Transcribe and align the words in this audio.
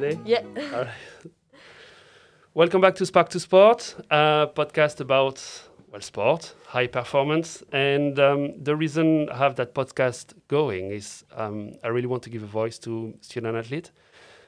ready? 0.00 0.18
Yeah. 0.24 0.42
All 0.72 0.84
right. 0.84 0.88
Welcome 2.54 2.80
back 2.80 2.94
to 2.96 3.06
Spark 3.06 3.28
to 3.30 3.40
Sport, 3.40 3.96
a 4.10 4.48
podcast 4.54 5.00
about 5.00 5.42
well 5.90 6.00
sport, 6.00 6.54
high 6.66 6.86
performance, 6.86 7.62
and 7.72 8.18
um, 8.18 8.62
the 8.62 8.74
reason 8.74 9.28
I 9.28 9.36
have 9.36 9.56
that 9.56 9.74
podcast 9.74 10.34
going 10.48 10.90
is 10.90 11.24
um, 11.36 11.72
I 11.84 11.88
really 11.88 12.06
want 12.06 12.22
to 12.24 12.30
give 12.30 12.42
a 12.42 12.46
voice 12.46 12.78
to 12.80 13.14
student 13.20 13.56
athlete, 13.56 13.90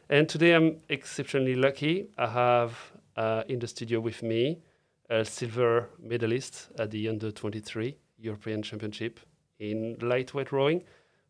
and 0.08 0.28
today 0.28 0.54
I'm 0.54 0.78
exceptionally 0.88 1.54
lucky. 1.54 2.08
I 2.18 2.26
have 2.28 2.78
uh, 3.16 3.42
in 3.48 3.58
the 3.58 3.68
studio 3.68 4.00
with 4.00 4.22
me 4.22 4.58
a 5.10 5.24
silver 5.24 5.90
medalist 6.00 6.70
at 6.78 6.90
the 6.90 7.08
under 7.08 7.30
23 7.30 7.96
European 8.18 8.62
Championship 8.62 9.20
in 9.58 9.96
lightweight 10.00 10.50
rowing, 10.50 10.82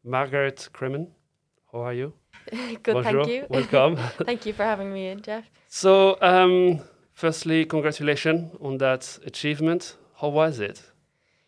Margaret 0.04 0.68
Cremen. 0.72 1.08
How 1.72 1.80
are 1.86 1.92
you? 1.94 2.12
Good, 2.50 2.84
Bonjour. 2.94 3.02
thank 3.02 3.28
you. 3.28 3.46
Welcome. 3.50 3.96
thank 4.24 4.46
you 4.46 4.52
for 4.52 4.64
having 4.64 4.92
me 4.92 5.08
in, 5.08 5.22
Jeff. 5.22 5.44
So, 5.68 6.18
um, 6.20 6.80
firstly, 7.12 7.64
congratulations 7.64 8.52
on 8.60 8.78
that 8.78 9.18
achievement. 9.24 9.96
How 10.20 10.28
was 10.28 10.60
it? 10.60 10.82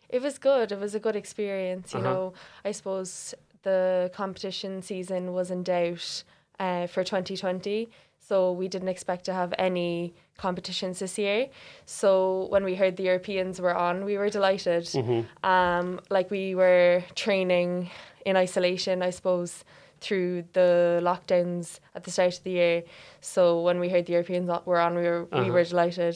It 0.09 0.21
was 0.21 0.37
good. 0.39 0.71
It 0.71 0.79
was 0.79 0.95
a 0.95 0.99
good 0.99 1.15
experience. 1.15 1.93
You 1.93 1.99
Uh-huh. 1.99 2.09
know, 2.09 2.33
I 2.63 2.71
suppose 2.71 3.35
the 3.63 4.09
competition 4.15 4.81
season 4.81 5.33
was 5.33 5.51
in 5.51 5.63
doubt 5.63 6.23
uh, 6.59 6.87
for 6.87 7.03
2020. 7.03 7.89
So 8.19 8.51
we 8.51 8.67
didn't 8.67 8.87
expect 8.87 9.25
to 9.25 9.33
have 9.33 9.53
any 9.59 10.15
competitions 10.37 10.97
this 10.99 11.19
year. 11.19 11.49
So 11.85 12.47
when 12.49 12.63
we 12.63 12.73
heard 12.75 12.97
the 12.97 13.03
Europeans 13.03 13.61
were 13.61 13.75
on, 13.75 14.05
we 14.05 14.17
were 14.17 14.29
delighted. 14.29 14.85
Mm-hmm. 14.85 15.45
Um, 15.45 15.99
like 16.09 16.31
we 16.31 16.55
were 16.55 17.03
training 17.13 17.91
in 18.25 18.35
isolation, 18.35 19.03
I 19.03 19.11
suppose, 19.11 19.63
through 20.05 20.43
the 20.53 20.99
lockdowns 21.09 21.79
at 21.95 22.03
the 22.03 22.11
start 22.11 22.37
of 22.37 22.43
the 22.43 22.51
year. 22.51 22.83
So 23.21 23.41
when 23.67 23.77
we 23.79 23.87
heard 23.89 24.05
the 24.05 24.13
Europeans 24.13 24.47
were 24.65 24.79
on, 24.85 24.91
we 24.95 25.03
were 25.11 25.23
we 25.31 25.39
Uh-huh. 25.39 25.51
were 25.55 25.63
delighted. 25.73 26.15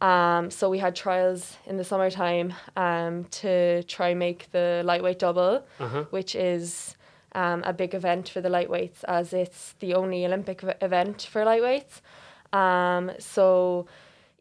Um, 0.00 0.50
so 0.58 0.70
we 0.74 0.78
had 0.78 0.94
trials 0.94 1.56
in 1.66 1.76
the 1.76 1.84
summertime 1.84 2.48
um, 2.76 3.14
to 3.42 3.82
try 3.96 4.14
make 4.14 4.40
the 4.56 4.82
lightweight 4.90 5.18
double, 5.18 5.54
Uh-huh. 5.80 6.04
which 6.16 6.32
is 6.54 6.94
um, 7.34 7.60
a 7.64 7.72
big 7.72 7.92
event 8.00 8.24
for 8.28 8.40
the 8.40 8.48
lightweights 8.56 9.00
as 9.18 9.32
it's 9.32 9.74
the 9.80 9.94
only 10.00 10.24
Olympic 10.24 10.58
v- 10.62 10.72
event 10.88 11.18
for 11.32 11.40
lightweights. 11.44 11.94
Um, 12.62 13.10
so 13.18 13.86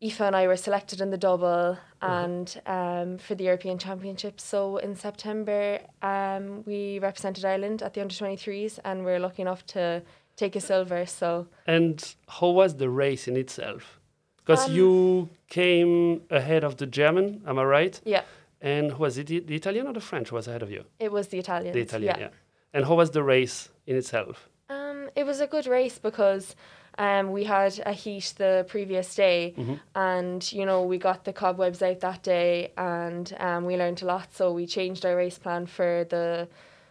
Aoife 0.01 0.21
and 0.21 0.35
I 0.35 0.45
were 0.47 0.57
selected 0.57 1.01
in 1.01 1.09
the 1.09 1.17
double 1.17 1.77
and 2.01 2.61
um, 2.67 3.17
for 3.17 3.33
the 3.33 3.45
European 3.45 3.79
Championships. 3.79 4.43
So 4.43 4.77
in 4.77 4.95
September, 4.95 5.79
um, 6.03 6.63
we 6.65 6.99
represented 6.99 7.43
Ireland 7.43 7.81
at 7.81 7.93
the 7.95 8.01
under 8.01 8.13
23s 8.13 8.77
and 8.83 9.03
we're 9.03 9.19
lucky 9.19 9.41
enough 9.41 9.65
to 9.67 10.03
take 10.35 10.55
a 10.55 10.61
silver. 10.61 11.05
So 11.07 11.47
And 11.65 12.03
how 12.27 12.49
was 12.51 12.75
the 12.75 12.89
race 12.89 13.27
in 13.27 13.35
itself? 13.35 13.99
Because 14.37 14.67
Um, 14.69 14.75
you 14.75 15.29
came 15.49 16.21
ahead 16.29 16.63
of 16.63 16.77
the 16.77 16.85
German, 16.85 17.41
am 17.47 17.57
I 17.57 17.63
right? 17.63 17.99
yeah, 18.05 18.21
And 18.61 18.97
was 18.99 19.17
it 19.17 19.27
the, 19.27 19.39
the 19.39 19.55
Italian 19.55 19.87
or 19.87 19.93
the 19.93 19.99
French 20.01 20.31
was 20.31 20.47
ahead 20.47 20.61
of 20.61 20.69
you? 20.71 20.83
it 20.99 21.11
was 21.11 21.29
the 21.29 21.39
Italians. 21.39 21.73
The 21.73 21.81
Italian, 21.81 22.15
yeah. 22.19 22.29
And 22.71 22.85
how 22.85 22.95
was 22.95 23.11
the 23.11 23.23
race 23.23 23.69
in 23.87 23.95
itself? 23.97 24.47
Um, 24.69 25.09
it 25.15 25.25
was 25.25 25.39
a 25.41 25.47
good 25.47 25.65
race 25.65 25.97
because 25.97 26.55
um, 26.97 27.31
we 27.31 27.43
had 27.43 27.79
a 27.85 27.91
heat 27.93 28.33
the 28.37 28.65
previous 28.67 29.13
day, 29.15 29.53
Mhm. 29.57 29.79
and 29.95 30.51
you 30.53 30.65
know 30.65 30.83
we 30.83 30.97
got 30.97 31.23
the 31.23 31.33
cobwebs 31.33 31.81
out 31.81 31.99
that 32.01 32.23
day, 32.23 32.71
and 32.77 33.35
um, 33.39 33.65
we 33.65 33.77
learned 33.77 34.01
a 34.01 34.05
lot. 34.05 34.33
So 34.33 34.51
we 34.51 34.65
changed 34.65 35.05
our 35.05 35.15
race 35.15 35.37
plan 35.37 35.65
for 35.67 36.05
the 36.09 36.47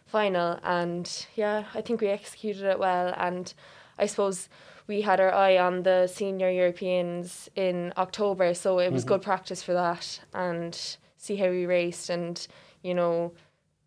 final, 0.06 0.58
and 0.62 1.26
yeah, 1.34 1.64
I 1.74 1.80
think 1.80 2.00
we 2.00 2.08
executed 2.08 2.64
it 2.64 2.78
well. 2.78 3.12
And 3.16 3.52
I 3.98 4.06
suppose 4.06 4.48
we 4.86 5.00
had 5.00 5.18
our 5.20 5.34
eye 5.34 5.58
on 5.58 5.82
the 5.82 6.06
senior 6.06 6.50
Europeans 6.50 7.50
in 7.56 7.92
October, 7.96 8.54
so 8.54 8.78
it 8.78 8.92
was 8.92 9.04
Mhm. 9.04 9.08
good 9.08 9.22
practice 9.22 9.62
for 9.62 9.72
that, 9.74 10.20
and 10.32 10.96
see 11.16 11.36
how 11.36 11.48
we 11.50 11.66
raced, 11.66 12.08
and 12.10 12.46
you 12.82 12.94
know, 12.94 13.32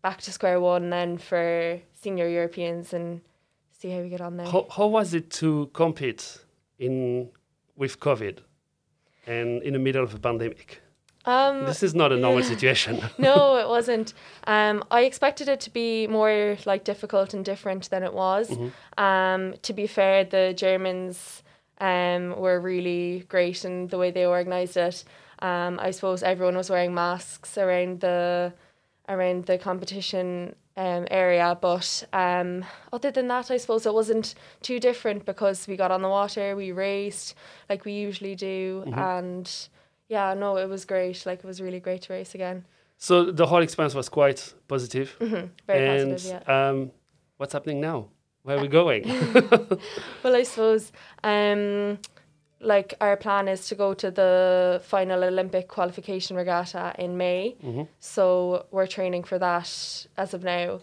back 0.02 0.20
to 0.20 0.30
square 0.32 0.60
one 0.60 0.90
then 0.90 1.16
for 1.16 1.80
senior 1.94 2.28
Europeans 2.28 2.92
and 2.92 3.22
see 3.80 3.90
how 3.90 4.00
we 4.00 4.08
get 4.08 4.20
on 4.20 4.36
there. 4.36 4.46
How, 4.46 4.66
how 4.76 4.86
was 4.88 5.14
it 5.14 5.30
to 5.40 5.70
compete 5.72 6.38
in 6.78 7.30
with 7.76 7.98
COVID 7.98 8.38
and 9.26 9.62
in 9.62 9.72
the 9.72 9.78
middle 9.78 10.04
of 10.04 10.14
a 10.14 10.18
pandemic? 10.18 10.82
Um, 11.24 11.66
This 11.66 11.82
is 11.82 11.94
not 11.94 12.12
a 12.12 12.16
normal 12.16 12.42
situation. 12.54 13.00
no, 13.18 13.56
it 13.64 13.68
wasn't. 13.68 14.12
Um, 14.46 14.82
I 14.90 15.02
expected 15.02 15.48
it 15.48 15.60
to 15.60 15.70
be 15.70 16.06
more 16.06 16.56
like 16.66 16.84
difficult 16.84 17.34
and 17.34 17.44
different 17.44 17.88
than 17.90 18.02
it 18.02 18.12
was. 18.14 18.50
Mhm. 18.50 18.72
Um, 18.98 19.54
to 19.62 19.72
be 19.72 19.86
fair, 19.86 20.24
the 20.24 20.54
Germans 20.56 21.42
um, 21.80 22.38
were 22.38 22.60
really 22.60 23.24
great 23.28 23.64
in 23.64 23.86
the 23.88 23.96
way 23.98 24.10
they 24.10 24.26
organised 24.26 24.76
it. 24.76 25.04
Um, 25.40 25.78
I 25.80 25.90
suppose 25.90 26.22
everyone 26.22 26.56
was 26.56 26.68
wearing 26.68 26.92
masks 26.94 27.56
around 27.56 28.00
the 28.00 28.52
around 29.08 29.46
the 29.46 29.58
competition 29.58 30.54
um, 30.76 31.06
area, 31.10 31.56
but 31.60 32.06
um, 32.12 32.64
other 32.92 33.10
than 33.10 33.28
that, 33.28 33.50
I 33.50 33.56
suppose 33.58 33.86
it 33.86 33.92
wasn't 33.94 34.34
too 34.62 34.78
different 34.80 35.24
because 35.24 35.66
we 35.68 35.76
got 35.76 35.90
on 35.90 36.02
the 36.02 36.08
water, 36.08 36.56
we 36.56 36.72
raced 36.72 37.34
like 37.68 37.84
we 37.84 37.92
usually 37.92 38.34
do, 38.34 38.84
Mhm. 38.86 38.98
and 38.98 39.68
yeah, 40.08 40.34
no, 40.34 40.56
it 40.56 40.68
was 40.68 40.84
great. 40.84 41.24
Like 41.26 41.40
it 41.40 41.44
was 41.46 41.60
really 41.60 41.80
great 41.80 42.02
to 42.02 42.12
race 42.12 42.34
again. 42.34 42.64
So 42.98 43.30
the 43.32 43.46
whole 43.46 43.62
experience 43.62 43.94
was 43.94 44.08
quite 44.08 44.54
positive. 44.68 45.10
hmm 45.18 45.46
Very 45.66 45.88
and 45.88 46.12
positive, 46.12 46.42
yeah. 46.46 46.68
um, 46.68 46.90
what's 47.38 47.52
happening 47.52 47.80
now? 47.80 48.08
Where 48.42 48.56
are 48.56 48.60
we 48.60 48.68
going? 48.80 49.04
Well, 50.22 50.36
I 50.36 50.42
suppose 50.44 50.92
um, 51.24 51.98
like 52.60 52.94
our 53.00 53.16
plan 53.16 53.48
is 53.48 53.66
to 53.68 53.74
go 53.74 53.94
to 53.94 54.10
the 54.10 54.80
final 54.84 55.24
Olympic 55.24 55.66
qualification 55.68 56.36
regatta 56.36 56.94
in 56.98 57.16
May. 57.16 57.56
Mhm. 57.64 57.88
So 58.00 58.66
we're 58.70 58.86
training 58.86 59.24
for 59.24 59.38
that 59.38 60.06
as 60.16 60.34
of 60.34 60.44
now. 60.44 60.80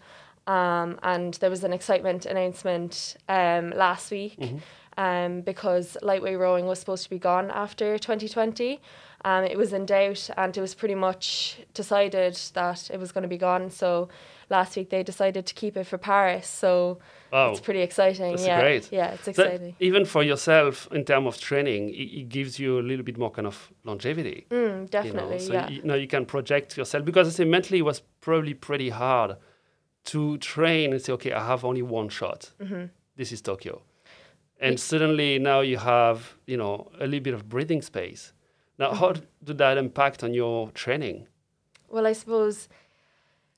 Um, 0.47 0.99
and 1.03 1.33
there 1.35 1.49
was 1.49 1.63
an 1.63 1.73
excitement 1.73 2.25
announcement 2.25 3.17
um, 3.29 3.71
last 3.71 4.09
week 4.11 4.39
Mhm. 4.39 4.61
um, 4.97 5.41
because 5.41 5.97
lightweight 6.01 6.39
rowing 6.39 6.65
was 6.65 6.79
supposed 6.79 7.03
to 7.03 7.09
be 7.09 7.19
gone 7.19 7.51
after 7.51 7.97
2020. 7.99 8.79
Um, 9.25 9.43
it 9.43 9.57
was 9.57 9.73
in 9.73 9.85
doubt 9.85 10.29
and 10.37 10.57
it 10.57 10.61
was 10.61 10.73
pretty 10.73 10.95
much 10.95 11.59
decided 11.73 12.35
that 12.53 12.89
it 12.91 12.99
was 12.99 13.11
going 13.11 13.23
to 13.23 13.27
be 13.27 13.37
gone. 13.37 13.69
So 13.69 14.07
last 14.49 14.75
week 14.77 14.89
they 14.89 15.03
decided 15.03 15.45
to 15.45 15.53
keep 15.53 15.75
it 15.77 15.83
for 15.85 15.97
Paris. 15.97 16.47
So 16.47 16.99
It's 17.31 17.59
pretty 17.59 17.81
exciting. 17.81 18.31
That's 18.31 18.47
yeah, 18.47 18.59
great. 18.61 18.91
Yeah, 18.91 19.11
it's 19.13 19.27
exciting. 19.27 19.75
even 19.79 20.05
for 20.05 20.23
yourself, 20.23 20.87
in 20.91 21.03
terms 21.05 21.27
of 21.27 21.37
training, 21.39 21.89
it, 21.89 21.93
it 22.21 22.29
gives 22.29 22.57
you 22.59 22.79
a 22.79 22.81
little 22.89 23.03
bit 23.03 23.17
more 23.17 23.31
kind 23.31 23.47
of 23.47 23.71
longevity. 23.83 24.45
Mm, 24.49 24.53
You 24.53 24.77
know? 24.79 24.85
definitely, 24.87 25.39
So 25.39 25.53
yeah. 25.53 25.69
you, 25.69 25.81
now 25.83 25.95
you 25.95 26.07
can 26.07 26.25
project 26.25 26.77
yourself 26.77 27.03
because 27.05 27.27
I 27.27 27.31
say 27.31 27.45
mentally 27.45 27.79
it 27.79 27.85
was 27.85 28.01
probably 28.21 28.53
pretty 28.53 28.89
hard 28.89 29.35
to 30.05 30.37
train 30.37 30.93
and 30.93 31.01
say, 31.01 31.11
okay, 31.13 31.33
I 31.33 31.45
have 31.45 31.65
only 31.65 31.81
one 31.81 32.09
shot. 32.09 32.51
hmm 32.59 32.85
This 33.17 33.31
is 33.31 33.41
Tokyo, 33.41 33.81
and 34.59 34.79
suddenly 34.79 35.39
now 35.39 35.61
you 35.61 35.77
have 35.77 36.35
you 36.45 36.57
know 36.57 36.87
a 36.99 37.05
little 37.05 37.23
bit 37.23 37.33
of 37.33 37.47
breathing 37.49 37.81
space. 37.81 38.33
Now, 38.79 38.93
how 38.93 39.11
Mm-hmm. 39.13 39.25
did 39.45 39.57
that 39.57 39.77
impact 39.77 40.23
on 40.23 40.33
your 40.33 40.71
training? 40.71 41.27
Well, 41.89 42.07
I 42.07 42.13
suppose 42.13 42.69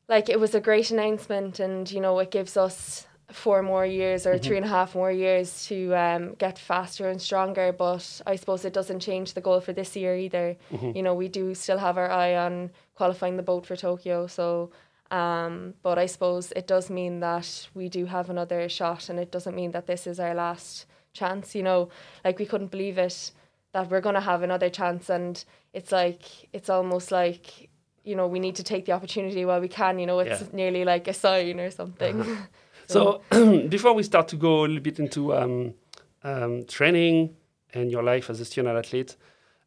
like 0.07 0.29
it 0.29 0.39
was 0.39 0.55
a 0.55 0.59
great 0.61 0.91
announcement, 0.91 1.59
and 1.59 1.91
you 1.91 1.99
know 2.01 2.19
it 2.19 2.31
gives 2.31 2.57
us 2.57 3.05
four 3.31 3.61
more 3.61 3.85
years 3.85 4.25
or 4.25 4.35
Mhm. 4.35 4.41
three 4.43 4.57
and 4.57 4.65
a 4.65 4.69
half 4.69 4.95
more 4.95 5.11
years 5.11 5.67
to 5.67 5.93
um, 5.95 6.33
get 6.35 6.57
faster 6.57 7.09
and 7.09 7.21
stronger. 7.21 7.71
But 7.71 8.21
I 8.25 8.35
suppose 8.35 8.65
it 8.65 8.73
doesn't 8.73 8.99
change 9.01 9.33
the 9.33 9.41
goal 9.41 9.61
for 9.61 9.73
this 9.73 9.95
year 9.95 10.15
either. 10.15 10.55
Mhm. 10.71 10.95
You 10.95 11.03
know, 11.03 11.13
we 11.13 11.27
do 11.27 11.53
still 11.53 11.77
have 11.77 11.97
our 11.97 12.09
eye 12.09 12.35
on 12.35 12.71
qualifying 12.95 13.37
the 13.37 13.43
boat 13.43 13.65
for 13.65 13.75
Tokyo. 13.75 14.27
So, 14.27 14.71
um, 15.11 15.73
but 15.83 15.97
I 15.97 16.05
suppose 16.07 16.51
it 16.55 16.67
does 16.67 16.89
mean 16.89 17.19
that 17.19 17.67
we 17.73 17.89
do 17.89 18.05
have 18.05 18.29
another 18.29 18.67
shot, 18.69 19.09
and 19.09 19.19
it 19.19 19.31
doesn't 19.31 19.55
mean 19.55 19.71
that 19.71 19.85
this 19.87 20.05
is 20.07 20.19
our 20.19 20.33
last 20.33 20.85
chance. 21.13 21.55
You 21.55 21.63
know, 21.63 21.89
like 22.25 22.39
we 22.39 22.45
couldn't 22.45 22.71
believe 22.71 22.97
it 22.97 23.31
that 23.71 23.89
we're 23.89 24.01
gonna 24.01 24.21
have 24.21 24.41
another 24.43 24.69
chance, 24.69 25.09
and 25.09 25.43
it's 25.73 25.91
like 25.91 26.21
it's 26.53 26.69
almost 26.69 27.11
like 27.11 27.69
you 28.03 28.15
know 28.15 28.27
we 28.27 28.39
need 28.39 28.55
to 28.55 28.63
take 28.63 28.85
the 28.85 28.91
opportunity 28.91 29.45
while 29.45 29.59
we 29.61 29.67
can. 29.67 29.99
You 29.99 30.05
know, 30.07 30.19
it's 30.19 30.41
Yeah. 30.41 30.47
nearly 30.53 30.83
like 30.85 31.07
a 31.07 31.13
sign 31.13 31.59
or 31.59 31.69
something. 31.71 32.15
So 32.89 33.21
before 33.69 33.93
we 33.93 34.01
start 34.01 34.27
to 34.29 34.35
go 34.35 34.61
a 34.61 34.67
little 34.67 34.81
bit 34.81 34.97
into 34.97 35.35
um, 35.35 35.75
um, 36.23 36.65
training 36.65 37.35
and 37.73 37.91
your 37.91 38.01
life 38.01 38.31
as 38.31 38.39
a 38.39 38.45
student 38.45 38.75
athlete, 38.75 39.15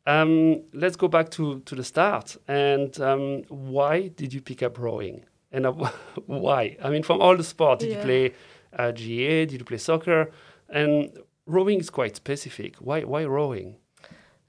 um, 0.07 0.63
let's 0.73 0.97
go 0.97 1.07
back 1.07 1.31
to, 1.31 1.61
to 1.61 1.77
the 1.77 1.85
start. 1.85 2.37
And 2.49 2.99
um, 3.01 3.45
why 3.49 4.09
did 4.09 4.35
you 4.35 4.41
pick 4.41 4.61
up 4.65 4.77
rowing? 4.77 5.25
And 5.53 5.67
uh, 5.67 5.73
why? 6.27 6.77
I 6.83 6.91
mean, 6.91 7.05
from 7.05 7.21
all 7.23 7.37
the 7.37 7.45
sports, 7.45 7.85
did 7.85 7.93
you 7.93 8.03
play 8.03 8.33
uh, 8.77 8.91
GAA? 8.91 9.47
Did 9.47 9.53
you 9.53 9.65
play 9.65 9.79
soccer? 9.79 10.33
And 10.69 11.17
rowing 11.47 11.79
is 11.79 11.91
quite 11.91 12.17
specific. 12.17 12.77
Why 12.77 13.03
why 13.03 13.25
rowing? 13.25 13.77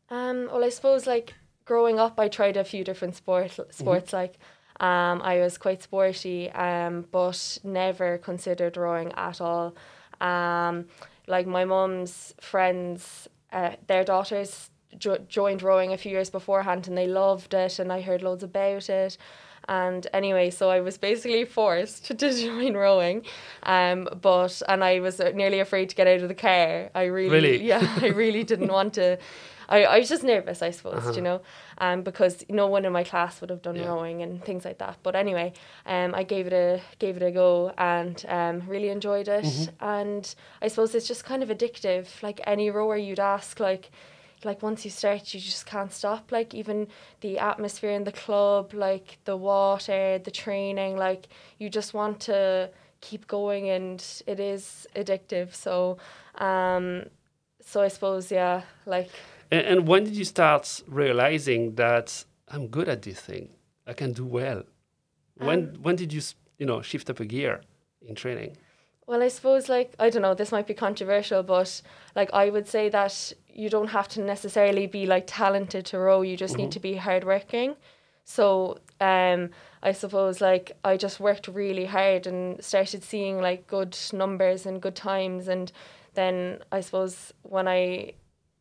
Um, 0.09 0.49
well, 0.51 0.63
I 0.63 0.69
suppose 0.69 1.05
like 1.05 1.35
growing 1.65 1.99
up, 1.99 2.19
I 2.19 2.27
tried 2.27 2.57
a 2.57 2.63
few 2.63 2.83
different 2.83 3.15
sport 3.15 3.51
sports. 3.69 4.13
Like, 4.13 4.39
um, 4.79 5.21
I 5.21 5.39
was 5.39 5.57
quite 5.57 5.83
sporty, 5.83 6.49
um, 6.51 7.05
but 7.11 7.57
never 7.63 8.17
considered 8.17 8.77
rowing 8.77 9.11
at 9.13 9.39
all. 9.41 9.75
Um, 10.21 10.85
like 11.27 11.47
my 11.47 11.65
mum's 11.65 12.33
friends, 12.41 13.27
uh, 13.51 13.71
their 13.87 14.03
daughters 14.03 14.69
jo- 14.97 15.23
joined 15.27 15.61
rowing 15.61 15.93
a 15.93 15.97
few 15.97 16.11
years 16.11 16.29
beforehand 16.29 16.87
and 16.87 16.97
they 16.97 17.07
loved 17.07 17.53
it 17.53 17.79
and 17.79 17.91
I 17.91 18.01
heard 18.01 18.21
loads 18.21 18.43
about 18.43 18.89
it. 18.89 19.17
And 19.69 20.05
anyway, 20.13 20.49
so 20.49 20.69
I 20.69 20.81
was 20.81 20.97
basically 20.97 21.45
forced 21.45 22.05
to 22.07 22.13
join 22.15 22.75
rowing, 22.75 23.23
um, 23.63 24.09
but 24.21 24.61
and 24.67 24.83
I 24.83 24.99
was 24.99 25.19
nearly 25.19 25.61
afraid 25.61 25.89
to 25.89 25.95
get 25.95 26.07
out 26.07 26.19
of 26.21 26.27
the 26.27 26.35
car. 26.35 26.89
I 26.93 27.03
really, 27.03 27.29
Really? 27.29 27.63
yeah, 27.71 27.97
I 28.01 28.07
really 28.07 28.43
didn't 28.43 28.71
want 28.71 28.95
to. 28.95 29.17
I, 29.69 29.83
I 29.83 29.99
was 29.99 30.09
just 30.09 30.23
nervous, 30.23 30.61
I 30.61 30.71
suppose, 30.71 31.15
you 31.15 31.21
know, 31.21 31.41
um, 31.77 32.01
because 32.03 32.43
no 32.49 32.67
one 32.67 32.85
in 32.85 32.91
my 32.91 33.03
class 33.03 33.39
would 33.41 33.49
have 33.49 33.61
done 33.61 33.75
Yeah. 33.75 33.87
rowing 33.87 34.21
and 34.21 34.43
things 34.43 34.65
like 34.65 34.77
that. 34.79 34.97
But 35.03 35.15
anyway, 35.15 35.53
um, 35.85 36.13
I 36.15 36.23
gave 36.23 36.47
it 36.47 36.53
a 36.53 36.81
gave 36.99 37.17
it 37.17 37.23
a 37.23 37.31
go 37.31 37.73
and 37.77 38.23
um, 38.27 38.63
really 38.67 38.89
enjoyed 38.89 39.27
it. 39.27 39.69
And 39.79 40.35
I 40.61 40.67
suppose 40.67 40.93
it's 40.95 41.07
just 41.07 41.23
kind 41.25 41.43
of 41.43 41.49
addictive. 41.49 42.07
Like 42.21 42.41
any 42.45 42.69
rower, 42.69 42.97
you'd 42.97 43.19
ask, 43.19 43.59
like, 43.59 43.91
like 44.43 44.61
once 44.61 44.83
you 44.85 44.91
start, 44.91 45.33
you 45.33 45.39
just 45.39 45.65
can't 45.65 45.91
stop. 45.93 46.31
Like 46.31 46.53
even 46.53 46.87
the 47.21 47.39
atmosphere 47.39 47.91
in 47.91 48.03
the 48.03 48.11
club, 48.11 48.73
like 48.73 49.17
the 49.25 49.37
water, 49.37 50.19
the 50.19 50.31
training, 50.31 50.97
like 50.97 51.27
you 51.59 51.69
just 51.69 51.93
want 51.93 52.19
to 52.21 52.69
keep 53.01 53.27
going, 53.27 53.69
and 53.69 54.03
it 54.27 54.39
is 54.39 54.87
addictive. 54.95 55.53
So, 55.53 55.97
um, 56.35 57.05
so 57.61 57.81
I 57.81 57.87
suppose 57.87 58.31
yeah, 58.31 58.63
like. 58.85 59.11
And, 59.53 59.67
and 59.67 59.87
when 59.87 60.03
did 60.03 60.15
you 60.15 60.25
start 60.25 60.81
realizing 60.87 61.75
that 61.75 62.25
I'm 62.47 62.67
good 62.67 62.89
at 62.89 63.03
this 63.03 63.19
thing? 63.19 63.49
I 63.85 63.93
can 63.93 64.11
do 64.11 64.25
well. 64.25 64.63
When 65.37 65.77
when 65.83 65.95
did 65.95 66.11
you 66.11 66.21
you 66.57 66.65
know 66.65 66.81
shift 66.81 67.09
up 67.09 67.19
a 67.19 67.25
gear 67.25 67.61
in 68.01 68.15
training? 68.15 68.57
Well, 69.05 69.21
I 69.21 69.27
suppose 69.27 69.69
like 69.69 69.93
I 69.99 70.09
don't 70.09 70.23
know, 70.23 70.33
this 70.33 70.51
might 70.51 70.65
be 70.65 70.73
controversial, 70.73 71.43
but 71.43 71.81
like 72.15 72.29
I 72.33 72.49
would 72.49 72.67
say 72.67 72.89
that 72.89 73.33
you 73.47 73.69
don't 73.69 73.89
have 73.89 74.07
to 74.09 74.21
necessarily 74.21 74.87
be 74.87 75.05
like 75.05 75.25
talented 75.27 75.85
to 75.87 75.99
row. 75.99 76.21
You 76.23 76.35
just 76.35 76.57
need 76.57 76.71
to 76.71 76.79
be 76.79 76.95
hardworking. 76.95 77.75
So 78.25 78.79
um, 79.01 79.49
I 79.83 79.91
suppose 79.91 80.41
like 80.41 80.71
I 80.83 80.97
just 80.97 81.19
worked 81.19 81.47
really 81.47 81.85
hard 81.85 82.25
and 82.25 82.63
started 82.63 83.03
seeing 83.03 83.41
like 83.41 83.67
good 83.67 83.95
numbers 84.13 84.65
and 84.65 84.81
good 84.81 84.95
times, 84.95 85.47
and 85.47 85.71
then 86.15 86.63
I 86.71 86.81
suppose 86.81 87.33
when 87.43 87.67
I 87.67 88.13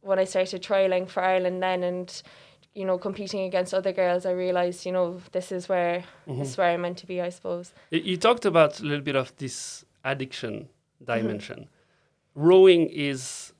when 0.02 0.18
I 0.18 0.24
started 0.24 0.62
trialing 0.62 1.08
for 1.08 1.22
Ireland 1.22 1.62
then 1.62 1.82
and 1.82 2.22
you 2.74 2.84
know 2.84 2.98
competing 2.98 3.40
against 3.42 3.72
other 3.72 3.92
girls, 3.92 4.26
I 4.26 4.32
realized 4.32 4.84
you 4.84 4.92
know 4.92 5.20
this 5.32 5.50
is 5.50 5.68
where 5.68 6.04
mm-hmm. 6.28 6.38
this 6.38 6.50
is 6.50 6.56
where 6.58 6.70
I'm 6.70 6.82
meant 6.82 6.98
to 6.98 7.06
be. 7.06 7.20
I 7.20 7.30
suppose. 7.30 7.72
You, 7.90 8.00
you 8.00 8.16
talked 8.16 8.44
about 8.44 8.80
a 8.80 8.82
little 8.82 9.04
bit 9.04 9.16
of 9.16 9.34
this 9.36 9.84
addiction 10.04 10.68
mm-hmm. 11.02 11.04
dimension. 11.04 11.68
Rowing 12.34 12.88
is 12.88 13.52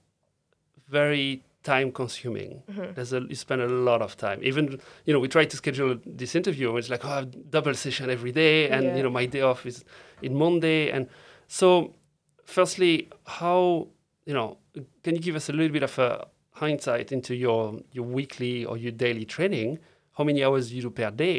very 0.89 1.45
time 1.63 1.93
consuming. 1.93 2.63
Mm-hmm. 2.71 2.95
There's 2.95 3.13
a 3.13 3.21
you 3.21 3.37
spend 3.37 3.63
a 3.63 3.69
lot 3.69 4.03
of 4.03 4.17
time. 4.17 4.41
Even 4.43 4.81
you 5.07 5.13
know 5.13 5.21
we 5.21 5.29
tried 5.29 5.51
to 5.51 5.57
schedule 5.57 5.99
this 6.05 6.35
interview. 6.35 6.71
and 6.71 6.79
It's 6.79 6.91
like 6.91 7.05
oh, 7.05 7.09
I 7.09 7.17
have 7.17 7.51
double 7.51 7.75
session 7.75 8.11
every 8.11 8.33
day, 8.33 8.69
and 8.69 8.85
Yeah. 8.85 8.97
you 8.97 9.03
know 9.03 9.11
my 9.11 9.27
day 9.27 9.43
off 9.43 9.65
is 9.67 9.85
in 10.23 10.35
Monday. 10.35 10.91
And 10.91 11.09
so, 11.49 11.95
firstly, 12.45 13.09
how 13.27 13.89
you 14.27 14.35
know 14.35 14.59
can 15.03 15.15
you 15.15 15.21
give 15.21 15.37
us 15.37 15.49
a 15.49 15.53
little 15.53 15.73
bit 15.73 15.83
of 15.83 15.99
a 15.99 16.27
hindsight 16.63 17.09
into 17.17 17.35
your 17.45 17.61
your 17.97 18.07
weekly 18.19 18.55
or 18.65 18.77
your 18.85 18.95
daily 19.05 19.27
training? 19.37 19.71
How 20.17 20.25
many 20.25 20.41
hours 20.47 20.65
you 20.73 20.83
do 20.83 20.91
per 20.91 21.11
day? 21.11 21.39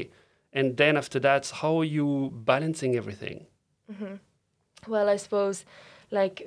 And 0.59 0.77
then 0.81 0.93
after 1.03 1.19
that, 1.27 1.43
how 1.61 1.73
are 1.81 1.89
you 1.97 2.07
balancing 2.51 2.91
everything? 3.01 3.37
Well, 4.93 5.07
I 5.15 5.17
suppose 5.17 5.65
like 6.19 6.37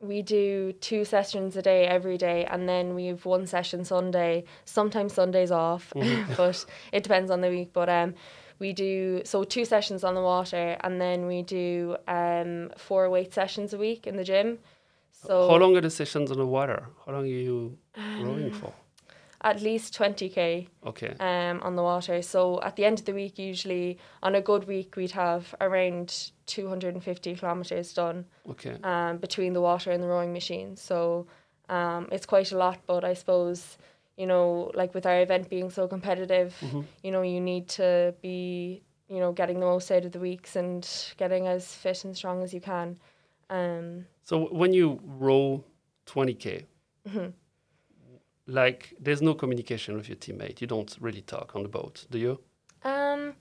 we 0.00 0.20
do 0.20 0.72
two 0.88 1.04
sessions 1.04 1.56
a 1.56 1.62
day 1.62 1.86
every 1.96 2.18
day, 2.18 2.44
and 2.52 2.68
then 2.68 2.94
we 2.98 3.06
have 3.06 3.24
one 3.24 3.46
session 3.46 3.84
Sunday. 3.84 4.44
Sometimes 4.64 5.12
Sundays 5.14 5.52
off, 5.52 5.92
but 6.36 6.58
it 6.92 7.02
depends 7.04 7.30
on 7.30 7.40
the 7.40 7.50
week. 7.56 7.70
But 7.72 7.88
um, 7.88 8.14
we 8.58 8.72
do 8.72 9.22
so 9.24 9.44
two 9.44 9.64
sessions 9.64 10.02
on 10.04 10.14
the 10.14 10.22
water, 10.34 10.76
and 10.84 11.00
then 11.00 11.26
we 11.26 11.42
do 11.42 11.96
um 12.08 12.70
four 12.76 13.08
weight 13.14 13.32
sessions 13.32 13.72
a 13.74 13.78
week 13.78 14.06
in 14.06 14.16
the 14.16 14.24
gym. 14.32 14.58
So 15.26 15.48
How 15.48 15.56
long 15.56 15.76
are 15.76 15.80
the 15.80 15.90
sessions 15.90 16.30
on 16.30 16.38
the 16.38 16.46
water? 16.46 16.86
How 17.06 17.12
long 17.12 17.22
are 17.22 17.26
you 17.26 17.78
rowing 18.20 18.50
for? 18.52 18.72
at 19.44 19.60
least 19.60 19.92
twenty 19.92 20.28
k. 20.28 20.68
Okay. 20.86 21.14
um, 21.18 21.60
on 21.62 21.74
the 21.74 21.82
water. 21.82 22.22
So 22.22 22.60
at 22.62 22.76
the 22.76 22.84
end 22.84 23.00
of 23.00 23.06
the 23.06 23.12
week, 23.12 23.38
usually 23.40 23.98
on 24.22 24.34
a 24.36 24.40
good 24.40 24.68
week, 24.68 24.94
we'd 24.96 25.10
have 25.12 25.52
around 25.60 26.30
250 26.46 27.34
kilometres 27.34 27.92
done 27.92 28.24
Okay. 28.48 28.76
um, 28.84 29.16
between 29.18 29.52
the 29.52 29.60
water 29.60 29.90
and 29.90 30.00
the 30.02 30.06
rowing 30.06 30.32
machine. 30.32 30.76
So 30.76 31.26
um, 31.68 32.08
it's 32.12 32.24
quite 32.26 32.52
a 32.52 32.56
lot, 32.56 32.78
but 32.86 33.04
I 33.04 33.14
suppose, 33.14 33.78
you 34.16 34.26
know, 34.26 34.70
like 34.74 34.94
with 34.94 35.06
our 35.06 35.20
event 35.22 35.48
being 35.50 35.70
so 35.70 35.88
competitive, 35.88 36.54
you 37.02 37.10
know, 37.10 37.22
you 37.22 37.40
need 37.40 37.68
to 37.70 38.14
be, 38.22 38.82
you 39.08 39.18
know, 39.18 39.32
getting 39.32 39.58
the 39.58 39.66
most 39.66 39.90
out 39.90 40.04
of 40.04 40.12
the 40.12 40.20
weeks 40.20 40.54
and 40.54 40.88
getting 41.16 41.48
as 41.48 41.66
fit 41.74 42.04
and 42.04 42.16
strong 42.16 42.44
as 42.44 42.54
you 42.54 42.60
can. 42.60 42.96
Um, 43.50 44.06
So 44.24 44.46
when 44.52 44.72
you 44.72 45.00
row 45.04 45.64
20k, 46.06 46.64
like 48.46 48.94
there's 49.00 49.22
no 49.22 49.34
communication 49.34 49.96
with 49.96 50.08
your 50.08 50.16
teammate. 50.16 50.60
You 50.60 50.66
don't 50.66 50.96
really 51.00 51.22
talk 51.22 51.54
on 51.54 51.62
the 51.62 51.68
boat, 51.68 52.06
do 52.10 52.18
you? 52.18 52.40
um, 52.84 53.34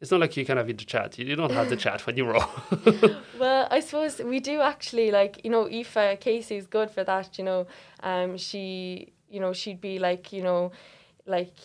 It's 0.00 0.10
not 0.10 0.20
like 0.20 0.36
you 0.36 0.44
can 0.44 0.56
have 0.58 0.68
in 0.68 0.76
the 0.76 0.84
chat. 0.84 1.18
You 1.18 1.36
don't 1.36 1.50
have 1.52 1.68
the 1.70 1.76
chat 1.76 2.06
when 2.06 2.16
you 2.16 2.24
row. 2.26 2.44
Well, 3.38 3.66
I 3.70 3.80
suppose 3.80 4.20
we 4.20 4.40
do 4.40 4.60
actually 4.60 5.10
like 5.10 5.44
you 5.44 5.50
know 5.50 5.68
Aoife 5.68 6.20
Casey 6.20 6.56
is 6.56 6.66
good 6.66 6.90
for 6.90 7.04
that. 7.04 7.38
You 7.38 7.44
know, 7.44 7.66
um, 8.02 8.36
she 8.36 9.12
you 9.28 9.40
know 9.40 9.52
she'd 9.52 9.80
be 9.80 9.98
like 9.98 10.32
you 10.32 10.42
know, 10.42 10.72
like 11.26 11.56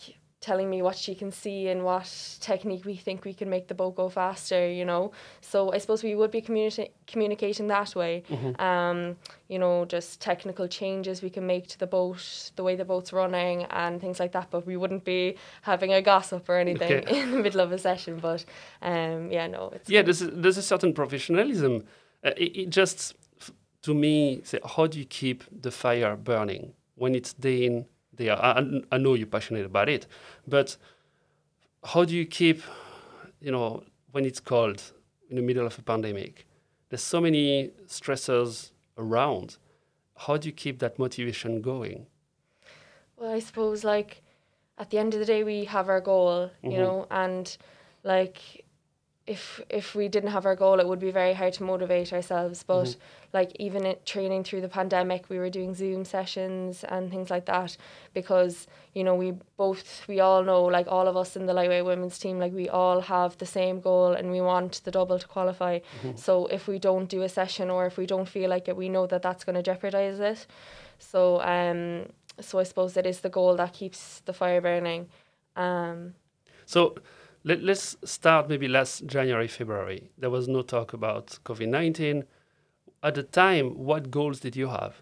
telling 0.42 0.70
me 0.70 0.82
what 0.82 0.96
she 0.96 1.14
can 1.16 1.32
see 1.32 1.68
and 1.68 1.84
what 1.84 2.10
technique 2.40 2.86
we 2.86 2.96
think 2.96 3.26
we 3.26 3.34
can 3.34 3.50
make 3.50 3.68
the 3.68 3.74
boat 3.74 3.96
go 3.96 4.10
faster. 4.10 4.70
You 4.70 4.86
know, 4.86 5.12
so 5.42 5.72
I 5.74 5.78
suppose 5.80 6.04
we 6.04 6.16
would 6.16 6.32
be 6.32 6.42
communi- 6.42 6.92
communicating 7.08 7.68
that 7.68 7.96
way. 7.96 8.24
Um, 8.58 9.18
you 9.48 9.60
know, 9.60 9.86
just 9.86 10.22
technical 10.22 10.68
changes 10.68 11.22
we 11.22 11.30
can 11.30 11.46
make 11.46 11.68
to 11.68 11.80
the 11.80 11.88
boat, 11.88 12.52
the 12.56 12.64
way 12.64 12.76
the 12.76 12.86
boat's 12.86 13.12
running, 13.12 13.64
and 13.66 14.00
things 14.00 14.20
like 14.20 14.32
that. 14.32 14.50
But 14.50 14.66
we 14.66 14.78
wouldn't 14.78 15.04
be 15.04 15.36
having 15.64 15.94
a 15.94 16.02
gossip 16.02 16.48
or 16.50 16.58
anything 16.58 16.92
Okay. 17.04 17.19
in 17.22 17.31
the 17.31 17.38
middle 17.40 17.60
of 17.62 17.72
a 17.72 17.78
session. 17.78 18.19
But 18.19 18.46
um, 18.81 19.31
yeah, 19.31 19.48
no, 19.48 19.72
it's 19.76 19.90
yeah, 19.90 20.02
there's 20.02 20.22
a, 20.22 20.28
there's 20.28 20.58
a 20.58 20.64
certain 20.64 20.94
professionalism. 20.94 21.84
Uh, 22.24 22.31
it, 22.38 22.58
it 22.58 22.69
just 22.69 23.16
to 23.81 23.94
me, 23.94 24.42
say, 24.44 24.60
how 24.76 24.88
do 24.88 25.00
you 25.00 25.06
keep 25.06 25.44
the 25.52 25.72
fire 25.72 26.16
burning 26.16 26.74
when 26.96 27.16
it's 27.16 27.34
day 27.34 27.66
in 27.66 27.86
out? 28.28 28.40
I, 28.44 28.59
I- 28.59 28.81
I 28.95 28.97
know 28.97 29.14
you're 29.14 29.28
passionate 29.28 29.66
about 29.66 29.88
it, 29.90 30.07
but 30.47 30.76
how 31.83 32.04
do 32.04 32.16
you 32.16 32.26
keep, 32.26 32.61
you 33.40 33.52
know, 33.52 33.83
when 34.11 34.26
it's 34.26 34.40
cold 34.40 34.81
in 35.30 35.35
the 35.35 35.42
middle 35.42 35.66
of 35.66 35.78
a 35.78 35.81
pandemic? 35.81 36.45
There's 36.90 37.04
so 37.04 37.21
many 37.21 37.71
stressors 37.88 38.71
around. 38.97 39.57
How 40.18 40.38
do 40.38 40.47
you 40.47 40.54
keep 40.54 40.80
that 40.80 40.97
motivation 40.99 41.61
going? 41.61 42.07
Well, 43.16 43.31
I 43.31 43.40
suppose 43.40 43.83
like 43.83 44.23
at 44.78 44.90
the 44.90 44.97
end 44.97 45.14
of 45.14 45.19
the 45.19 45.26
day 45.26 45.44
we 45.44 45.66
have 45.66 45.90
our 45.90 46.02
goal, 46.02 46.49
you 46.64 46.71
mm-hmm. 46.71 46.80
know, 46.80 47.07
and 47.11 47.56
like 48.04 48.66
if 49.36 49.62
if 49.69 49.88
we 50.00 50.06
didn't 50.16 50.31
have 50.31 50.45
our 50.50 50.56
goal 50.64 50.80
it 50.80 50.88
would 50.90 51.04
be 51.07 51.12
very 51.12 51.33
hard 51.33 51.54
to 51.54 51.64
motivate 51.64 52.12
ourselves. 52.18 52.64
But 52.71 52.88
like 53.31 53.52
even 53.66 53.86
it 53.92 54.00
training 54.14 54.44
through 54.44 54.62
the 54.62 54.74
pandemic 54.80 55.21
we 55.30 55.38
were 55.38 55.52
doing 55.52 55.71
Zoom 55.76 56.04
sessions 56.04 56.83
and 56.94 57.12
things 57.12 57.30
like 57.30 57.45
that 57.45 57.78
because, 58.19 58.56
you 58.98 59.04
know, 59.04 59.16
we 59.24 59.30
both 59.56 60.07
we 60.12 60.19
all 60.19 60.44
know 60.44 60.64
like 60.78 60.88
all 60.95 61.07
of 61.07 61.16
us 61.16 61.36
in 61.36 61.45
the 61.45 61.54
lightweight 61.54 61.86
women's 61.86 62.18
team, 62.24 62.40
like 62.40 62.54
we 62.64 62.68
all 62.69 63.02
have 63.02 63.38
the 63.38 63.45
same 63.45 63.80
goal 63.90 64.14
and 64.14 64.31
we 64.31 64.42
want 64.42 64.71
the 64.86 64.92
double 65.00 65.19
to 65.19 65.28
qualify. 65.28 65.80
So 66.16 66.48
if 66.48 66.68
we 66.68 66.80
don't 66.80 67.07
do 67.16 67.21
a 67.21 67.30
session 67.30 67.69
or 67.69 67.86
if 67.86 67.98
we 67.98 68.06
don't 68.14 68.28
feel 68.36 68.50
like 68.50 68.68
it, 68.68 68.76
we 68.83 68.90
know 68.90 69.06
that 69.07 69.21
that's 69.21 69.44
going 69.45 69.57
to 69.62 69.66
jeopardize 69.71 70.19
it. 70.19 70.48
So 70.98 71.19
um 71.42 71.81
so 72.48 72.54
I 72.57 72.64
suppose 72.64 72.98
it 72.98 73.06
is 73.06 73.19
the 73.19 73.30
goal 73.30 73.56
that 73.57 73.74
keeps 73.74 74.21
the 74.26 74.33
fire 74.33 74.62
burning. 74.62 75.02
Um, 75.56 76.16
So 76.66 76.95
let, 77.50 77.64
let's 77.64 77.98
start 78.06 78.50
maybe 78.50 78.68
last 78.68 79.06
January, 79.06 79.48
February. 79.48 80.10
There 80.18 80.30
was 80.30 80.48
no 80.48 80.62
talk 80.62 80.94
about 80.94 81.38
COVID 81.46 81.68
19. 81.68 82.24
At 83.02 83.16
the 83.16 83.24
time, 83.24 83.78
what 83.78 84.12
goals 84.12 84.40
did 84.40 84.56
you 84.56 84.68
have? 84.68 85.02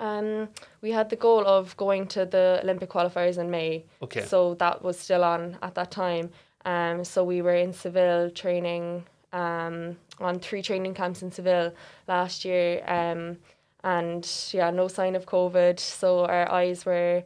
um, 0.00 0.48
we 0.80 0.90
had 0.90 1.10
the 1.10 1.16
goal 1.16 1.46
of 1.46 1.76
going 1.76 2.06
to 2.08 2.24
the 2.24 2.60
Olympic 2.62 2.90
qualifiers 2.90 3.38
in 3.38 3.50
May. 3.50 3.84
Okay. 4.02 4.24
So 4.24 4.54
that 4.54 4.82
was 4.82 4.98
still 4.98 5.22
on 5.22 5.58
at 5.62 5.74
that 5.74 5.90
time. 5.90 6.30
Um, 6.64 7.04
so 7.04 7.22
we 7.22 7.42
were 7.42 7.54
in 7.54 7.72
Seville 7.72 8.30
training 8.30 9.04
um, 9.32 9.96
on 10.18 10.40
three 10.40 10.62
training 10.62 10.94
camps 10.94 11.22
in 11.22 11.30
Seville 11.30 11.72
last 12.08 12.44
year. 12.44 12.82
Um, 12.86 13.36
and 13.84 14.28
yeah, 14.52 14.70
no 14.70 14.88
sign 14.88 15.14
of 15.16 15.26
COVID. 15.26 15.78
So 15.78 16.24
our 16.24 16.50
eyes 16.50 16.84
were 16.86 17.22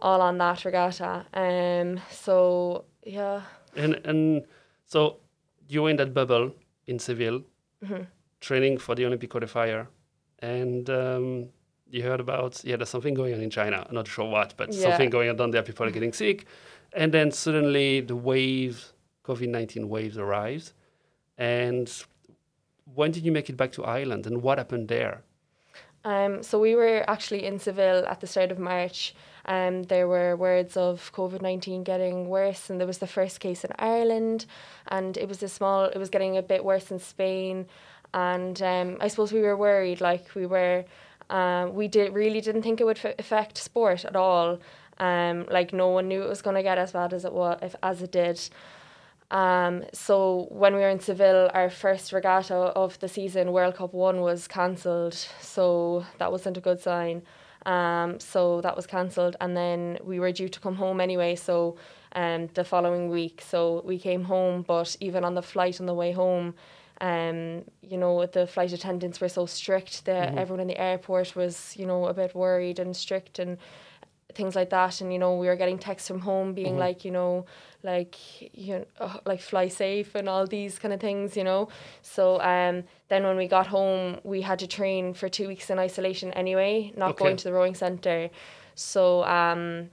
all 0.00 0.20
on 0.22 0.38
that 0.38 0.64
regatta. 0.64 1.26
Um, 1.34 2.00
so 2.10 2.84
yeah, 3.04 3.42
And 3.76 3.94
and 4.04 4.44
so 4.86 5.16
you 5.68 5.82
were 5.82 5.90
in 5.90 5.96
that 5.96 6.12
bubble 6.14 6.52
in 6.86 6.98
Seville, 6.98 7.42
Mm-hmm. 7.84 8.04
training 8.40 8.78
for 8.78 8.94
the 8.94 9.04
Olympic 9.04 9.30
qualifier, 9.30 9.86
and 10.38 10.88
um, 10.88 11.48
you 11.90 12.02
heard 12.02 12.20
about 12.20 12.62
yeah, 12.64 12.76
there's 12.76 12.88
something 12.88 13.14
going 13.14 13.34
on 13.34 13.40
in 13.40 13.50
China. 13.50 13.84
I'm 13.88 13.94
not 13.94 14.08
sure 14.08 14.28
what, 14.30 14.54
but 14.56 14.72
Yeah. 14.72 14.82
something 14.82 15.10
going 15.10 15.28
on 15.28 15.36
down 15.36 15.50
there. 15.50 15.62
People 15.62 15.86
are 15.86 15.90
getting 15.90 16.12
sick, 16.14 16.46
and 16.94 17.12
then 17.12 17.30
suddenly 17.30 18.00
the 18.00 18.16
wave, 18.16 18.92
COVID 19.24 19.48
nineteen 19.48 19.88
waves 19.88 20.16
arrived, 20.16 20.72
and 21.36 21.90
when 22.94 23.10
did 23.10 23.24
you 23.24 23.32
make 23.32 23.48
it 23.50 23.56
back 23.56 23.72
to 23.72 23.84
Ireland, 23.84 24.26
and 24.26 24.42
what 24.42 24.58
happened 24.58 24.88
there? 24.88 25.22
Um, 26.04 26.42
so 26.42 26.58
we 26.58 26.74
were 26.74 27.04
actually 27.08 27.44
in 27.44 27.58
Seville 27.58 28.04
at 28.06 28.20
the 28.20 28.26
start 28.26 28.50
of 28.52 28.58
March. 28.58 29.14
Um, 29.46 29.82
there 29.84 30.08
were 30.08 30.36
words 30.36 30.76
of 30.76 31.12
COVID 31.12 31.42
nineteen 31.42 31.84
getting 31.84 32.28
worse, 32.28 32.70
and 32.70 32.80
there 32.80 32.86
was 32.86 32.98
the 32.98 33.06
first 33.06 33.40
case 33.40 33.64
in 33.64 33.70
Ireland, 33.78 34.46
and 34.88 35.16
it 35.16 35.28
was 35.28 35.42
a 35.42 35.48
small. 35.48 35.84
It 35.84 35.98
was 35.98 36.10
getting 36.10 36.36
a 36.36 36.42
bit 36.42 36.64
worse 36.64 36.90
in 36.90 36.98
Spain, 36.98 37.66
and 38.14 38.60
um, 38.62 38.96
I 39.00 39.08
suppose 39.08 39.32
we 39.32 39.42
were 39.42 39.56
worried. 39.56 40.00
Like 40.00 40.34
we 40.34 40.46
were, 40.46 40.84
um, 41.28 41.74
we 41.74 41.88
did 41.88 42.14
really 42.14 42.40
didn't 42.40 42.62
think 42.62 42.80
it 42.80 42.84
would 42.84 43.00
f- 43.04 43.14
affect 43.18 43.58
sport 43.58 44.04
at 44.04 44.16
all. 44.16 44.60
Um, 44.98 45.46
like 45.50 45.72
no 45.72 45.88
one 45.88 46.08
knew 46.08 46.22
it 46.22 46.28
was 46.28 46.40
going 46.40 46.56
to 46.56 46.62
get 46.62 46.78
as 46.78 46.92
bad 46.92 47.12
as 47.12 47.24
it 47.24 47.32
was, 47.32 47.58
if, 47.60 47.74
as 47.82 48.00
it 48.00 48.12
did. 48.12 48.40
Um, 49.30 49.84
so 49.92 50.46
when 50.50 50.74
we 50.74 50.80
were 50.80 50.88
in 50.88 51.00
Seville, 51.00 51.50
our 51.52 51.68
first 51.68 52.12
regatta 52.12 52.54
of 52.54 52.98
the 53.00 53.08
season, 53.08 53.52
World 53.52 53.74
Cup 53.74 53.92
One, 53.92 54.20
was 54.20 54.46
cancelled. 54.46 55.14
So 55.40 56.04
that 56.18 56.30
wasn't 56.30 56.56
a 56.56 56.60
good 56.60 56.80
sign. 56.80 57.22
Um, 57.66 58.20
so 58.20 58.60
that 58.60 58.76
was 58.76 58.86
cancelled, 58.86 59.36
and 59.40 59.56
then 59.56 59.98
we 60.04 60.20
were 60.20 60.32
due 60.32 60.48
to 60.48 60.60
come 60.60 60.74
home 60.76 61.00
anyway. 61.00 61.34
So 61.34 61.76
um, 62.14 62.48
the 62.54 62.64
following 62.64 63.08
week, 63.08 63.42
so 63.46 63.82
we 63.84 63.98
came 63.98 64.24
home. 64.24 64.62
But 64.62 64.96
even 65.00 65.24
on 65.24 65.34
the 65.34 65.42
flight 65.42 65.80
on 65.80 65.86
the 65.86 65.94
way 65.94 66.12
home, 66.12 66.54
um, 67.00 67.64
you 67.82 67.96
know, 67.96 68.24
the 68.26 68.46
flight 68.46 68.72
attendants 68.72 69.20
were 69.20 69.28
so 69.28 69.46
strict 69.46 70.04
that 70.04 70.36
everyone 70.36 70.60
in 70.60 70.68
the 70.68 70.78
airport 70.78 71.34
was, 71.34 71.74
you 71.76 71.86
know, 71.86 72.06
a 72.06 72.14
bit 72.14 72.34
worried 72.34 72.78
and 72.78 72.96
strict 72.96 73.38
and 73.38 73.58
things 74.34 74.56
like 74.56 74.70
that 74.70 75.00
and 75.00 75.12
you 75.12 75.18
know 75.18 75.36
we 75.36 75.46
were 75.46 75.56
getting 75.56 75.78
texts 75.78 76.08
from 76.08 76.20
home 76.20 76.54
being 76.54 76.76
like 76.78 77.04
you 77.04 77.10
know 77.10 77.44
like 77.82 78.16
you 78.56 78.74
know 78.78 78.84
uh, 78.98 79.18
like 79.26 79.40
fly 79.40 79.68
safe 79.68 80.14
and 80.14 80.28
all 80.28 80.46
these 80.46 80.78
kind 80.78 80.94
of 80.94 81.00
things 81.00 81.36
you 81.36 81.44
know 81.44 81.68
so 82.02 82.40
um 82.40 82.82
then 83.08 83.22
when 83.22 83.36
we 83.36 83.46
got 83.46 83.66
home 83.66 84.18
we 84.24 84.40
had 84.40 84.58
to 84.58 84.66
train 84.66 85.12
for 85.14 85.28
two 85.28 85.46
weeks 85.46 85.68
in 85.70 85.78
isolation 85.78 86.32
anyway 86.32 86.92
not 86.96 87.10
Okay. 87.10 87.24
going 87.24 87.36
to 87.36 87.44
the 87.44 87.52
rowing 87.52 87.74
center 87.74 88.30
so 88.74 89.22
um 89.24 89.90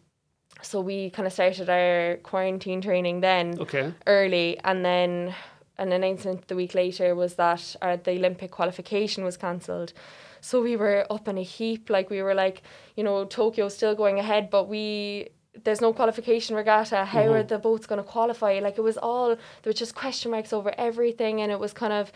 so 0.62 0.80
we 0.80 1.10
kind 1.10 1.28
of 1.28 1.34
started 1.34 1.70
our 1.70 2.18
quarantine 2.24 2.82
training 2.82 3.20
then 3.22 3.58
Okay. 3.60 3.94
early 4.08 4.58
and 4.64 4.86
then 4.86 5.36
an 5.78 5.92
announcement 5.92 6.48
the 6.48 6.56
week 6.56 6.76
later 6.76 7.16
was 7.16 7.36
that 7.36 7.76
uh, 7.82 7.98
the 8.04 8.12
Olympic 8.12 8.52
qualification 8.52 9.24
was 9.24 9.36
cancelled. 9.36 9.94
So 10.42 10.62
we 10.62 10.76
were 10.76 11.06
up 11.10 11.28
in 11.28 11.38
a 11.38 11.44
heap, 11.44 11.90
like 11.90 12.10
we 12.10 12.22
were 12.22 12.34
like, 12.34 12.64
you 12.96 13.04
know, 13.04 13.26
Tokyo's 13.26 13.76
still 13.76 13.96
going 13.96 14.20
ahead, 14.20 14.50
but 14.50 14.68
we 14.68 15.30
there's 15.64 15.82
no 15.82 15.94
qualification 15.94 16.56
regatta. 16.56 17.06
How 17.06 17.32
are 17.34 17.44
the 17.44 17.60
boats 17.60 17.86
going 17.86 18.04
to 18.04 18.08
qualify? 18.08 18.60
Like 18.60 18.78
it 18.78 18.82
was 18.82 18.98
all 18.98 19.28
there 19.30 19.38
was 19.66 19.76
just 19.76 19.96
question 19.96 20.32
marks 20.32 20.52
over 20.54 20.74
everything, 20.78 21.42
and 21.42 21.52
it 21.52 21.60
was 21.60 21.74
kind 21.74 21.94
of, 21.94 22.12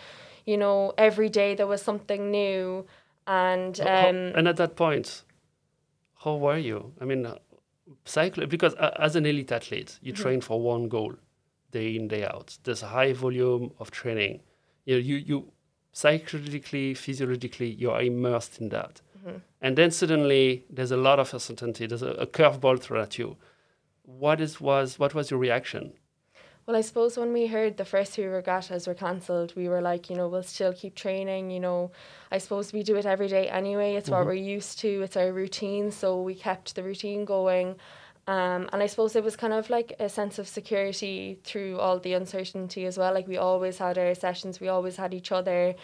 you 0.45 0.57
know, 0.57 0.93
every 0.97 1.29
day 1.29 1.55
there 1.55 1.67
was 1.67 1.81
something 1.81 2.31
new, 2.31 2.85
and 3.27 3.79
um, 3.81 4.33
and 4.35 4.47
at 4.47 4.57
that 4.57 4.75
point, 4.75 5.23
how 6.23 6.35
were 6.35 6.57
you? 6.57 6.93
I 6.99 7.05
mean, 7.05 7.25
uh, 7.25 7.37
cycle 8.05 8.47
because 8.47 8.73
uh, 8.75 8.95
as 8.99 9.15
an 9.15 9.25
elite 9.25 9.51
athlete, 9.51 9.99
you 10.01 10.13
train 10.13 10.41
for 10.41 10.59
one 10.59 10.89
goal, 10.89 11.13
day 11.71 11.95
in 11.95 12.07
day 12.07 12.25
out. 12.25 12.57
There's 12.63 12.83
a 12.83 12.87
high 12.87 13.13
volume 13.13 13.71
of 13.79 13.91
training. 13.91 14.41
You 14.85 14.95
know, 14.95 14.99
you 14.99 15.15
you 15.15 15.51
psychologically, 15.95 16.93
physiologically, 16.93 17.69
you 17.69 17.89
are 17.89 18.01
immersed 18.01 18.59
in 18.59 18.69
that. 18.69 19.01
Mm-hmm. 19.17 19.37
And 19.61 19.77
then 19.77 19.91
suddenly, 19.91 20.65
there's 20.69 20.91
a 20.91 20.97
lot 20.97 21.19
of 21.19 21.33
uncertainty. 21.33 21.87
There's 21.87 22.03
a, 22.03 22.11
a 22.11 22.27
curveball 22.27 22.81
thrown 22.81 23.01
at 23.01 23.17
you. 23.17 23.37
What 24.03 24.41
is 24.41 24.61
was 24.61 24.99
what 24.99 25.15
was 25.15 25.31
your 25.31 25.39
reaction? 25.39 25.93
Well, 26.65 26.75
I 26.75 26.81
suppose 26.81 27.15
when 27.15 27.31
we 27.31 27.47
heard 27.47 27.77
the 27.77 27.85
first 27.85 28.15
two 28.15 28.27
regattas 28.27 28.87
were 28.87 28.95
cancelled, 28.95 29.53
we 29.55 29.69
were 29.69 29.81
like, 29.81 30.09
you 30.09 30.15
know, 30.15 30.27
we'll 30.27 30.43
still 30.43 30.73
keep 30.73 30.95
training. 30.95 31.49
You 31.49 31.59
know, 31.59 31.91
I 32.31 32.39
suppose 32.39 32.73
we 32.73 32.83
do 32.83 32.95
it 32.97 33.05
every 33.05 33.27
day 33.27 33.47
anyway. 33.47 33.95
It's 33.95 34.09
what 34.09 34.21
mm-hmm. 34.21 34.29
we're 34.29 34.55
used 34.57 34.79
to. 34.79 35.01
It's 35.03 35.15
our 35.15 35.31
routine, 35.31 35.91
so 35.91 36.21
we 36.21 36.35
kept 36.35 36.75
the 36.75 36.83
routine 36.83 37.23
going. 37.23 37.75
Um, 38.27 38.69
and 38.73 38.81
I 38.81 38.87
suppose 38.87 39.15
it 39.15 39.23
was 39.23 39.35
kind 39.35 39.53
of 39.53 39.69
like 39.69 39.93
a 39.99 40.09
sense 40.09 40.39
of 40.39 40.47
security 40.47 41.39
through 41.43 41.79
all 41.79 41.99
the 41.99 42.13
uncertainty 42.13 42.85
as 42.85 42.97
well. 42.97 43.13
Like 43.13 43.27
we 43.27 43.37
always 43.37 43.77
had 43.77 43.97
our 43.97 44.15
sessions, 44.15 44.59
we 44.59 44.67
always 44.67 44.95
had 44.95 45.13
each 45.13 45.31
other, 45.31 45.75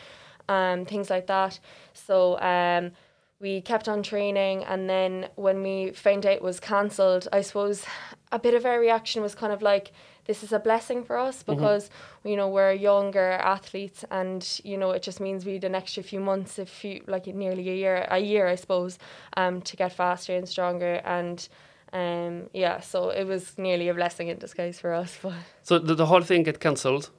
um, 0.49 0.85
things 0.85 1.09
like 1.09 1.27
that. 1.27 1.59
So 1.93 2.39
um, 2.39 2.91
we 3.39 3.61
kept 3.61 3.87
on 3.87 4.03
training, 4.03 4.63
and 4.63 4.89
then 4.89 5.27
when 5.35 5.61
we 5.63 5.91
found 5.91 6.25
out 6.25 6.33
it 6.33 6.41
was 6.41 6.59
cancelled, 6.59 7.27
I 7.31 7.41
suppose 7.41 7.85
a 8.31 8.39
bit 8.39 8.53
of 8.53 8.65
our 8.65 8.79
reaction 8.79 9.21
was 9.21 9.35
kind 9.35 9.51
of 9.51 9.61
like, 9.61 9.91
this 10.25 10.43
is 10.43 10.53
a 10.53 10.59
blessing 10.59 11.03
for 11.03 11.17
us 11.17 11.41
because 11.41 11.89
you 12.23 12.35
know 12.35 12.47
we're 12.47 12.71
younger 12.71 13.31
athletes, 13.31 14.05
and 14.11 14.59
you 14.63 14.77
know 14.77 14.91
it 14.91 15.01
just 15.01 15.19
means 15.19 15.45
we 15.45 15.53
had 15.53 15.63
an 15.63 15.75
extra 15.75 16.03
few 16.03 16.19
months, 16.19 16.59
a 16.59 16.65
few 16.65 17.03
like 17.07 17.25
nearly 17.27 17.67
a 17.69 17.75
year, 17.75 18.07
a 18.09 18.19
year 18.19 18.47
I 18.47 18.55
suppose, 18.55 18.99
um, 19.37 19.61
to 19.61 19.75
get 19.75 19.91
faster 19.91 20.35
and 20.35 20.47
stronger, 20.47 21.01
and 21.03 21.47
um, 21.93 22.49
yeah, 22.53 22.79
so 22.79 23.09
it 23.09 23.25
was 23.25 23.57
nearly 23.57 23.89
a 23.89 23.93
blessing 23.93 24.27
in 24.29 24.37
disguise 24.39 24.79
for 24.79 24.93
us. 24.93 25.17
But 25.23 25.33
So 25.63 25.79
the, 25.79 25.95
the 25.95 26.05
whole 26.05 26.21
thing 26.23 26.43
get 26.43 26.59
cancelled, 26.59 27.09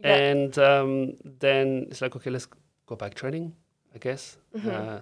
Yeah. 0.00 0.16
and 0.16 0.58
um, 0.58 1.12
then 1.40 1.86
it's 1.90 2.00
like, 2.00 2.16
okay, 2.16 2.30
let's 2.30 2.48
go 2.86 2.96
back 2.96 3.14
training, 3.14 3.54
I 3.94 3.98
guess. 3.98 4.38
Mm-hmm. 4.56 4.70
Uh, 4.70 5.00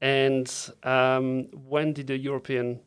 and 0.00 0.50
um, 0.82 1.48
when 1.68 1.92
did 1.92 2.06
the 2.06 2.16
European 2.18 2.80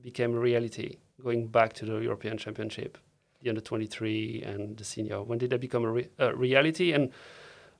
became 0.00 0.34
a 0.36 0.40
reality? 0.40 0.96
Going 1.22 1.48
back 1.48 1.72
to 1.74 1.84
the 1.86 1.98
European 1.98 2.38
Championship, 2.38 2.96
the 3.42 3.48
under 3.48 3.60
twenty 3.60 3.86
three 3.86 4.42
and 4.46 4.76
the 4.76 4.84
senior. 4.84 5.20
When 5.22 5.38
did 5.38 5.50
that 5.50 5.60
become 5.60 5.84
a, 5.84 5.90
re- 5.90 6.08
a 6.18 6.32
reality? 6.34 6.92
And 6.92 7.10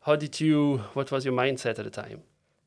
how 0.01 0.17
did 0.17 0.41
you? 0.41 0.79
What 0.95 1.11
was 1.13 1.25
your 1.25 1.35
mindset 1.35 1.79
at 1.79 1.85
the 1.85 1.91
time? 1.91 2.23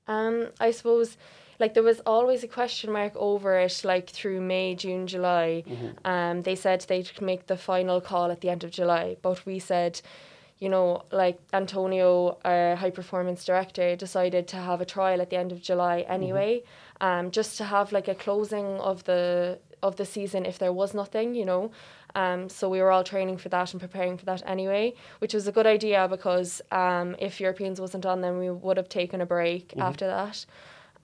Um, 0.07 0.47
I 0.59 0.71
suppose 0.71 1.17
like 1.61 1.75
there 1.75 1.83
was 1.83 2.01
always 2.07 2.43
a 2.43 2.47
question 2.47 2.91
mark 2.91 3.13
over 3.15 3.57
it 3.59 3.81
like 3.83 4.09
through 4.09 4.41
May, 4.41 4.73
June, 4.75 5.05
July. 5.05 5.63
Um, 6.03 6.41
they 6.41 6.55
said 6.55 6.81
they'd 6.81 7.09
make 7.21 7.45
the 7.47 7.55
final 7.55 8.01
call 8.01 8.31
at 8.31 8.41
the 8.41 8.49
end 8.49 8.63
of 8.63 8.71
July, 8.71 9.15
but 9.21 9.45
we 9.45 9.59
said, 9.59 10.01
you 10.57 10.69
know, 10.69 11.03
like 11.11 11.39
Antonio, 11.53 12.39
our 12.43 12.75
high 12.75 12.89
performance 12.89 13.45
director, 13.45 13.95
decided 13.95 14.47
to 14.49 14.57
have 14.57 14.81
a 14.81 14.85
trial 14.85 15.21
at 15.21 15.29
the 15.29 15.37
end 15.37 15.51
of 15.51 15.61
July 15.61 16.01
anyway, 16.09 16.63
um, 16.99 17.29
just 17.29 17.57
to 17.57 17.63
have 17.65 17.91
like 17.91 18.07
a 18.07 18.15
closing 18.15 18.79
of 18.79 19.03
the 19.03 19.59
of 19.83 19.95
the 19.95 20.05
season 20.05 20.45
if 20.45 20.57
there 20.59 20.73
was 20.73 20.93
nothing, 20.93 21.35
you 21.35 21.45
know. 21.45 21.71
Um, 22.15 22.49
so 22.49 22.69
we 22.69 22.81
were 22.81 22.91
all 22.91 23.03
training 23.03 23.37
for 23.37 23.49
that 23.49 23.71
and 23.73 23.79
preparing 23.79 24.17
for 24.17 24.25
that 24.25 24.43
anyway, 24.45 24.93
which 25.19 25.33
was 25.33 25.47
a 25.47 25.51
good 25.51 25.65
idea 25.65 26.07
because 26.09 26.61
um, 26.71 27.15
if 27.19 27.39
Europeans 27.39 27.79
wasn't 27.79 28.05
on, 28.05 28.21
then 28.21 28.37
we 28.37 28.49
would 28.49 28.77
have 28.77 28.89
taken 28.89 29.21
a 29.21 29.25
break 29.25 29.73
after 29.77 30.07
that. 30.07 30.45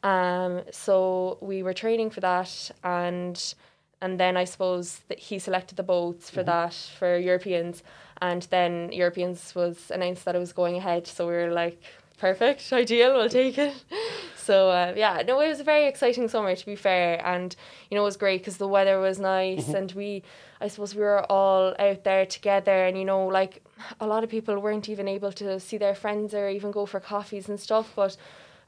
Um, 0.03 0.62
so 0.72 1.38
we 1.41 1.63
were 1.63 1.74
training 1.74 2.12
for 2.12 2.22
that, 2.22 2.72
and 2.84 3.53
and 4.01 4.19
then 4.19 4.38
I 4.38 4.43
suppose 4.43 5.01
that 5.07 5.17
he 5.17 5.39
selected 5.39 5.75
the 5.75 5.84
boats 5.84 6.29
for 6.29 6.43
that 6.43 6.74
for 6.74 7.17
Europeans, 7.17 7.84
and 8.22 8.43
then 8.43 8.91
Europeans 8.91 9.55
was 9.55 9.89
announced 9.91 10.25
that 10.25 10.36
it 10.36 10.39
was 10.39 10.53
going 10.53 10.77
ahead. 10.77 11.07
So 11.07 11.27
we 11.27 11.34
were 11.34 11.51
like, 11.51 11.81
perfect, 12.17 12.72
ideal, 12.74 13.13
we'll 13.13 13.29
take 13.29 13.57
it. 13.57 13.74
So 14.48 14.70
uh, 14.70 14.94
yeah, 14.96 15.24
no, 15.27 15.42
it 15.42 15.50
was 15.50 15.60
a 15.60 15.66
very 15.66 15.88
exciting 15.88 16.30
summer 16.30 16.56
to 16.56 16.66
be 16.66 16.77
fair, 16.77 17.22
and 17.27 17.54
you 17.89 17.96
know 17.96 18.04
it 18.04 18.06
was 18.06 18.16
great 18.16 18.39
because 18.39 18.56
the 18.56 18.68
weather 18.75 18.98
was 18.98 19.20
nice, 19.20 19.68
and 19.74 19.92
we, 19.92 20.24
I 20.62 20.70
suppose 20.70 20.96
we 20.96 21.01
were 21.01 21.30
all 21.30 21.75
out 21.77 22.06
there 22.06 22.25
together, 22.25 22.86
and 22.86 22.98
you 22.98 23.04
know 23.04 23.27
like 23.27 23.62
a 24.00 24.08
lot 24.08 24.24
of 24.24 24.30
people 24.30 24.58
weren't 24.60 24.88
even 24.88 25.10
able 25.10 25.34
to 25.34 25.60
see 25.60 25.77
their 25.77 25.96
friends 25.96 26.34
or 26.34 26.48
even 26.48 26.72
go 26.72 26.86
for 26.86 27.01
coffees 27.01 27.50
and 27.50 27.60
stuff, 27.60 27.92
but. 27.96 28.16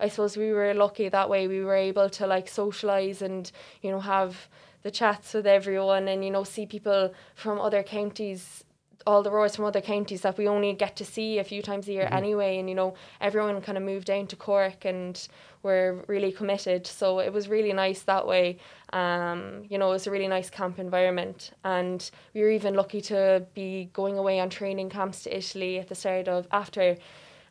I 0.01 0.07
suppose 0.07 0.37
we 0.37 0.53
were 0.53 0.73
lucky 0.73 1.09
that 1.09 1.29
way. 1.29 1.49
We 1.49 1.61
were 1.61 1.75
able 1.75 2.09
to 2.09 2.25
like 2.25 2.47
socialize 2.47 3.21
and 3.21 3.51
you 3.81 3.91
know 3.91 3.99
have 3.99 4.47
the 4.81 4.91
chats 4.91 5.33
with 5.33 5.45
everyone 5.45 6.07
and 6.07 6.23
you 6.23 6.31
know 6.31 6.45
see 6.45 6.65
people 6.65 7.13
from 7.35 7.59
other 7.59 7.83
counties 7.83 8.63
all 9.07 9.23
the 9.23 9.31
rowers 9.31 9.55
from 9.55 9.65
other 9.65 9.81
counties 9.81 10.21
that 10.21 10.37
we 10.37 10.47
only 10.47 10.73
get 10.73 10.95
to 10.95 11.05
see 11.05 11.39
a 11.39 11.43
few 11.43 11.61
times 11.61 11.87
a 11.87 11.93
year 11.93 12.07
anyway 12.11 12.57
and 12.59 12.69
you 12.69 12.75
know 12.75 12.93
everyone 13.21 13.59
kind 13.61 13.77
of 13.77 13.83
moved 13.83 14.05
down 14.07 14.27
to 14.27 14.35
Cork 14.35 14.85
and 14.85 15.27
were 15.63 16.03
really 16.07 16.31
committed 16.31 16.85
so 16.85 17.19
it 17.19 17.31
was 17.31 17.47
really 17.47 17.73
nice 17.73 18.01
that 18.03 18.27
way 18.27 18.57
um, 18.93 19.63
you 19.69 19.77
know 19.77 19.89
it 19.89 19.93
was 19.93 20.07
a 20.07 20.11
really 20.11 20.27
nice 20.27 20.49
camp 20.49 20.79
environment 20.79 21.51
and 21.63 22.11
we 22.33 22.41
were 22.41 22.49
even 22.49 22.73
lucky 22.73 23.01
to 23.01 23.45
be 23.53 23.89
going 23.93 24.17
away 24.17 24.39
on 24.39 24.49
training 24.49 24.89
camps 24.89 25.23
to 25.23 25.35
Italy 25.35 25.79
at 25.79 25.87
the 25.87 25.95
start 25.95 26.27
of 26.27 26.47
after 26.51 26.97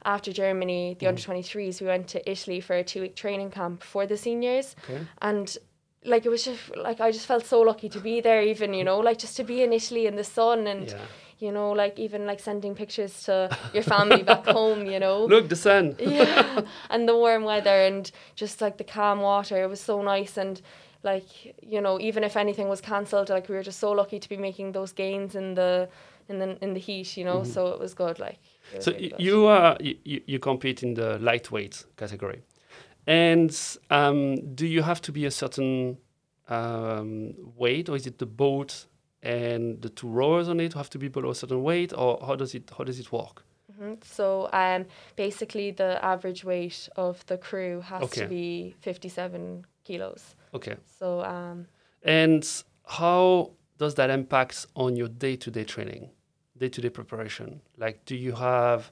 after 0.05 0.33
Germany, 0.33 0.97
the 1.00 1.07
under 1.09 1.21
23s, 1.21 1.81
we 1.81 1.88
went 1.88 2.07
to 2.09 2.31
Italy 2.31 2.61
for 2.61 2.76
a 2.76 2.85
two 2.85 3.02
week 3.02 3.17
training 3.17 3.50
camp 3.50 3.83
for 3.83 4.07
the 4.07 4.17
seniors. 4.17 4.76
Okay. 4.85 5.05
And 5.23 5.57
like 6.05 6.25
it 6.25 6.28
was 6.28 6.45
just 6.45 6.76
like 6.76 7.00
I 7.00 7.11
just 7.11 7.26
felt 7.26 7.45
so 7.45 7.61
lucky 7.61 7.88
to 7.88 8.00
be 8.00 8.21
there, 8.21 8.40
even, 8.43 8.75
you 8.75 8.85
know, 8.85 9.00
like 9.00 9.19
just 9.19 9.37
to 9.38 9.45
be 9.45 9.62
in 9.62 9.73
Italy 9.73 10.07
in 10.07 10.17
the 10.17 10.25
sun 10.25 10.67
and 10.67 10.88
Yeah. 10.88 10.99
You 11.38 11.52
know, 11.52 11.71
like 11.73 11.99
even 11.99 12.26
like 12.26 12.40
sending 12.40 12.75
pictures 12.75 13.23
to 13.25 13.49
your 13.73 13.83
family 13.83 14.23
back 14.23 14.45
home, 14.59 14.87
you 14.87 14.99
know. 14.99 15.25
Look, 15.26 15.49
the 15.49 15.57
sun. 15.57 15.97
yeah, 16.00 16.62
and 16.90 17.09
the 17.09 17.14
warm 17.16 17.45
weather 17.45 17.83
and 17.83 18.11
just 18.35 18.61
like 18.61 18.76
the 18.78 18.85
calm 18.85 19.21
water. 19.21 19.62
It 19.62 19.68
was 19.68 19.80
so 19.80 20.02
nice 20.02 20.37
and 20.37 20.61
like 21.04 21.54
you 21.62 21.80
know 21.80 22.00
even 22.00 22.25
if 22.25 22.37
anything 22.37 22.68
was 22.68 22.80
cancelled 22.80 23.28
like 23.28 23.49
we 23.49 23.54
were 23.54 23.62
just 23.62 23.78
so 23.78 23.92
lucky 23.92 24.18
to 24.18 24.28
be 24.28 24.37
making 24.37 24.73
those 24.73 24.92
gains 24.92 25.37
in 25.37 25.54
the 25.54 25.88
in 26.28 26.40
the 26.40 26.59
in 26.61 26.75
the 26.75 26.80
heat 26.80 27.16
you 27.16 27.25
know 27.25 27.45
so 27.45 27.68
it 27.68 27.78
was 27.78 27.95
good 27.95 28.18
like 28.18 28.40
was 28.75 28.85
So 28.85 28.90
really 28.90 29.09
good. 29.11 29.21
you 29.21 29.47
are 29.47 29.76
you, 29.80 30.21
you 30.26 30.38
compete 30.40 30.83
in 30.83 30.95
the 30.95 31.18
lightweight 31.21 31.85
category, 31.97 32.42
and 33.07 33.57
um, 33.90 34.54
do 34.57 34.66
you 34.66 34.83
have 34.83 35.00
to 35.02 35.12
be 35.12 35.25
a 35.25 35.30
certain 35.30 35.99
um, 36.49 37.35
weight, 37.57 37.88
or 37.88 37.97
is 37.97 38.07
it 38.07 38.18
the 38.18 38.26
boat 38.26 38.87
and 39.22 39.82
the 39.82 39.88
two 39.88 40.08
rowers 40.08 40.48
on 40.48 40.60
it 40.60 40.72
have 40.75 40.90
to 40.90 40.98
be 40.98 41.08
below 41.08 41.30
a 41.30 41.34
certain 41.34 41.62
weight, 41.62 41.92
or 41.92 42.18
how 42.26 42.37
does 42.37 42.54
it 42.54 42.70
how 42.76 42.84
does 42.84 42.98
it 43.00 43.10
work? 43.12 43.44
Mhm. 43.72 44.02
so 44.02 44.48
um 44.52 44.87
basically 45.16 45.70
the 45.72 46.02
average 46.02 46.42
weight 46.44 46.88
of 46.96 47.25
the 47.26 47.37
crew 47.37 47.80
has 47.82 48.02
Okay. 48.02 48.22
to 48.22 48.28
be 48.28 48.75
57 48.80 49.66
kilos 49.84 50.34
Okay, 50.54 50.76
so 50.98 51.20
um 51.22 51.66
and 52.02 52.44
how 52.87 53.50
does 53.76 53.94
that 53.94 54.10
impact 54.10 54.66
on 54.75 54.96
your 54.96 55.08
day-to-day 55.08 55.64
training, 55.64 56.10
day-to-day 56.56 56.90
preparation? 56.90 57.60
Like, 57.76 58.04
do 58.06 58.16
you 58.16 58.32
have 58.32 58.90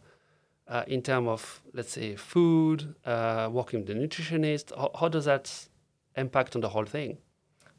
uh, 0.68 0.84
in 0.86 1.00
terms 1.02 1.28
of 1.28 1.62
let's 1.72 1.92
say 1.92 2.16
food, 2.16 2.94
uh, 3.04 3.48
working 3.50 3.80
with 3.80 3.88
the 3.88 3.94
nutritionist, 3.94 4.76
how, 4.76 4.90
how 5.00 5.08
does 5.08 5.24
that 5.24 5.68
impact 6.16 6.54
on 6.56 6.60
the 6.60 6.68
whole 6.68 6.84
thing? 6.84 7.18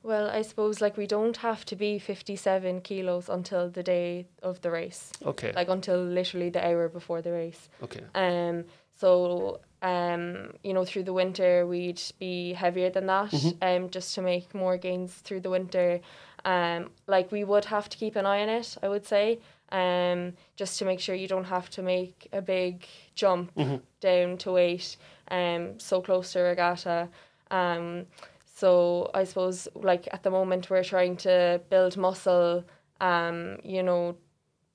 Well 0.08 0.28
i 0.40 0.42
suppose 0.42 0.82
like 0.82 0.96
we 0.98 1.08
don't 1.08 1.38
have 1.38 1.62
to 1.66 1.76
be 1.76 2.00
57 2.00 2.82
kilos 2.82 3.30
until 3.30 3.70
the 3.70 3.84
day 3.84 4.26
of 4.42 4.62
the 4.62 4.72
race 4.72 5.12
Okay, 5.26 5.52
like 5.60 5.70
until 5.70 6.00
literally 6.20 6.50
the 6.50 6.64
hour 6.68 6.88
before 6.90 7.22
the 7.22 7.32
race 7.32 7.70
okay. 7.84 8.04
Um, 8.16 8.66
so 9.00 9.60
um, 9.82 10.54
you 10.64 10.74
know, 10.74 10.86
through 10.86 11.04
the 11.04 11.14
winter 11.14 11.68
we'd 11.68 12.02
be 12.18 12.54
heavier 12.54 12.90
than 12.90 13.06
that, 13.06 13.32
um, 13.62 13.90
just 13.92 14.16
to 14.16 14.22
make 14.24 14.56
more 14.56 14.76
gains 14.78 15.14
through 15.14 15.42
the 15.42 15.52
winter. 15.52 16.00
Um, 16.46 16.90
like 17.06 17.32
we 17.32 17.44
would 17.44 17.66
have 17.66 17.88
to 17.90 17.98
keep 17.98 18.16
an 18.16 18.26
eye 18.26 18.42
on 18.42 18.50
it, 18.50 18.76
I 18.82 18.88
would 18.90 19.06
say, 19.06 19.38
um, 19.72 20.34
just 20.56 20.80
to 20.80 20.86
make 20.86 21.00
sure 21.00 21.14
you 21.14 21.28
don't 21.28 21.44
have 21.58 21.70
to 21.72 21.82
make 21.84 22.28
a 22.34 22.42
big 22.42 22.88
jump 23.14 23.52
down 24.02 24.38
to 24.38 24.52
weight, 24.54 24.98
um, 25.30 25.80
so 25.80 26.02
close 26.02 26.34
to 26.34 26.40
regatta. 26.40 27.10
Um, 27.52 28.08
so 28.60 29.12
I 29.14 29.24
suppose 29.30 29.68
like 29.76 30.08
at 30.12 30.22
the 30.24 30.32
moment 30.32 30.70
we're 30.72 30.84
trying 30.84 31.16
to 31.18 31.62
build 31.70 31.96
muscle, 31.98 32.64
um, 33.00 33.58
you 33.64 33.84
know, 33.84 34.16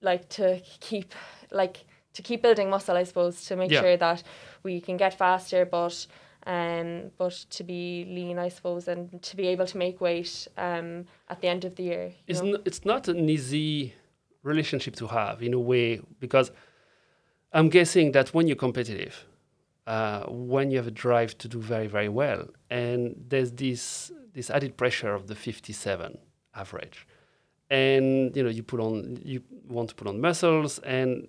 like 0.01 0.29
to 0.39 0.61
keep 0.81 1.13
like 1.51 1.77
to 2.15 2.23
keep 2.23 2.43
building 2.43 2.69
muscle, 2.71 2.97
I 2.97 3.05
suppose, 3.05 3.45
to 3.47 3.57
make 3.57 3.71
Yeah. 3.73 3.81
sure 3.83 3.97
that 3.97 4.23
we 4.63 4.81
can 4.81 4.97
get 4.97 5.15
faster, 5.15 5.65
but 5.65 6.07
um, 6.47 7.11
but 7.19 7.33
to 7.57 7.65
be 7.65 8.05
lean, 8.17 8.39
I 8.39 8.49
suppose, 8.51 8.89
and 8.93 9.01
to 9.23 9.37
be 9.37 9.47
able 9.49 9.67
to 9.67 9.79
make 9.79 10.01
weight 10.01 10.49
um, 10.57 11.07
at 11.29 11.41
the 11.41 11.49
end 11.49 11.65
of 11.65 11.75
the 11.77 11.83
year. 11.85 12.13
it's, 12.27 12.41
n- 12.41 12.63
it's 12.65 12.85
not 12.85 13.09
an 13.09 13.29
easy 13.29 13.95
relationship 14.43 14.95
to 14.97 15.07
have 15.07 15.43
in 15.43 15.55
a 15.55 15.61
way 15.61 16.01
because 16.21 16.51
I'm 17.53 17.69
guessing 17.69 18.13
that 18.13 18.35
when 18.35 18.47
you're 18.49 18.57
competitive, 18.67 19.25
uh, 19.87 20.25
when 20.29 20.71
you 20.71 20.77
have 20.77 20.87
a 20.87 20.93
drive 20.93 21.37
to 21.39 21.49
do 21.49 21.61
very 21.61 21.87
very 21.87 22.09
well, 22.09 22.47
and 22.71 23.15
there's 23.29 23.53
this 23.53 24.13
this 24.33 24.51
added 24.51 24.77
pressure 24.77 25.13
of 25.15 25.27
the 25.27 25.35
57 25.35 26.17
average, 26.55 27.07
and 27.71 28.35
you 28.37 28.43
know 28.43 28.49
you 28.51 28.63
put 28.63 28.81
on 28.81 29.19
you 29.25 29.43
want 29.69 29.89
to 29.91 29.95
put 29.95 30.07
on 30.07 30.21
muscles, 30.21 30.79
and 30.81 31.29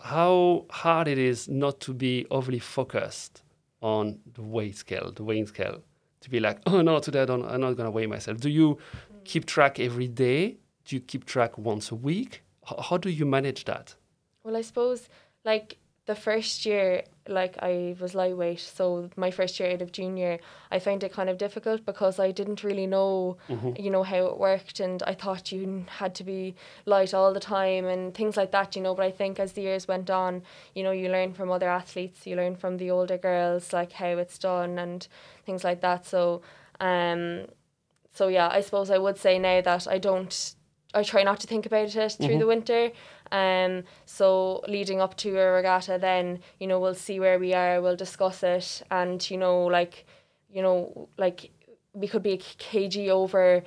how 0.00 0.66
hard 0.70 1.08
it 1.08 1.18
is 1.18 1.48
not 1.48 1.80
to 1.80 1.94
be 1.94 2.26
overly 2.30 2.58
focused 2.58 3.42
on 3.80 4.18
the 4.34 4.42
weight 4.42 4.76
scale, 4.76 5.12
the 5.14 5.22
weighing 5.24 5.46
scale, 5.46 5.82
to 6.20 6.30
be 6.30 6.40
like, 6.40 6.58
oh 6.66 6.80
no, 6.82 6.98
today 6.98 7.22
I 7.22 7.24
don't, 7.26 7.44
I'm 7.44 7.60
not 7.60 7.74
gonna 7.76 7.90
weigh 7.90 8.06
myself. 8.06 8.38
Do 8.38 8.48
you 8.50 8.78
keep 9.24 9.46
track 9.46 9.78
every 9.78 10.08
day? 10.08 10.56
Do 10.84 10.96
you 10.96 11.00
keep 11.00 11.24
track 11.26 11.56
once 11.58 11.90
a 11.90 11.94
week? 11.94 12.42
H- 12.70 12.78
how 12.88 12.96
do 12.98 13.10
you 13.10 13.24
manage 13.26 13.64
that? 13.66 13.94
Well, 14.42 14.56
I 14.56 14.62
suppose 14.62 15.08
like 15.44 15.78
the 16.06 16.14
first 16.14 16.66
year, 16.66 17.02
like 17.26 17.56
I 17.62 17.96
was 17.98 18.14
lightweight, 18.14 18.60
so 18.60 19.08
my 19.16 19.30
first 19.30 19.58
year 19.58 19.72
out 19.72 19.80
of 19.80 19.90
junior, 19.90 20.38
I 20.70 20.78
found 20.78 21.02
it 21.02 21.12
kind 21.14 21.30
of 21.30 21.38
difficult 21.38 21.86
because 21.86 22.18
I 22.18 22.30
didn't 22.30 22.62
really 22.62 22.86
know, 22.86 23.38
you 23.78 23.90
know, 23.90 24.02
how 24.02 24.26
it 24.26 24.38
worked, 24.38 24.80
and 24.80 25.02
I 25.04 25.14
thought 25.14 25.50
you 25.50 25.86
had 25.88 26.14
to 26.16 26.24
be 26.24 26.54
light 26.84 27.14
all 27.14 27.32
the 27.32 27.40
time 27.40 27.86
and 27.86 28.12
things 28.14 28.36
like 28.36 28.50
that, 28.50 28.76
you 28.76 28.82
know. 28.82 28.94
But 28.94 29.06
I 29.06 29.10
think 29.12 29.40
as 29.40 29.52
the 29.52 29.62
years 29.62 29.88
went 29.88 30.10
on, 30.10 30.42
you 30.74 30.82
know, 30.82 30.90
you 30.90 31.08
learn 31.08 31.32
from 31.32 31.50
other 31.50 31.70
athletes, 31.70 32.26
you 32.26 32.36
learn 32.36 32.56
from 32.56 32.76
the 32.76 32.90
older 32.90 33.16
girls, 33.16 33.72
like 33.72 33.92
how 33.92 34.18
it's 34.18 34.38
done 34.38 34.78
and 34.78 35.08
things 35.46 35.64
like 35.64 35.80
that. 35.80 36.04
So, 36.04 36.42
um, 36.80 37.46
so 38.12 38.28
yeah, 38.28 38.48
I 38.48 38.60
suppose 38.60 38.90
I 38.90 38.98
would 38.98 39.16
say 39.16 39.38
now 39.38 39.62
that 39.62 39.88
I 39.88 39.96
don't 39.96 40.54
I 40.94 41.02
try 41.02 41.22
not 41.24 41.40
to 41.40 41.46
think 41.46 41.66
about 41.66 41.94
it 41.96 42.12
through 42.12 42.38
the 42.38 42.46
winter. 42.46 42.90
Um, 43.32 43.84
so 44.06 44.62
leading 44.68 45.00
up 45.00 45.16
to 45.18 45.38
a 45.38 45.52
regatta, 45.52 45.98
then 45.98 46.40
you 46.60 46.66
know 46.66 46.78
we'll 46.78 46.94
see 46.94 47.20
where 47.20 47.38
we 47.38 47.54
are. 47.54 47.80
We'll 47.80 47.96
discuss 47.96 48.42
it, 48.42 48.82
and 48.90 49.28
you 49.30 49.38
know, 49.38 49.64
like, 49.64 50.06
you 50.52 50.62
know, 50.62 51.08
like 51.18 51.50
we 51.92 52.08
could 52.08 52.22
be 52.22 52.32
a 52.32 52.38
kg 52.38 53.08
over 53.08 53.62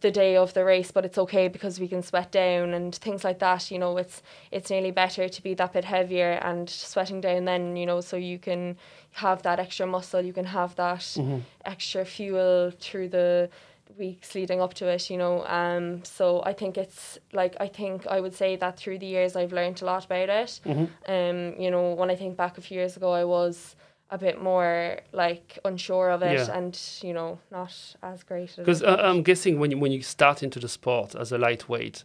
the 0.00 0.10
day 0.10 0.36
of 0.36 0.54
the 0.54 0.64
race, 0.64 0.90
but 0.90 1.04
it's 1.04 1.18
okay 1.18 1.48
because 1.48 1.80
we 1.80 1.88
can 1.88 2.02
sweat 2.02 2.30
down 2.30 2.72
and 2.72 2.94
things 2.94 3.24
like 3.24 3.38
that. 3.40 3.70
You 3.70 3.78
know, 3.78 3.96
it's 3.96 4.22
it's 4.50 4.70
nearly 4.70 4.90
better 4.90 5.28
to 5.28 5.42
be 5.42 5.54
that 5.54 5.72
bit 5.72 5.84
heavier 5.84 6.32
and 6.42 6.68
sweating 6.68 7.20
down 7.20 7.44
then. 7.44 7.76
You 7.76 7.86
know, 7.86 8.00
so 8.00 8.16
you 8.16 8.38
can 8.38 8.76
have 9.12 9.42
that 9.42 9.58
extra 9.58 9.86
muscle, 9.86 10.22
you 10.22 10.32
can 10.32 10.46
have 10.46 10.76
that 10.76 11.16
extra 11.64 12.04
fuel 12.04 12.70
through 12.78 13.08
the 13.08 13.50
weeks 13.98 14.34
leading 14.34 14.60
up 14.60 14.74
to 14.74 14.86
it, 14.88 15.10
you 15.10 15.16
know. 15.18 15.44
Um, 15.46 16.04
so 16.04 16.42
I 16.44 16.52
think 16.52 16.76
it's 16.78 17.18
like 17.32 17.56
I 17.60 17.68
think 17.68 18.06
I 18.06 18.20
would 18.20 18.34
say 18.34 18.56
that 18.56 18.76
through 18.78 18.98
the 18.98 19.06
years 19.06 19.36
I've 19.36 19.52
learned 19.52 19.82
a 19.82 19.84
lot 19.84 20.04
about 20.04 20.28
it. 20.28 20.60
Um, 20.64 21.54
you 21.58 21.70
know, 21.70 21.94
when 21.94 22.10
I 22.10 22.16
think 22.16 22.36
back 22.36 22.58
a 22.58 22.60
few 22.60 22.78
years 22.78 22.96
ago, 22.96 23.12
I 23.12 23.24
was 23.24 23.76
a 24.10 24.18
bit 24.18 24.42
more 24.42 24.98
like 25.12 25.58
unsure 25.64 26.10
of 26.10 26.22
it, 26.22 26.32
Yeah. 26.38 26.58
and 26.58 26.78
you 27.02 27.12
know, 27.12 27.38
not 27.50 27.72
as 28.02 28.22
great. 28.24 28.54
Because 28.56 28.82
uh, 28.82 28.96
I'm 29.00 29.22
guessing 29.22 29.58
when 29.60 29.70
you, 29.70 29.78
when 29.78 29.92
you 29.92 30.02
start 30.02 30.42
into 30.42 30.58
the 30.58 30.68
sport 30.68 31.14
as 31.14 31.30
a 31.32 31.38
lightweight, 31.38 32.04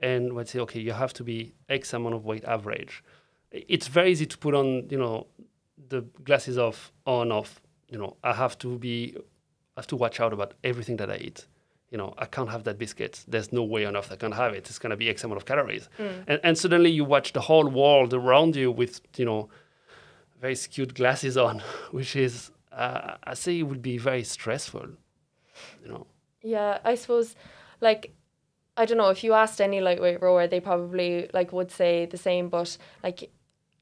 and 0.00 0.32
let's 0.34 0.50
say 0.52 0.60
okay, 0.60 0.80
you 0.80 0.92
have 0.92 1.12
to 1.14 1.24
be 1.24 1.52
X 1.68 1.92
amount 1.92 2.14
of 2.14 2.24
weight 2.24 2.44
average, 2.44 3.04
it's 3.50 3.86
very 3.88 4.10
easy 4.12 4.26
to 4.26 4.38
put 4.38 4.54
on 4.54 4.88
you 4.88 4.98
know 4.98 5.26
the 5.88 6.02
glasses 6.24 6.56
of 6.56 6.90
on 7.06 7.30
off. 7.32 7.60
You 7.88 7.98
know, 7.98 8.16
I 8.24 8.32
have 8.32 8.56
to 8.60 8.78
be, 8.78 9.14
I 9.76 9.80
have 9.80 9.86
to 9.88 9.96
watch 9.96 10.20
out 10.20 10.32
about 10.32 10.54
everything 10.62 10.96
that 10.98 11.10
I 11.10 11.16
eat. 11.16 11.46
You 11.90 11.98
know, 11.98 12.14
I 12.16 12.24
can't 12.24 12.48
have 12.48 12.64
that 12.64 12.78
biscuit. 12.78 13.24
There's 13.28 13.52
no 13.52 13.62
way 13.62 13.84
on 13.84 13.96
earth 13.96 14.10
I 14.10 14.16
can 14.16 14.32
have 14.32 14.54
it. 14.54 14.68
It's 14.68 14.78
gonna 14.78 14.96
be 14.96 15.10
X 15.10 15.24
amount 15.24 15.38
of 15.38 15.46
calories, 15.46 15.88
and, 15.98 16.40
and 16.42 16.56
suddenly 16.56 16.90
you 16.90 17.04
watch 17.04 17.32
the 17.32 17.40
whole 17.40 17.68
world 17.68 18.14
around 18.14 18.56
you 18.56 18.70
with 18.70 19.00
you 19.16 19.26
know 19.26 19.50
very 20.40 20.54
skewed 20.54 20.94
glasses 20.94 21.36
on, 21.36 21.60
which 21.90 22.16
is 22.16 22.50
uh, 22.72 23.16
I 23.24 23.34
say 23.34 23.58
it 23.58 23.64
would 23.64 23.82
be 23.82 23.98
very 23.98 24.24
stressful. 24.24 24.88
You 25.84 25.88
know. 25.88 26.06
Yeah, 26.42 26.78
I 26.84 26.96
suppose, 26.96 27.36
like, 27.80 28.14
I 28.76 28.84
don't 28.84 28.98
know 28.98 29.10
if 29.10 29.22
you 29.22 29.34
asked 29.34 29.60
any 29.60 29.80
lightweight 29.80 30.20
rower, 30.22 30.46
they 30.46 30.60
probably 30.60 31.28
like 31.32 31.52
would 31.52 31.70
say 31.70 32.06
the 32.06 32.16
same. 32.16 32.48
But 32.48 32.76
like, 33.02 33.30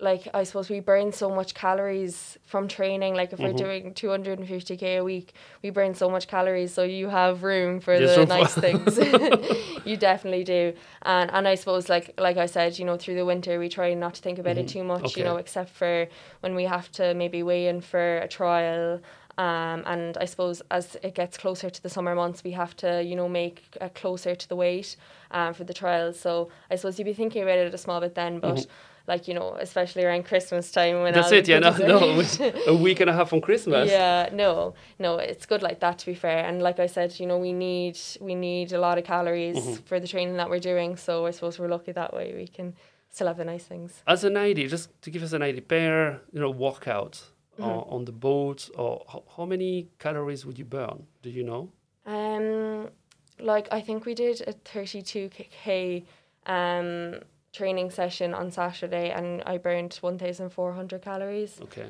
like 0.00 0.28
I 0.34 0.44
suppose 0.44 0.68
we 0.68 0.80
burn 0.80 1.12
so 1.12 1.30
much 1.30 1.54
calories 1.54 2.38
from 2.44 2.68
training. 2.68 3.14
Like 3.14 3.32
if 3.32 3.38
we're 3.38 3.52
doing 3.52 3.94
two 3.94 4.10
hundred 4.10 4.38
and 4.38 4.48
fifty 4.48 4.76
k 4.76 4.96
a 4.96 5.04
week, 5.04 5.34
we 5.62 5.70
burn 5.70 5.94
so 5.94 6.08
much 6.10 6.28
calories. 6.28 6.72
So 6.72 6.82
you 6.82 7.08
have 7.08 7.42
room 7.42 7.80
for 7.80 7.98
the 7.98 8.26
nice 8.26 8.54
things. 8.54 8.98
you 9.84 9.96
definitely 9.96 10.44
do. 10.44 10.74
And 11.02 11.30
and 11.30 11.46
I 11.46 11.54
suppose 11.54 11.88
like 11.88 12.18
like 12.18 12.36
I 12.36 12.46
said, 12.46 12.78
you 12.78 12.84
know, 12.84 12.96
through 12.96 13.16
the 13.16 13.24
winter 13.24 13.58
we 13.58 13.68
try 13.68 13.94
not 13.94 14.14
to 14.14 14.22
think 14.22 14.38
about 14.38 14.56
it 14.58 14.68
too 14.68 14.84
much. 14.84 15.04
Okay. 15.04 15.20
You 15.20 15.24
know, 15.24 15.36
except 15.36 15.70
for 15.70 16.06
when 16.40 16.54
we 16.54 16.64
have 16.64 16.90
to 16.92 17.14
maybe 17.14 17.42
weigh 17.42 17.68
in 17.68 17.80
for 17.80 18.18
a 18.18 18.28
trial. 18.28 19.00
Um, 19.38 19.84
and 19.86 20.18
I 20.18 20.26
suppose 20.26 20.60
as 20.70 20.96
it 21.02 21.14
gets 21.14 21.38
closer 21.38 21.70
to 21.70 21.82
the 21.82 21.88
summer 21.88 22.14
months, 22.14 22.44
we 22.44 22.50
have 22.50 22.76
to, 22.78 23.02
you 23.02 23.16
know, 23.16 23.28
make 23.28 23.74
uh, 23.80 23.88
closer 23.88 24.34
to 24.34 24.48
the 24.48 24.56
weight 24.56 24.96
um, 25.30 25.54
for 25.54 25.64
the 25.64 25.72
trials. 25.72 26.20
So 26.20 26.50
I 26.70 26.76
suppose 26.76 26.98
you'd 26.98 27.06
be 27.06 27.14
thinking 27.14 27.42
about 27.42 27.56
it 27.56 27.72
a 27.72 27.78
small 27.78 28.00
bit 28.00 28.14
then, 28.14 28.38
but 28.40 28.66
like, 29.06 29.26
you 29.28 29.34
know, 29.34 29.56
especially 29.58 30.04
around 30.04 30.24
Christmas 30.24 30.70
time 30.72 31.02
when. 31.02 31.12
That's 31.14 31.32
it, 31.32 31.48
yeah, 31.48 31.58
no, 31.58 31.70
no, 31.70 31.98
kids 31.98 32.40
are- 32.40 32.44
with 32.52 32.56
a 32.68 32.74
week 32.74 33.00
and 33.00 33.10
a 33.10 33.12
half 33.12 33.28
from 33.30 33.40
Christmas. 33.40 33.90
yeah, 33.90 34.28
no, 34.32 34.74
no, 34.98 35.16
it's 35.18 35.46
good 35.46 35.62
like 35.62 35.80
that 35.80 35.98
to 36.00 36.06
be 36.06 36.14
fair. 36.14 36.44
And 36.46 36.62
like 36.62 36.78
I 36.78 36.86
said, 36.86 37.18
you 37.20 37.26
know, 37.26 37.38
we 37.38 37.52
need 37.52 37.98
we 38.20 38.34
need 38.34 38.72
a 38.72 38.80
lot 38.80 38.98
of 38.98 39.04
calories 39.04 39.56
Mm-hmm. 39.56 39.84
for 39.84 39.98
the 40.00 40.06
training 40.08 40.36
that 40.36 40.48
we're 40.50 40.60
doing. 40.72 40.96
So 40.96 41.26
I 41.26 41.30
suppose 41.32 41.58
we're 41.58 41.68
lucky 41.68 41.92
that 41.92 42.12
way. 42.14 42.34
We 42.36 42.46
can 42.46 42.74
still 43.10 43.26
have 43.26 43.36
the 43.38 43.44
nice 43.44 43.64
things. 43.64 44.02
As 44.06 44.22
an 44.24 44.36
idea, 44.36 44.68
just 44.68 44.88
to 45.02 45.10
give 45.10 45.22
us 45.22 45.32
an 45.32 45.42
idea, 45.42 45.62
per 45.62 46.20
you 46.32 46.40
know 46.40 46.50
workout 46.50 47.22
Mm-hmm. 47.58 47.68
or 47.68 47.86
on 47.92 48.04
the 48.06 48.12
boat, 48.12 48.70
or 48.78 49.04
how, 49.12 49.22
how 49.36 49.44
many 49.44 49.88
calories 49.98 50.46
would 50.46 50.58
you 50.58 50.64
burn? 50.64 51.06
Do 51.20 51.28
you 51.28 51.42
know? 51.42 51.68
Um, 52.06 52.88
like 53.38 53.68
I 53.70 53.80
think 53.82 54.06
we 54.06 54.14
did 54.14 54.40
a 54.46 54.52
thirty-two 54.52 55.28
k 55.30 56.04
um, 56.46 57.16
training 57.52 57.90
session 57.90 58.34
on 58.34 58.50
Saturday, 58.50 59.10
and 59.10 59.42
I 59.46 59.58
burned 59.58 59.96
one 60.02 60.18
thousand 60.18 60.50
four 60.50 60.72
hundred 60.72 61.02
calories. 61.02 61.60
Okay. 61.62 61.86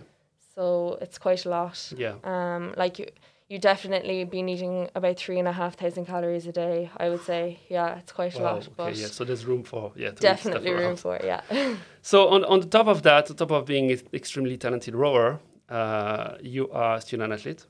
So 0.54 0.98
it's 1.00 1.18
quite 1.18 1.44
a 1.46 1.48
lot. 1.48 1.92
Yeah. 1.96 2.14
Um, 2.24 2.74
like 2.76 2.98
you, 2.98 3.06
you 3.48 3.58
definitely 3.58 4.24
been 4.24 4.48
eating 4.48 4.88
about 4.94 5.16
three 5.18 5.38
and 5.38 5.48
a 5.48 5.52
half 5.52 5.76
thousand 5.76 6.06
calories 6.06 6.46
a 6.46 6.52
day. 6.52 6.90
I 6.96 7.08
would 7.08 7.22
say, 7.22 7.58
yeah, 7.68 7.98
it's 7.98 8.12
quite 8.12 8.34
a 8.38 8.42
Wow. 8.42 8.54
lot, 8.54 8.68
but 8.76 8.88
Okay. 8.90 9.00
Yeah. 9.00 9.06
So 9.08 9.24
there's 9.24 9.44
room 9.44 9.62
for 9.64 9.92
yeah. 9.96 10.10
definitely 10.10 10.72
room 10.72 10.96
for 10.96 11.16
it. 11.16 11.24
Yeah. 11.24 11.42
So 12.02 12.28
on 12.28 12.44
on 12.44 12.60
the 12.60 12.66
top 12.66 12.86
of 12.86 13.02
that, 13.02 13.30
on 13.30 13.36
top 13.36 13.50
of 13.50 13.64
being 13.66 13.90
an 13.90 14.00
extremely 14.12 14.56
talented 14.56 14.94
rower, 14.94 15.38
uh, 15.68 16.36
you 16.42 16.70
are 16.70 16.96
a 16.96 17.00
student 17.00 17.32
athlete 17.32 17.66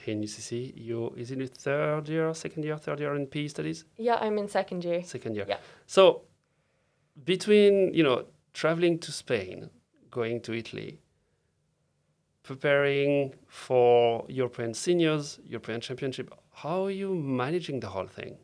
here 0.00 0.14
in 0.14 0.22
UCC. 0.22 0.72
You 0.76 1.12
is 1.16 1.30
it 1.30 1.38
your 1.38 1.48
third 1.48 2.08
year, 2.08 2.34
second 2.34 2.64
year, 2.64 2.76
third 2.78 3.00
year 3.00 3.14
in 3.16 3.26
PE 3.26 3.48
studies? 3.48 3.84
yeah, 3.98 4.16
I'm 4.20 4.38
in 4.38 4.48
second 4.48 4.84
year. 4.84 5.02
Second 5.04 5.34
year. 5.36 5.46
Yeah. 5.48 5.58
So 5.86 6.22
between 7.24 7.94
you 7.94 8.02
know 8.02 8.26
traveling 8.52 8.98
to 9.00 9.12
Spain, 9.12 9.70
going 10.10 10.40
to 10.42 10.52
Italy, 10.52 11.00
preparing 12.42 13.34
for 13.48 14.24
European 14.28 14.74
seniors, 14.74 15.38
European 15.44 15.80
championship, 15.80 16.32
how 16.52 16.84
are 16.86 16.90
you 16.90 17.14
managing 17.14 17.80
the 17.80 17.88
whole 17.88 18.06
thing? 18.06 18.36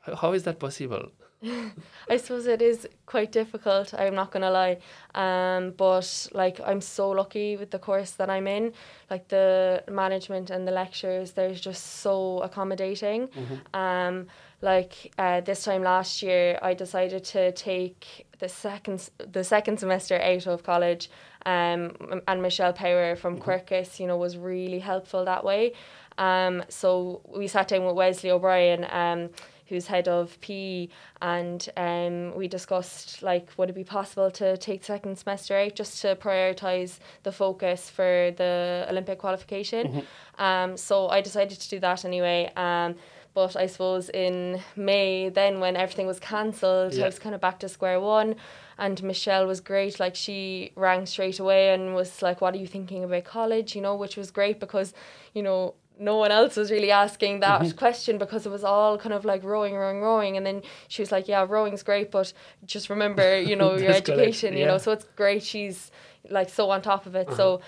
How, 0.00 0.14
how 0.16 0.32
is 0.32 0.44
that 0.44 0.58
possible? 0.58 1.10
I 2.08 2.16
suppose 2.18 2.46
it 2.46 2.62
is 2.62 2.88
quite 3.06 3.32
difficult. 3.32 3.92
I'm 3.94 4.14
not 4.14 4.30
gonna 4.30 4.50
lie, 4.50 4.78
um, 5.14 5.72
but 5.76 6.28
like 6.32 6.60
I'm 6.64 6.80
so 6.80 7.10
lucky 7.10 7.56
with 7.56 7.70
the 7.70 7.80
course 7.80 8.12
that 8.12 8.30
I'm 8.30 8.46
in. 8.46 8.72
Like 9.10 9.28
the 9.28 9.82
management 9.90 10.50
and 10.50 10.66
the 10.66 10.72
lectures, 10.72 11.32
they're 11.32 11.54
just 11.54 11.84
so 12.00 12.38
accommodating. 12.38 13.28
Um, 13.74 14.28
like 14.62 15.12
uh, 15.18 15.40
this 15.40 15.64
time 15.64 15.82
last 15.82 16.22
year, 16.22 16.58
I 16.62 16.72
decided 16.74 17.24
to 17.24 17.52
take 17.52 18.26
the 18.38 18.48
second 18.48 19.10
the 19.18 19.44
second 19.44 19.78
semester 19.80 20.20
out 20.20 20.46
of 20.46 20.62
college. 20.62 21.10
Um, 21.44 22.22
and 22.28 22.40
Michelle 22.40 22.72
Power 22.72 23.16
from 23.16 23.40
Quercus, 23.40 23.98
you 23.98 24.06
know, 24.06 24.16
was 24.16 24.36
really 24.36 24.78
helpful 24.78 25.24
that 25.24 25.44
way. 25.44 25.72
Um, 26.16 26.62
so 26.68 27.22
we 27.26 27.48
sat 27.48 27.68
down 27.68 27.84
with 27.84 27.96
Wesley 27.96 28.30
O'Brien, 28.30 28.86
um, 28.90 29.30
who's 29.66 29.86
head 29.88 30.06
of 30.06 30.40
PE, 30.40 30.88
and 31.20 31.68
um, 31.76 32.34
we 32.36 32.46
discussed 32.46 33.22
like 33.22 33.48
would 33.56 33.70
it 33.70 33.74
be 33.74 33.84
possible 33.84 34.30
to 34.30 34.56
take 34.58 34.84
second 34.84 35.18
semester 35.18 35.56
out 35.56 35.74
just 35.74 36.00
to 36.02 36.14
prioritize 36.14 36.98
the 37.24 37.32
focus 37.32 37.90
for 37.90 38.32
the 38.36 38.86
Olympic 38.88 39.18
qualification. 39.18 40.06
Um, 40.38 40.76
so 40.76 41.08
I 41.08 41.20
decided 41.20 41.58
to 41.58 41.68
do 41.68 41.80
that 41.80 42.04
anyway. 42.04 42.52
Um, 42.54 42.94
but 43.34 43.56
I 43.56 43.66
suppose 43.66 44.08
in 44.10 44.60
May, 44.76 45.28
then 45.28 45.60
when 45.60 45.76
everything 45.76 46.06
was 46.06 46.20
cancelled, 46.20 46.94
Yeah. 46.94 47.04
I 47.04 47.06
was 47.06 47.18
kind 47.18 47.34
of 47.34 47.40
back 47.40 47.58
to 47.60 47.68
square 47.68 48.00
one. 48.00 48.36
And 48.78 49.02
Michelle 49.02 49.46
was 49.46 49.60
great. 49.60 50.00
Like 50.00 50.14
she 50.16 50.72
rang 50.76 51.06
straight 51.06 51.38
away 51.38 51.72
and 51.72 51.94
was 51.94 52.22
like, 52.22 52.40
"What 52.40 52.54
are 52.54 52.58
you 52.58 52.66
thinking 52.66 53.04
about 53.04 53.24
college?" 53.24 53.76
You 53.76 53.82
know, 53.82 53.94
which 53.94 54.16
was 54.16 54.30
great 54.30 54.58
because, 54.58 54.92
you 55.34 55.42
know, 55.42 55.74
no 55.98 56.16
one 56.16 56.32
else 56.32 56.56
was 56.56 56.70
really 56.70 56.90
asking 56.90 57.40
that 57.40 57.60
mm-hmm. 57.60 57.78
question 57.78 58.18
because 58.18 58.44
it 58.44 58.50
was 58.50 58.64
all 58.64 58.98
kind 58.98 59.12
of 59.12 59.24
like 59.24 59.44
rowing, 59.44 59.74
rowing, 59.74 60.00
rowing. 60.00 60.36
And 60.36 60.44
then 60.44 60.62
she 60.88 61.02
was 61.02 61.12
like, 61.12 61.28
"Yeah, 61.28 61.46
rowing's 61.48 61.82
great, 61.82 62.10
but 62.10 62.32
just 62.64 62.90
remember, 62.90 63.40
you 63.40 63.56
know, 63.56 63.76
your 63.84 63.92
education. 63.92 64.56
You 64.56 64.66
know, 64.66 64.78
so 64.78 64.92
it's 64.92 65.06
great. 65.16 65.42
She's 65.42 65.90
like 66.28 66.48
so 66.48 66.70
on 66.70 66.82
top 66.82 67.06
of 67.06 67.14
it. 67.14 67.28
Uh-huh. 67.28 67.36
So." 67.36 67.60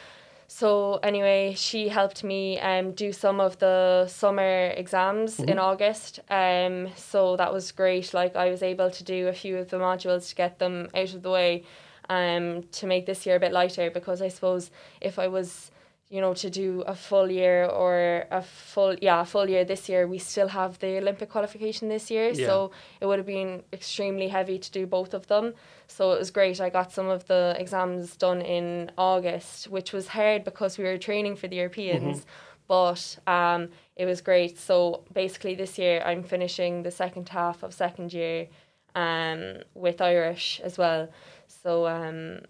So 0.57 1.01
anyway, 1.03 1.55
she 1.57 1.89
helped 1.89 2.23
me 2.23 2.61
um, 2.61 2.93
do 2.93 3.13
some 3.13 3.41
of 3.41 3.59
the 3.59 4.07
summer 4.07 4.69
exams 4.77 5.41
in 5.41 5.59
August. 5.59 6.21
Um, 6.31 6.91
so 6.95 7.37
that 7.39 7.53
was 7.53 7.73
great. 7.73 8.15
Like 8.15 8.37
I 8.37 8.51
was 8.51 8.63
able 8.63 8.89
to 8.89 9.03
do 9.03 9.27
a 9.27 9.33
few 9.33 9.59
of 9.59 9.71
the 9.71 9.79
modules 9.79 10.29
to 10.29 10.37
get 10.37 10.61
them 10.61 10.91
out 10.95 11.13
of 11.13 11.23
the 11.25 11.31
way, 11.31 11.65
um, 12.09 12.63
to 12.71 12.87
make 12.87 13.05
this 13.05 13.27
year 13.27 13.35
a 13.35 13.41
bit 13.41 13.51
lighter. 13.51 13.91
Because 13.91 14.23
I 14.23 14.29
suppose 14.29 14.71
if 15.01 15.19
I 15.19 15.27
was, 15.27 15.73
you 16.11 16.21
know, 16.21 16.35
to 16.35 16.51
do 16.51 16.83
a 16.83 16.95
full 16.95 17.31
year 17.31 17.65
or 17.65 18.27
a 18.31 18.43
full 18.43 18.95
yeah 19.01 19.23
a 19.23 19.25
full 19.25 19.49
year 19.49 19.65
this 19.65 19.89
year, 19.89 20.07
we 20.07 20.19
still 20.19 20.49
have 20.49 20.79
the 20.79 20.99
Olympic 20.99 21.31
qualification 21.31 21.89
this 21.89 22.11
year. 22.11 22.31
Yeah. 22.31 22.47
So 22.47 22.71
it 23.01 23.07
would 23.07 23.19
have 23.19 23.27
been 23.27 23.63
extremely 23.73 24.29
heavy 24.29 24.59
to 24.59 24.71
do 24.71 24.87
both 24.87 25.15
of 25.15 25.27
them. 25.27 25.55
So 25.87 26.13
it 26.13 26.19
was 26.19 26.31
great. 26.31 26.61
I 26.61 26.71
got 26.71 26.93
some 26.93 27.09
of 27.09 27.27
the 27.27 27.57
exams 27.59 28.17
done 28.17 28.43
in 28.43 28.91
August, 28.99 29.69
which 29.69 29.93
was 29.93 30.09
hard 30.09 30.45
because 30.45 30.79
we 30.79 30.85
were 30.85 30.99
training 30.99 31.37
for 31.37 31.49
the 31.49 31.57
Europeans. 31.57 32.27
But 32.67 33.19
um, 33.27 33.71
it 33.97 34.07
was 34.07 34.21
great. 34.21 34.59
So 34.59 35.05
basically, 35.13 35.55
this 35.55 35.79
year 35.79 36.03
I'm 36.05 36.23
finishing 36.23 36.83
the 36.83 36.91
second 36.91 37.29
half 37.29 37.63
of 37.63 37.75
second 37.75 38.13
year 38.13 38.49
um, 38.95 39.59
with 39.75 40.01
Irish 40.01 40.61
as 40.65 40.79
well. 40.79 41.09
So 41.47 41.87
um, 41.87 42.41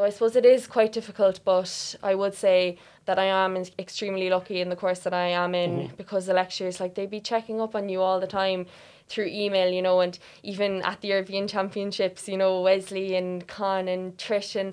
so 0.00 0.06
I 0.06 0.08
suppose 0.08 0.34
it 0.34 0.46
is 0.46 0.66
quite 0.66 0.92
difficult, 0.92 1.40
but 1.44 1.94
I 2.02 2.14
would 2.14 2.34
say 2.34 2.78
that 3.04 3.18
I 3.18 3.26
am 3.26 3.54
extremely 3.78 4.30
lucky 4.30 4.62
in 4.62 4.70
the 4.70 4.76
course 4.76 5.00
that 5.00 5.12
I 5.12 5.26
am 5.26 5.54
in 5.54 5.70
mm-hmm. 5.72 5.96
because 5.96 6.24
the 6.24 6.32
lecturers 6.32 6.80
like 6.80 6.94
they 6.94 7.04
be 7.04 7.20
checking 7.20 7.60
up 7.60 7.74
on 7.74 7.90
you 7.90 8.00
all 8.00 8.18
the 8.18 8.26
time 8.26 8.64
through 9.08 9.26
email, 9.26 9.68
you 9.70 9.82
know, 9.82 10.00
and 10.00 10.18
even 10.42 10.80
at 10.84 11.02
the 11.02 11.08
European 11.08 11.46
Championships, 11.46 12.28
you 12.28 12.38
know, 12.38 12.62
Wesley 12.62 13.14
and 13.14 13.46
Con 13.46 13.88
and 13.88 14.16
Trish 14.16 14.58
and 14.58 14.72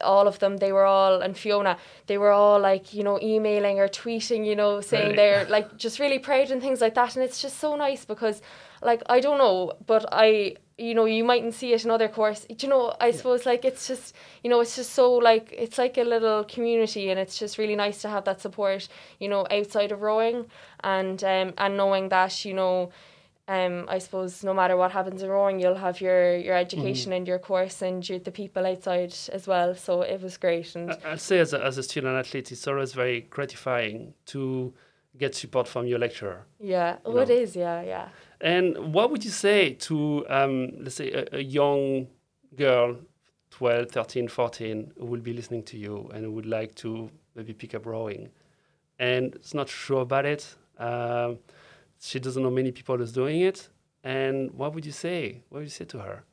all 0.00 0.26
of 0.26 0.38
them, 0.38 0.56
they 0.56 0.72
were 0.72 0.86
all, 0.86 1.20
and 1.20 1.36
Fiona, 1.36 1.76
they 2.06 2.16
were 2.16 2.30
all 2.30 2.58
like, 2.58 2.94
you 2.94 3.02
know, 3.02 3.20
emailing 3.20 3.78
or 3.78 3.88
tweeting, 3.88 4.46
you 4.46 4.56
know, 4.56 4.80
saying 4.80 5.10
Really? 5.10 5.16
they're 5.16 5.44
like 5.50 5.76
just 5.76 5.98
really 5.98 6.18
proud 6.18 6.50
and 6.50 6.62
things 6.62 6.80
like 6.80 6.94
that. 6.94 7.14
And 7.14 7.22
it's 7.22 7.42
just 7.42 7.58
so 7.58 7.76
nice 7.76 8.06
because, 8.06 8.40
like, 8.82 9.02
I 9.06 9.20
don't 9.20 9.38
know, 9.38 9.72
but 9.86 10.04
I, 10.12 10.56
you 10.78 10.94
know, 10.94 11.04
you 11.04 11.22
mightn't 11.24 11.54
see 11.54 11.72
it 11.72 11.84
in 11.84 11.90
other 11.90 12.08
course. 12.08 12.44
Do 12.48 12.56
you 12.66 12.68
know, 12.68 12.94
I 13.00 13.10
suppose 13.12 13.46
like 13.46 13.64
it's 13.64 13.86
just, 13.86 14.14
you 14.42 14.50
know, 14.50 14.60
it's 14.60 14.74
just 14.76 14.92
so 14.92 15.12
like, 15.14 15.52
it's 15.56 15.78
like 15.78 15.96
a 15.98 16.02
little 16.04 16.44
community 16.44 17.10
and 17.10 17.20
it's 17.20 17.38
just 17.38 17.58
really 17.58 17.76
nice 17.76 18.02
to 18.02 18.08
have 18.08 18.24
that 18.24 18.40
support, 18.40 18.88
you 19.20 19.28
know, 19.28 19.46
outside 19.50 19.92
of 19.92 20.02
rowing 20.02 20.46
and, 20.82 21.22
um, 21.22 21.54
and 21.58 21.76
knowing 21.76 22.08
that, 22.08 22.44
you 22.44 22.54
know, 22.54 22.90
um, 23.48 23.86
I 23.88 23.98
suppose 23.98 24.42
no 24.44 24.54
matter 24.54 24.76
what 24.76 24.92
happens 24.92 25.22
in 25.22 25.28
rowing, 25.28 25.60
you'll 25.60 25.74
have 25.74 26.00
your, 26.00 26.36
your 26.36 26.56
education 26.56 27.12
and 27.12 27.26
your 27.26 27.38
course 27.40 27.82
and 27.82 28.08
your, 28.08 28.18
the 28.20 28.30
people 28.30 28.64
outside 28.66 29.14
as 29.32 29.46
well. 29.46 29.74
So 29.74 30.02
it 30.02 30.22
was 30.22 30.36
great. 30.36 30.74
And 30.76 30.92
I- 30.92 31.12
I'd 31.12 31.20
say 31.20 31.38
as 31.40 31.52
a, 31.52 31.62
as 31.64 31.76
a 31.76 31.82
student 31.82 32.14
athlete, 32.16 32.50
it's 32.52 32.66
always 32.66 32.92
very 32.92 33.22
gratifying 33.22 34.14
to 34.26 34.72
get 35.18 35.34
support 35.34 35.68
from 35.68 35.86
your 35.86 35.98
lecturer. 35.98 36.46
yeah, 36.58 36.96
oh, 37.04 37.12
you 37.12 37.18
it 37.20 37.30
is. 37.30 37.54
Yeah, 37.54 37.82
yeah. 37.82 38.08
And 38.42 38.92
what 38.92 39.10
would 39.12 39.24
you 39.24 39.30
say 39.30 39.74
to, 39.74 40.26
um, 40.28 40.72
let's 40.80 40.96
say, 40.96 41.12
a, 41.12 41.36
a 41.36 41.40
young 41.40 42.08
girl, 42.56 42.96
12, 43.50 43.90
13, 43.90 44.28
14, 44.28 44.92
who 44.98 45.06
will 45.06 45.20
be 45.20 45.32
listening 45.32 45.62
to 45.62 45.78
you 45.78 46.10
and 46.12 46.34
would 46.34 46.46
like 46.46 46.74
to 46.76 47.08
maybe 47.36 47.52
pick 47.52 47.74
up 47.74 47.86
rowing 47.86 48.30
and 48.98 49.36
is 49.36 49.54
not 49.54 49.68
sure 49.68 50.02
about 50.02 50.26
it? 50.26 50.56
Um, 50.76 51.38
she 52.00 52.18
doesn't 52.18 52.42
know 52.42 52.50
many 52.50 52.72
people 52.72 52.96
who's 52.96 53.12
doing 53.12 53.40
it. 53.42 53.68
And 54.02 54.50
what 54.54 54.74
would 54.74 54.84
you 54.84 54.92
say? 54.92 55.42
What 55.48 55.58
would 55.58 55.64
you 55.66 55.70
say 55.70 55.84
to 55.84 55.98
her? 56.00 56.24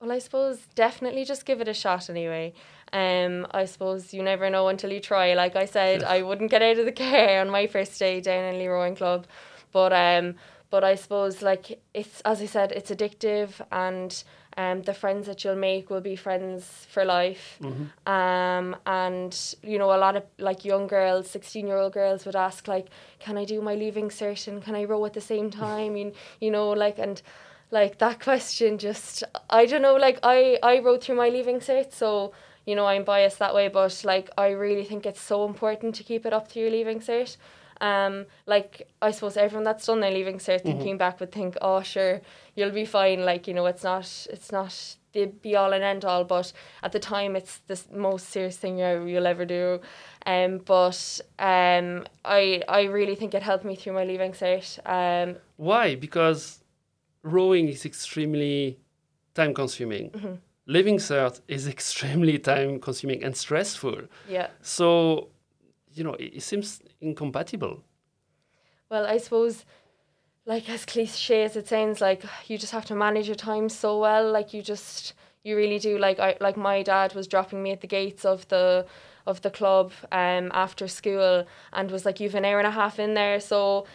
Well, 0.00 0.12
I 0.12 0.18
suppose 0.20 0.60
definitely 0.76 1.24
just 1.24 1.44
give 1.44 1.60
it 1.60 1.66
a 1.66 1.74
shot 1.74 2.08
anyway. 2.08 2.54
Um, 2.92 3.46
I 3.50 3.64
suppose 3.64 4.14
you 4.14 4.22
never 4.22 4.48
know 4.48 4.68
until 4.68 4.92
you 4.92 5.00
try. 5.00 5.34
Like 5.34 5.56
I 5.56 5.64
said, 5.64 6.04
I 6.16 6.22
wouldn't 6.22 6.52
get 6.52 6.62
out 6.62 6.78
of 6.78 6.86
the 6.86 6.92
car 7.04 7.40
on 7.40 7.50
my 7.50 7.66
first 7.66 7.98
day 7.98 8.20
down 8.20 8.44
in 8.44 8.58
Lee 8.58 8.68
Rowing 8.68 8.94
Club, 8.94 9.26
but 9.72 9.92
um, 9.92 10.36
but 10.70 10.84
I 10.84 10.94
suppose 10.94 11.42
like 11.42 11.80
it's 11.94 12.20
as 12.22 12.40
I 12.40 12.46
said, 12.46 12.72
it's 12.72 12.90
addictive, 12.90 13.60
and 13.72 14.22
um, 14.56 14.82
the 14.82 14.94
friends 14.94 15.26
that 15.26 15.44
you'll 15.44 15.56
make 15.56 15.90
will 15.90 16.00
be 16.00 16.16
friends 16.16 16.86
for 16.90 17.04
life. 17.04 17.58
Um, 18.06 18.76
and 18.86 19.36
you 19.62 19.78
know, 19.78 19.92
a 19.92 19.98
lot 19.98 20.16
of 20.16 20.22
like 20.38 20.64
young 20.64 20.86
girls, 20.86 21.28
sixteen 21.28 21.66
year 21.66 21.76
old 21.76 21.92
girls 21.92 22.24
would 22.24 22.36
ask 22.36 22.68
like, 22.68 22.86
"Can 23.18 23.36
I 23.36 23.44
do 23.44 23.60
my 23.60 23.74
leaving 23.74 24.08
cert 24.08 24.46
and 24.48 24.62
can 24.62 24.74
I 24.74 24.84
row 24.84 25.04
at 25.04 25.12
the 25.12 25.20
same 25.20 25.50
time?" 25.66 25.96
you, 25.96 26.12
you 26.40 26.50
know, 26.50 26.70
like 26.70 26.98
and 26.98 27.20
like 27.70 27.98
that 27.98 28.20
question 28.28 28.78
just 28.78 29.22
I 29.48 29.66
don't 29.66 29.82
know 29.82 29.94
like 29.96 30.18
I 30.22 30.58
I 30.62 30.78
wrote 30.80 31.04
through 31.04 31.16
my 31.16 31.28
leaving 31.28 31.60
cert 31.60 31.92
so 31.92 32.32
you 32.66 32.74
know 32.74 32.86
I'm 32.86 33.04
biased 33.04 33.38
that 33.38 33.54
way 33.54 33.68
but 33.68 34.02
like 34.04 34.28
I 34.36 34.48
really 34.50 34.84
think 34.84 35.06
it's 35.06 35.20
so 35.20 35.44
important 35.46 35.94
to 35.96 36.02
keep 36.02 36.26
it 36.26 36.32
up 36.32 36.48
to 36.48 36.60
your 36.60 36.70
leaving 36.70 37.00
cert 37.00 37.36
um 37.80 38.26
like 38.46 38.88
I 39.00 39.10
suppose 39.10 39.36
everyone 39.36 39.64
that's 39.64 39.86
done 39.86 40.00
their 40.00 40.10
leaving 40.10 40.38
cert 40.38 40.62
thinking 40.62 40.98
back 40.98 41.18
would 41.20 41.32
think 41.32 41.56
oh 41.62 41.80
sure 41.82 42.20
you'll 42.54 42.70
be 42.72 42.84
fine 42.84 43.24
like 43.24 43.48
you 43.48 43.54
know 43.54 43.66
it's 43.66 43.82
not 43.82 44.26
it's 44.30 44.52
not 44.52 44.96
the 45.12 45.26
be 45.26 45.56
all 45.56 45.72
and 45.72 45.82
end 45.82 46.04
all 46.04 46.24
but 46.24 46.52
at 46.82 46.92
the 46.92 46.98
time 46.98 47.34
it's 47.34 47.58
the 47.66 47.80
most 47.92 48.28
serious 48.28 48.56
thing 48.56 48.78
you 48.78 49.06
you'll 49.06 49.26
ever 49.26 49.44
do 49.44 49.80
um 50.26 50.58
but 50.58 51.20
um 51.38 52.04
I 52.24 52.62
I 52.68 52.82
really 52.84 53.14
think 53.14 53.34
it 53.34 53.42
helped 53.42 53.64
me 53.64 53.76
through 53.76 53.94
my 53.94 54.04
leaving 54.04 54.32
cert 54.32 54.78
um 54.86 55.36
Why? 55.56 55.94
Because 55.94 56.60
rowing 57.22 57.68
is 57.68 57.84
extremely 57.84 58.78
time 59.34 59.54
consuming. 59.54 60.38
Living 60.66 60.98
cert 60.98 61.40
is 61.48 61.66
extremely 61.76 62.38
time 62.38 62.78
consuming 62.80 63.24
and 63.24 63.36
stressful. 63.36 64.02
yeah 64.28 64.48
So, 64.62 65.28
you 65.92 66.04
know, 66.04 66.14
it, 66.14 66.36
it 66.36 66.42
seems 66.42 66.80
incompatible. 67.00 67.82
Well, 68.90 69.06
I 69.06 69.18
suppose 69.18 69.64
like 70.46 70.68
as 70.68 70.84
cliche 70.84 71.44
as 71.44 71.56
it 71.56 71.68
sounds, 71.68 72.00
like 72.00 72.24
you 72.48 72.58
just 72.58 72.72
have 72.72 72.84
to 72.86 72.94
manage 72.94 73.26
your 73.26 73.36
time 73.36 73.68
so 73.68 73.98
well. 73.98 74.30
Like 74.30 74.52
you 74.52 74.62
just 74.62 75.14
you 75.44 75.56
really 75.56 75.78
do. 75.78 75.98
Like 75.98 76.18
I 76.18 76.36
like 76.40 76.56
my 76.56 76.82
dad 76.82 77.14
was 77.14 77.28
dropping 77.28 77.62
me 77.62 77.72
at 77.72 77.80
the 77.80 77.86
gates 77.86 78.24
of 78.24 78.48
the 78.48 78.86
of 79.26 79.42
the 79.42 79.50
club 79.50 79.92
um 80.12 80.50
after 80.54 80.88
school 80.88 81.46
and 81.74 81.90
was 81.90 82.04
like 82.06 82.20
you've 82.20 82.34
an 82.34 82.44
hour 82.44 82.58
and 82.58 82.66
a 82.66 82.70
half 82.70 82.98
in 82.98 83.12
there 83.12 83.38
so 83.38 83.86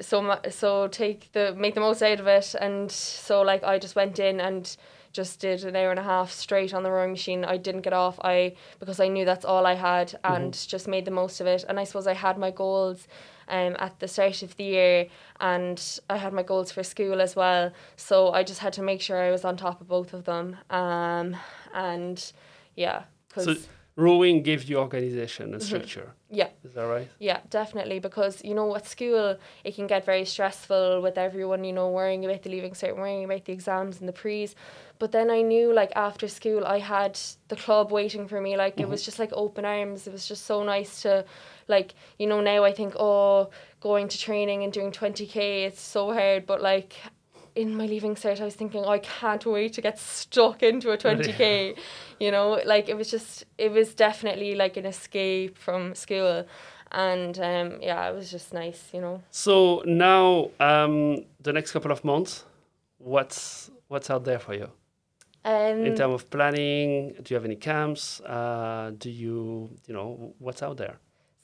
so 0.00 0.40
so 0.48 0.88
take 0.88 1.30
the 1.32 1.54
make 1.54 1.74
the 1.74 1.80
most 1.80 2.02
out 2.02 2.18
of 2.18 2.26
it 2.26 2.54
and 2.54 2.90
so 2.90 3.42
like 3.42 3.62
I 3.62 3.78
just 3.78 3.94
went 3.94 4.18
in 4.18 4.40
and 4.40 4.76
just 5.12 5.40
did 5.40 5.64
an 5.64 5.76
hour 5.76 5.90
and 5.90 5.98
a 5.98 6.02
half 6.02 6.30
straight 6.30 6.72
on 6.72 6.82
the 6.82 6.90
rowing 6.90 7.10
machine. 7.10 7.44
I 7.44 7.56
didn't 7.56 7.82
get 7.82 7.92
off. 7.92 8.18
I 8.22 8.54
because 8.78 9.00
I 9.00 9.08
knew 9.08 9.24
that's 9.24 9.44
all 9.44 9.66
I 9.66 9.74
had 9.74 10.18
and 10.24 10.52
mm-hmm. 10.52 10.68
just 10.68 10.88
made 10.88 11.04
the 11.04 11.10
most 11.10 11.40
of 11.40 11.46
it. 11.46 11.64
And 11.68 11.78
I 11.80 11.84
suppose 11.84 12.06
I 12.06 12.14
had 12.14 12.38
my 12.38 12.50
goals 12.50 13.08
um, 13.48 13.76
at 13.78 13.98
the 13.98 14.08
start 14.08 14.42
of 14.42 14.56
the 14.56 14.64
year 14.64 15.06
and 15.40 16.00
I 16.08 16.16
had 16.16 16.32
my 16.32 16.42
goals 16.42 16.70
for 16.70 16.82
school 16.82 17.20
as 17.20 17.34
well. 17.34 17.72
So 17.96 18.32
I 18.32 18.42
just 18.42 18.60
had 18.60 18.72
to 18.74 18.82
make 18.82 19.00
sure 19.00 19.20
I 19.20 19.30
was 19.30 19.44
on 19.44 19.56
top 19.56 19.80
of 19.80 19.88
both 19.88 20.12
of 20.12 20.24
them. 20.24 20.56
Um, 20.70 21.36
and 21.74 22.32
yeah, 22.76 23.04
because. 23.28 23.44
So 23.44 23.56
rowing 24.00 24.42
gives 24.42 24.68
you 24.68 24.78
organization 24.78 25.52
and 25.52 25.54
mm-hmm. 25.54 25.66
structure. 25.66 26.12
Mm-hmm. 26.14 26.36
Yeah. 26.36 26.48
Is 26.64 26.74
that 26.74 26.82
right? 26.82 27.08
Yeah, 27.18 27.40
definitely. 27.50 27.98
Because, 27.98 28.42
you 28.44 28.54
know, 28.54 28.74
at 28.74 28.86
school, 28.86 29.36
it 29.64 29.74
can 29.74 29.86
get 29.86 30.04
very 30.04 30.24
stressful 30.24 31.02
with 31.02 31.18
everyone, 31.18 31.64
you 31.64 31.72
know, 31.72 31.90
worrying 31.90 32.24
about 32.24 32.42
the 32.42 32.50
leaving 32.50 32.72
cert, 32.72 32.96
worrying 32.96 33.24
about 33.24 33.44
the 33.44 33.52
exams 33.52 34.00
and 34.00 34.08
the 34.08 34.12
pre's. 34.12 34.54
But 34.98 35.12
then 35.12 35.30
I 35.30 35.42
knew, 35.42 35.72
like, 35.72 35.92
after 35.96 36.28
school, 36.28 36.64
I 36.66 36.78
had 36.78 37.18
the 37.48 37.56
club 37.56 37.90
waiting 37.90 38.28
for 38.28 38.40
me. 38.40 38.56
Like, 38.56 38.74
mm-hmm. 38.74 38.82
it 38.82 38.88
was 38.88 39.04
just 39.04 39.18
like 39.18 39.30
open 39.32 39.64
arms. 39.64 40.06
It 40.06 40.12
was 40.12 40.26
just 40.26 40.46
so 40.46 40.62
nice 40.62 41.02
to 41.02 41.24
like 41.68 41.94
you 42.18 42.26
know 42.26 42.40
now 42.40 42.64
I 42.64 42.72
think 42.72 42.94
oh 42.98 43.48
going 43.80 44.08
to 44.08 44.18
training 44.18 44.64
and 44.64 44.72
doing 44.72 44.90
20k 44.90 45.66
it's 45.66 45.80
so 45.80 46.12
hard 46.12 46.44
but 46.44 46.60
like 46.60 46.96
in 47.60 47.76
my 47.76 47.86
leaving 47.86 48.14
cert 48.14 48.40
I 48.40 48.44
was 48.44 48.54
thinking 48.54 48.84
oh, 48.84 48.88
I 48.88 48.98
can't 48.98 49.44
wait 49.46 49.74
to 49.74 49.80
get 49.80 49.98
stuck 49.98 50.62
into 50.62 50.90
a 50.90 50.98
20k 50.98 51.76
you 52.18 52.30
know? 52.30 52.60
Like 52.64 52.88
it 52.88 52.96
was 52.96 53.10
just 53.10 53.44
it 53.58 53.70
was 53.70 53.94
definitely 53.94 54.54
like 54.54 54.76
an 54.76 54.86
escape 54.86 55.56
from 55.56 55.94
school. 55.94 56.46
And 56.92 57.38
um, 57.38 57.78
yeah 57.80 58.08
it 58.08 58.14
was 58.14 58.30
just 58.30 58.52
nice 58.52 58.88
you 58.92 59.00
know? 59.00 59.22
So 59.30 59.82
now 59.86 60.50
um, 60.58 61.24
the 61.40 61.52
next 61.52 61.72
couple 61.72 61.92
of 61.92 62.04
months 62.04 62.44
what's 62.98 63.70
what's 63.88 64.10
out 64.10 64.24
there 64.24 64.38
for 64.38 64.54
you? 64.54 64.70
Um, 65.42 65.86
in 65.86 65.96
terms 65.96 66.14
of 66.14 66.30
planning 66.30 67.14
do 67.22 67.32
you 67.32 67.36
have 67.36 67.44
any 67.44 67.56
camps? 67.56 68.20
Uh, 68.20 68.92
do 68.98 69.08
you 69.10 69.70
you 69.86 69.94
know 69.94 70.34
what's 70.38 70.62
out 70.62 70.76
there 70.76 70.98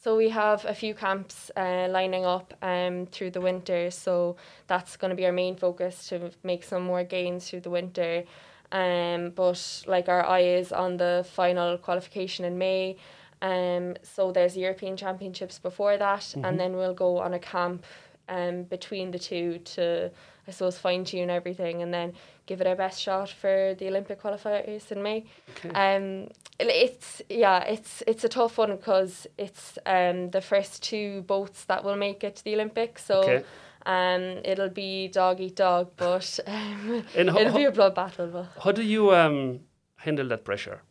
so 0.07 0.17
we 0.17 0.29
have 0.29 0.65
a 0.65 0.73
few 0.73 0.95
camps 0.95 1.51
uh, 1.57 1.89
lining 1.91 2.25
up 2.25 2.55
um, 2.63 3.07
through 3.07 3.33
the 3.33 3.41
winter. 3.41 3.91
So 3.91 4.37
that's 4.69 4.97
going 4.97 5.09
to 5.11 5.17
be 5.17 5.27
our 5.27 5.33
main 5.33 5.57
focus 5.57 6.07
to 6.11 6.31
make 6.45 6.63
some 6.63 6.85
more 6.85 7.03
gains 7.03 7.51
through 7.51 7.63
the 7.63 7.71
winter. 7.71 8.23
Um, 8.71 9.31
but 9.31 9.83
like 9.89 10.09
our 10.09 10.25
eye 10.25 10.45
is 10.61 10.71
on 10.71 10.97
the 10.97 11.27
final 11.33 11.77
qualification 11.77 12.45
in 12.45 12.57
May. 12.57 12.99
Um, 13.43 13.97
so 14.05 14.31
there's 14.31 14.57
European 14.57 14.97
Championships 14.97 15.59
before 15.59 15.97
that, 15.97 16.21
mm-hmm. 16.21 16.45
and 16.45 16.61
then 16.61 16.77
we'll 16.77 16.95
go 16.95 17.19
on 17.19 17.35
a 17.35 17.41
camp 17.41 17.85
um, 18.29 18.63
between 18.63 19.11
the 19.11 19.19
two 19.19 19.59
to, 19.75 20.13
I 20.47 20.51
suppose, 20.53 20.79
fine 20.79 21.05
tune 21.05 21.31
everything, 21.31 21.83
and 21.83 21.93
then 21.93 22.13
give 22.47 22.61
it 22.61 22.69
our 22.69 22.77
best 22.77 23.01
shot 23.01 23.29
for 23.29 23.75
the 23.77 23.89
Olympic 23.89 24.23
qualifiers 24.23 24.93
in 24.93 25.03
May. 25.03 25.25
Okay. 25.65 25.71
Um, 25.71 26.29
it's 26.59 27.23
yeah, 27.29 27.61
it's 27.65 28.03
it's 28.07 28.25
a 28.25 28.29
tough 28.29 28.59
one 28.59 28.77
because 28.77 29.27
it's 29.37 29.79
um 29.87 30.31
the 30.31 30.41
first 30.41 30.83
two 30.83 31.23
boats 31.23 31.65
that 31.65 31.85
will 31.85 31.97
make 31.97 32.25
it 32.25 32.37
to 32.37 32.45
the 32.45 32.55
Olympics. 32.55 33.05
So. 33.05 33.21
Okay. 33.21 33.45
Um, 33.89 34.41
it'll 34.45 34.69
be 34.69 35.07
dog 35.07 35.41
eat 35.41 35.55
dog, 35.55 35.93
but 35.97 36.41
um, 36.49 37.05
how, 37.15 37.39
it'll 37.39 37.57
be 37.57 37.67
a 37.67 37.71
blood 37.71 37.95
battle. 37.95 38.27
But 38.27 38.49
how 38.61 38.73
do 38.73 38.83
you 38.83 39.15
um 39.15 39.61
handle 39.99 40.27
that 40.27 40.45
pressure? 40.45 40.83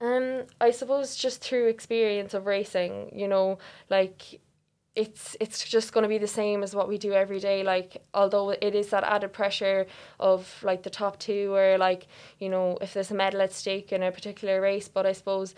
Um, 0.00 0.44
I 0.60 0.70
suppose 0.70 1.16
just 1.16 1.42
through 1.42 1.66
experience 1.66 2.32
of 2.32 2.46
racing, 2.46 3.10
you 3.12 3.26
know, 3.26 3.58
like 3.90 4.40
it's 4.96 5.36
it's 5.40 5.68
just 5.68 5.92
going 5.92 6.02
to 6.02 6.08
be 6.08 6.18
the 6.18 6.26
same 6.26 6.62
as 6.62 6.74
what 6.74 6.88
we 6.88 6.98
do 6.98 7.12
every 7.12 7.38
day 7.38 7.62
like 7.62 8.02
although 8.12 8.50
it 8.50 8.74
is 8.74 8.88
that 8.88 9.04
added 9.04 9.32
pressure 9.32 9.86
of 10.18 10.52
like 10.64 10.82
the 10.82 10.90
top 10.90 11.16
two 11.18 11.54
or 11.54 11.78
like 11.78 12.08
you 12.40 12.48
know 12.48 12.76
if 12.80 12.92
there's 12.92 13.12
a 13.12 13.14
medal 13.14 13.40
at 13.40 13.52
stake 13.52 13.92
in 13.92 14.02
a 14.02 14.10
particular 14.10 14.60
race 14.60 14.88
but 14.88 15.06
i 15.06 15.12
suppose 15.12 15.54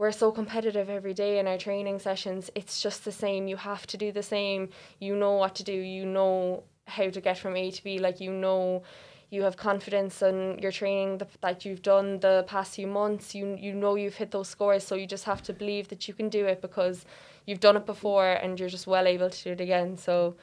we're 0.00 0.10
so 0.10 0.32
competitive 0.32 0.88
every 0.88 1.12
day 1.12 1.38
in 1.38 1.46
our 1.46 1.58
training 1.58 1.98
sessions 1.98 2.48
it's 2.54 2.80
just 2.80 3.04
the 3.04 3.12
same. 3.12 3.46
You 3.46 3.56
have 3.56 3.86
to 3.88 3.98
do 3.98 4.10
the 4.10 4.22
same. 4.22 4.70
You 4.98 5.14
know 5.14 5.32
what 5.32 5.54
to 5.56 5.62
do. 5.62 5.74
You 5.74 6.06
know 6.06 6.62
how 6.86 7.10
to 7.10 7.20
get 7.20 7.36
from 7.36 7.54
a 7.54 7.70
to 7.70 7.84
b. 7.84 7.98
Like 7.98 8.18
you 8.18 8.32
know 8.32 8.82
you 9.28 9.42
have 9.42 9.58
confidence 9.58 10.22
in 10.22 10.58
your 10.58 10.72
training 10.72 11.18
that, 11.18 11.28
that 11.42 11.64
you've 11.66 11.82
done 11.82 12.18
the 12.20 12.46
past 12.48 12.76
few 12.76 12.86
months. 12.86 13.34
You 13.34 13.58
you 13.60 13.74
know 13.74 13.94
you've 13.94 14.14
hit 14.14 14.30
those 14.30 14.48
scores. 14.48 14.84
So 14.86 14.94
you 14.94 15.06
just 15.06 15.24
have 15.24 15.42
to 15.42 15.52
believe 15.52 15.88
that 15.88 16.08
you 16.08 16.14
can 16.14 16.30
do 16.30 16.46
it 16.46 16.62
because 16.62 17.04
you've 17.50 17.60
done 17.60 17.76
it 17.76 17.84
before 17.84 18.32
and 18.32 18.58
you're 18.58 18.68
just 18.68 18.86
well 18.86 19.06
able 19.06 19.28
to 19.28 19.44
do 19.44 19.50
it 19.50 19.60
again. 19.60 19.96
So, 19.96 20.36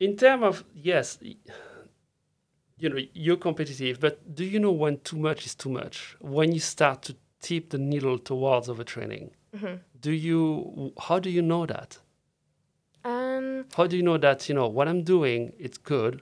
in 0.00 0.16
terms 0.16 0.42
of 0.44 0.64
yes, 0.74 1.18
you 2.78 2.88
know 2.88 2.98
you're 3.14 3.36
competitive, 3.36 4.00
but 4.00 4.34
do 4.34 4.44
you 4.44 4.58
know 4.58 4.72
when 4.72 4.98
too 5.00 5.18
much 5.18 5.46
is 5.46 5.54
too 5.54 5.70
much? 5.70 6.16
When 6.20 6.52
you 6.52 6.60
start 6.60 7.02
to 7.02 7.16
tip 7.40 7.70
the 7.70 7.78
needle 7.78 8.18
towards 8.18 8.68
overtraining, 8.68 9.30
mm-hmm. 9.56 9.76
do 10.00 10.12
you? 10.12 10.92
How 11.00 11.18
do 11.20 11.30
you 11.30 11.42
know 11.42 11.64
that? 11.66 11.98
Um, 13.04 13.64
how 13.76 13.86
do 13.86 13.96
you 13.96 14.02
know 14.02 14.18
that 14.18 14.48
you 14.48 14.54
know 14.54 14.68
what 14.68 14.88
I'm 14.88 15.02
doing? 15.02 15.52
It's 15.58 15.78
good, 15.78 16.20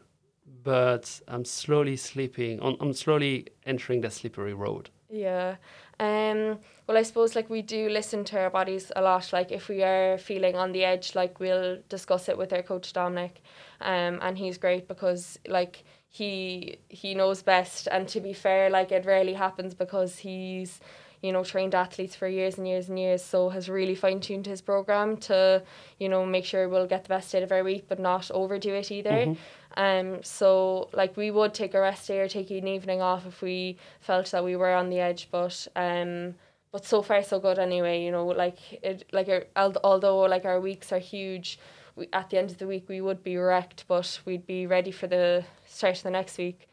but 0.66 1.20
I'm 1.28 1.44
slowly 1.44 1.94
slipping. 1.96 2.58
I'm 2.60 2.92
slowly 2.92 3.46
entering 3.64 4.00
the 4.00 4.10
slippery 4.10 4.52
road. 4.52 4.90
Yeah. 5.08 5.54
Um, 6.00 6.58
well, 6.88 6.96
I 6.98 7.04
suppose 7.04 7.36
like 7.36 7.48
we 7.48 7.62
do 7.62 7.88
listen 7.88 8.24
to 8.24 8.40
our 8.40 8.50
bodies 8.50 8.90
a 8.96 9.00
lot. 9.00 9.32
Like 9.32 9.52
if 9.52 9.68
we 9.68 9.84
are 9.84 10.18
feeling 10.18 10.56
on 10.56 10.72
the 10.72 10.84
edge, 10.84 11.14
like 11.14 11.38
we'll 11.38 11.78
discuss 11.88 12.28
it 12.28 12.36
with 12.36 12.52
our 12.52 12.64
coach 12.64 12.92
Dominic, 12.92 13.42
um, 13.80 14.18
and 14.20 14.36
he's 14.36 14.58
great 14.58 14.88
because 14.88 15.38
like 15.46 15.84
he 16.08 16.78
he 16.88 17.14
knows 17.14 17.42
best. 17.42 17.86
And 17.86 18.08
to 18.08 18.20
be 18.20 18.32
fair, 18.32 18.68
like 18.68 18.90
it 18.90 19.06
rarely 19.06 19.34
happens 19.34 19.72
because 19.72 20.18
he's 20.18 20.80
you 21.26 21.32
know 21.32 21.44
trained 21.44 21.74
athletes 21.74 22.14
for 22.14 22.28
years 22.28 22.56
and 22.58 22.66
years 22.66 22.88
and 22.88 22.98
years 22.98 23.22
so 23.22 23.48
has 23.48 23.68
really 23.68 23.94
fine-tuned 23.94 24.46
his 24.46 24.60
program 24.60 25.16
to 25.16 25.62
you 25.98 26.08
know 26.08 26.24
make 26.24 26.44
sure 26.44 26.68
we'll 26.68 26.86
get 26.86 27.02
the 27.04 27.08
best 27.08 27.34
out 27.34 27.42
of 27.42 27.52
our 27.52 27.64
week 27.64 27.84
but 27.88 27.98
not 27.98 28.30
overdo 28.30 28.72
it 28.74 28.90
either 28.90 29.10
mm-hmm. 29.10 29.34
Um, 29.76 30.22
so 30.22 30.88
like 30.92 31.16
we 31.16 31.30
would 31.30 31.52
take 31.52 31.74
a 31.74 31.80
rest 31.80 32.08
day 32.08 32.20
or 32.20 32.28
take 32.28 32.50
an 32.50 32.66
evening 32.66 33.02
off 33.02 33.26
if 33.26 33.42
we 33.42 33.76
felt 34.00 34.30
that 34.30 34.42
we 34.42 34.56
were 34.56 34.74
on 34.74 34.88
the 34.88 35.00
edge, 35.00 35.28
but 35.30 35.68
um, 35.76 36.34
but 36.72 36.84
so 36.84 37.02
far 37.02 37.22
so 37.22 37.38
good 37.38 37.58
anyway. 37.58 38.02
You 38.02 38.10
know, 38.10 38.26
like 38.26 38.58
it 38.82 39.04
like 39.12 39.28
our, 39.28 39.44
although 39.84 40.20
like 40.20 40.44
our 40.44 40.60
weeks 40.60 40.92
are 40.92 40.98
huge, 40.98 41.58
we, 41.94 42.08
at 42.12 42.30
the 42.30 42.38
end 42.38 42.50
of 42.50 42.58
the 42.58 42.66
week 42.66 42.88
we 42.88 43.00
would 43.02 43.22
be 43.22 43.36
wrecked, 43.36 43.84
but 43.86 44.18
we'd 44.24 44.46
be 44.46 44.66
ready 44.66 44.90
for 44.90 45.06
the 45.06 45.44
start 45.66 45.98
of 45.98 46.02
the 46.04 46.10
next 46.10 46.38
week. 46.38 46.68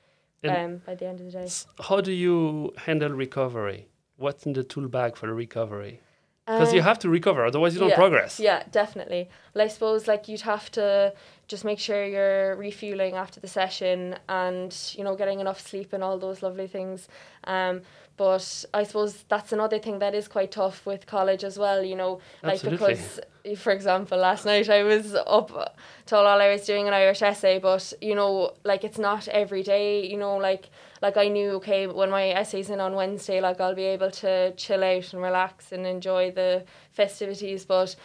Um, 0.45 0.81
by 0.85 0.95
the 0.95 1.05
end 1.07 1.21
of 1.21 1.27
the 1.27 1.31
day. 1.31 1.47
How 1.79 2.01
do 2.01 2.11
you 2.11 2.73
handle 2.75 3.11
recovery? 3.11 3.87
What's 4.17 4.45
in 4.45 4.53
the 4.53 4.63
tool 4.63 4.87
bag 4.87 5.15
for 5.15 5.27
the 5.27 5.33
recovery? 5.33 6.01
Because 6.45 6.69
um, 6.69 6.75
you 6.75 6.81
have 6.81 6.99
to 6.99 7.09
recover, 7.09 7.45
otherwise 7.45 7.73
you 7.73 7.79
don't 7.79 7.89
yeah, 7.89 7.95
progress. 7.95 8.37
Yeah, 8.37 8.63
definitely. 8.69 9.29
Well, 9.53 9.63
I 9.63 9.69
suppose 9.69 10.07
like 10.09 10.27
you'd 10.27 10.41
have 10.41 10.69
to 10.71 11.13
just 11.47 11.63
make 11.63 11.79
sure 11.79 12.03
you're 12.05 12.57
refueling 12.57 13.15
after 13.15 13.39
the 13.39 13.47
session 13.47 14.17
and 14.27 14.75
you 14.97 15.05
know 15.05 15.15
getting 15.15 15.39
enough 15.39 15.61
sleep 15.65 15.93
and 15.93 16.03
all 16.03 16.17
those 16.19 16.43
lovely 16.43 16.67
things. 16.67 17.07
Um, 17.45 17.81
but 18.15 18.65
I 18.73 18.83
suppose 18.83 19.25
that's 19.27 19.51
another 19.51 19.79
thing 19.79 19.99
that 19.99 20.13
is 20.13 20.27
quite 20.27 20.51
tough 20.51 20.85
with 20.85 21.07
college 21.07 21.43
as 21.43 21.57
well. 21.57 21.83
You 21.83 21.95
know, 21.95 22.19
Absolutely. 22.43 22.77
like 22.77 22.97
because 22.97 23.19
for 23.59 23.71
example, 23.71 24.17
last 24.17 24.45
night 24.45 24.69
I 24.69 24.83
was 24.83 25.15
up 25.15 25.77
till 26.05 26.19
all 26.19 26.41
I 26.41 26.51
was 26.51 26.65
doing 26.65 26.87
an 26.87 26.93
Irish 26.93 27.21
essay, 27.21 27.59
but 27.59 27.91
you 28.01 28.15
know, 28.15 28.53
like 28.63 28.83
it's 28.83 28.99
not 28.99 29.27
every 29.27 29.63
day. 29.63 30.05
You 30.05 30.17
know, 30.17 30.37
like 30.37 30.69
like 31.01 31.17
I 31.17 31.27
knew 31.27 31.51
okay 31.53 31.87
when 31.87 32.11
my 32.11 32.29
essay's 32.29 32.69
in 32.69 32.79
on 32.79 32.93
Wednesday, 32.93 33.41
like 33.41 33.59
I'll 33.59 33.75
be 33.75 33.85
able 33.85 34.11
to 34.11 34.53
chill 34.55 34.83
out 34.83 35.11
and 35.13 35.21
relax 35.21 35.71
and 35.71 35.85
enjoy 35.87 36.31
the 36.31 36.65
festivities, 36.91 37.65
but 37.65 37.95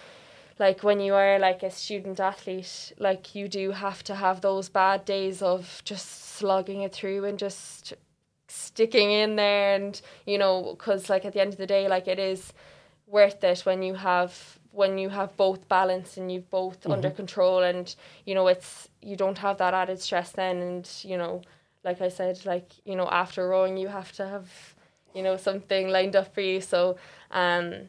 like 0.58 0.82
when 0.82 1.00
you 1.00 1.14
are 1.14 1.38
like 1.38 1.62
a 1.62 1.70
student 1.70 2.18
athlete 2.18 2.92
like 2.98 3.32
you 3.36 3.46
do 3.46 3.70
have 3.70 4.02
to 4.02 4.16
have 4.16 4.40
those 4.40 4.68
bad 4.68 5.04
days 5.04 5.40
of 5.40 5.80
just 5.84 6.34
slugging 6.36 6.82
it 6.82 6.92
through 6.92 7.24
and 7.24 7.38
just 7.38 7.94
sticking 8.48 9.10
in 9.10 9.36
there 9.36 9.74
and 9.74 10.00
you 10.26 10.38
know 10.38 10.74
because 10.76 11.10
like 11.10 11.24
at 11.24 11.32
the 11.32 11.40
end 11.40 11.52
of 11.52 11.58
the 11.58 11.66
day 11.66 11.88
like 11.88 12.08
it 12.08 12.18
is 12.18 12.52
worth 13.06 13.42
it 13.44 13.60
when 13.60 13.82
you 13.82 13.94
have 13.94 14.58
when 14.72 14.98
you 14.98 15.08
have 15.08 15.36
both 15.36 15.68
balance 15.68 16.16
and 16.16 16.30
you've 16.32 16.48
both 16.50 16.80
mm-hmm. 16.80 16.92
under 16.92 17.10
control 17.10 17.62
and 17.62 17.94
you 18.24 18.34
know 18.34 18.46
it's 18.46 18.88
you 19.02 19.16
don't 19.16 19.38
have 19.38 19.58
that 19.58 19.74
added 19.74 20.00
stress 20.00 20.32
then 20.32 20.58
and 20.58 20.90
you 21.02 21.16
know 21.16 21.42
like 21.84 22.00
I 22.00 22.08
said 22.08 22.44
like 22.44 22.70
you 22.84 22.96
know 22.96 23.08
after 23.08 23.48
rowing 23.48 23.76
you 23.76 23.88
have 23.88 24.12
to 24.12 24.26
have 24.26 24.48
you 25.14 25.22
know 25.22 25.36
something 25.36 25.88
lined 25.88 26.16
up 26.16 26.34
for 26.34 26.40
you 26.40 26.60
so 26.60 26.96
um 27.30 27.88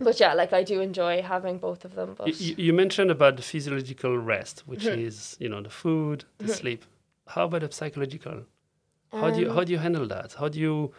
but 0.00 0.18
yeah, 0.18 0.34
like 0.34 0.52
I 0.52 0.62
do 0.62 0.80
enjoy 0.80 1.22
having 1.22 1.58
both 1.58 1.84
of 1.84 1.94
them. 1.94 2.14
But 2.18 2.40
You, 2.40 2.54
you 2.58 2.72
mentioned 2.72 3.10
about 3.10 3.36
the 3.36 3.42
physiological 3.42 4.18
rest, 4.18 4.64
which 4.66 4.84
Mhm. 4.84 4.98
is 5.06 5.36
you 5.38 5.48
know 5.48 5.62
the 5.62 5.70
food, 5.70 6.24
the 6.38 6.46
Mhm. 6.46 6.50
sleep. 6.50 6.84
How 7.28 7.44
about 7.44 7.60
the 7.60 7.70
psychological? 7.72 8.44
How 9.20 9.30
do 9.30 9.40
you 9.40 9.48
Um, 9.50 9.56
how 9.56 9.64
do 9.64 9.72
you 9.72 9.78
handle 9.78 10.06
that? 10.08 10.34
How 10.34 10.48
do 10.48 10.58
you 10.58 10.92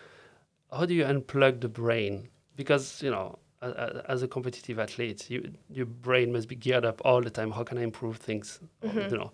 how 0.72 0.86
do 0.86 0.94
you 0.94 1.04
unplug 1.04 1.62
the 1.62 1.70
brain? 1.70 2.30
Because 2.56 3.02
you 3.04 3.12
know, 3.12 3.40
as 4.08 4.24
a 4.24 4.28
competitive 4.28 4.80
athlete, 4.80 5.30
you, 5.30 5.54
your 5.70 5.86
brain 5.86 6.32
must 6.32 6.48
be 6.48 6.56
geared 6.56 6.86
up 6.86 7.02
all 7.04 7.22
the 7.22 7.30
time. 7.30 7.52
How 7.52 7.64
can 7.64 7.78
I 7.78 7.84
improve 7.84 8.18
things? 8.18 8.60
Mhm. 8.84 9.12
You 9.12 9.18
know, 9.18 9.32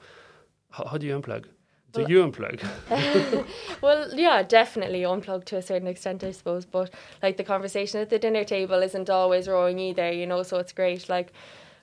how, 0.72 0.86
how 0.86 0.98
do 0.98 1.06
you 1.06 1.20
unplug? 1.20 1.46
Do 1.94 2.06
you 2.08 2.24
unplug? 2.26 2.62
well, 3.82 4.10
yeah, 4.14 4.44
definitely 4.44 5.04
unplugged 5.04 5.48
to 5.50 5.58
a 5.58 5.62
certain 5.62 5.88
extent, 5.88 6.24
I 6.24 6.32
suppose. 6.32 6.66
But 6.66 6.90
like 7.22 7.38
the 7.38 7.44
conversation 7.44 8.00
at 8.00 8.10
the 8.10 8.20
dinner 8.20 8.44
table 8.46 8.82
isn't 8.82 9.10
always 9.10 9.48
rowing 9.48 9.78
either, 9.80 10.12
you 10.12 10.26
know. 10.26 10.44
So 10.44 10.58
it's 10.58 10.72
great. 10.72 11.10
Like, 11.10 11.34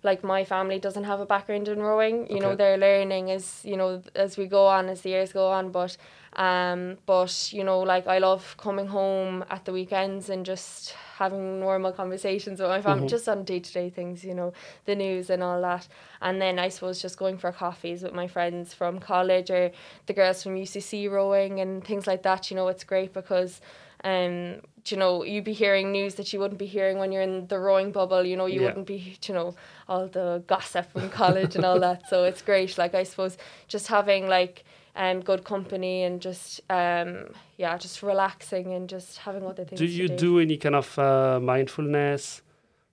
like 0.02 0.22
my 0.22 0.44
family 0.44 0.78
doesn't 0.78 1.04
have 1.04 1.20
a 1.20 1.26
background 1.26 1.68
in 1.68 1.82
rowing. 1.82 2.30
You 2.30 2.40
know, 2.40 2.48
Okay. 2.50 2.56
they're 2.56 2.78
learning 2.78 3.30
as 3.30 3.64
you 3.64 3.76
know 3.76 4.02
as 4.14 4.36
we 4.36 4.46
go 4.46 4.66
on, 4.66 4.88
as 4.88 5.00
the 5.02 5.10
years 5.10 5.32
go 5.32 5.48
on. 5.48 5.70
But 5.70 5.96
um, 6.34 6.98
but 7.06 7.52
you 7.52 7.64
know, 7.64 7.80
like 7.80 8.06
I 8.06 8.18
love 8.18 8.56
coming 8.58 8.86
home 8.86 9.44
at 9.50 9.64
the 9.64 9.72
weekends 9.72 10.30
and 10.30 10.46
just 10.46 10.94
having 11.16 11.58
normal 11.58 11.90
conversations 11.92 12.60
with 12.60 12.68
my 12.68 12.80
family, 12.80 13.06
Mhm. 13.06 13.10
just 13.10 13.28
on 13.28 13.42
day 13.44 13.58
to 13.58 13.72
day 13.72 13.90
things. 13.90 14.24
You 14.24 14.34
know, 14.34 14.52
the 14.84 14.94
news 14.94 15.30
and 15.30 15.42
all 15.42 15.60
that. 15.62 15.88
And 16.20 16.40
then 16.40 16.58
I 16.58 16.68
suppose 16.68 17.02
just 17.02 17.18
going 17.18 17.38
for 17.38 17.50
coffees 17.50 18.02
with 18.02 18.12
my 18.14 18.28
friends 18.28 18.74
from 18.74 19.00
college 19.00 19.50
or 19.50 19.72
the 20.06 20.12
girls 20.12 20.42
from 20.42 20.54
UCC 20.56 21.08
rowing 21.10 21.60
and 21.60 21.84
things 21.84 22.06
like 22.06 22.22
that. 22.22 22.50
You 22.50 22.56
know, 22.56 22.68
it's 22.68 22.84
great 22.84 23.12
because, 23.12 23.60
um, 24.04 24.60
you 24.86 24.96
know, 24.96 25.22
you'd 25.24 25.44
be 25.44 25.52
hearing 25.52 25.92
news 25.92 26.14
that 26.14 26.32
you 26.32 26.38
wouldn't 26.40 26.58
be 26.58 26.66
hearing 26.66 26.98
when 26.98 27.12
you're 27.12 27.22
in 27.22 27.46
the 27.48 27.58
rowing 27.58 27.92
bubble. 27.92 28.24
You 28.24 28.36
know, 28.36 28.46
you 28.46 28.60
Yeah. 28.60 28.66
wouldn't 28.68 28.86
be, 28.86 29.18
you 29.26 29.34
know, 29.34 29.54
all 29.88 30.06
the 30.08 30.42
gossip 30.46 30.90
from 30.92 31.10
college 31.22 31.56
and 31.56 31.64
all 31.64 31.80
that. 31.80 32.08
So 32.08 32.24
it's 32.24 32.42
great. 32.42 32.78
Like 32.78 32.94
I 32.94 33.02
suppose 33.04 33.36
just 33.66 33.88
having 33.88 34.26
like 34.28 34.64
um 34.96 35.20
good 35.20 35.44
company 35.44 36.02
and 36.04 36.20
just 36.20 36.60
um 36.70 37.26
yeah 37.56 37.76
just 37.78 38.02
relaxing 38.02 38.72
and 38.72 38.88
just 38.88 39.18
having 39.18 39.44
other 39.46 39.64
things. 39.64 39.78
do 39.78 39.86
you 39.86 40.08
do. 40.08 40.16
do 40.16 40.38
any 40.40 40.56
kind 40.56 40.74
of 40.74 40.98
uh, 40.98 41.38
mindfulness 41.40 42.42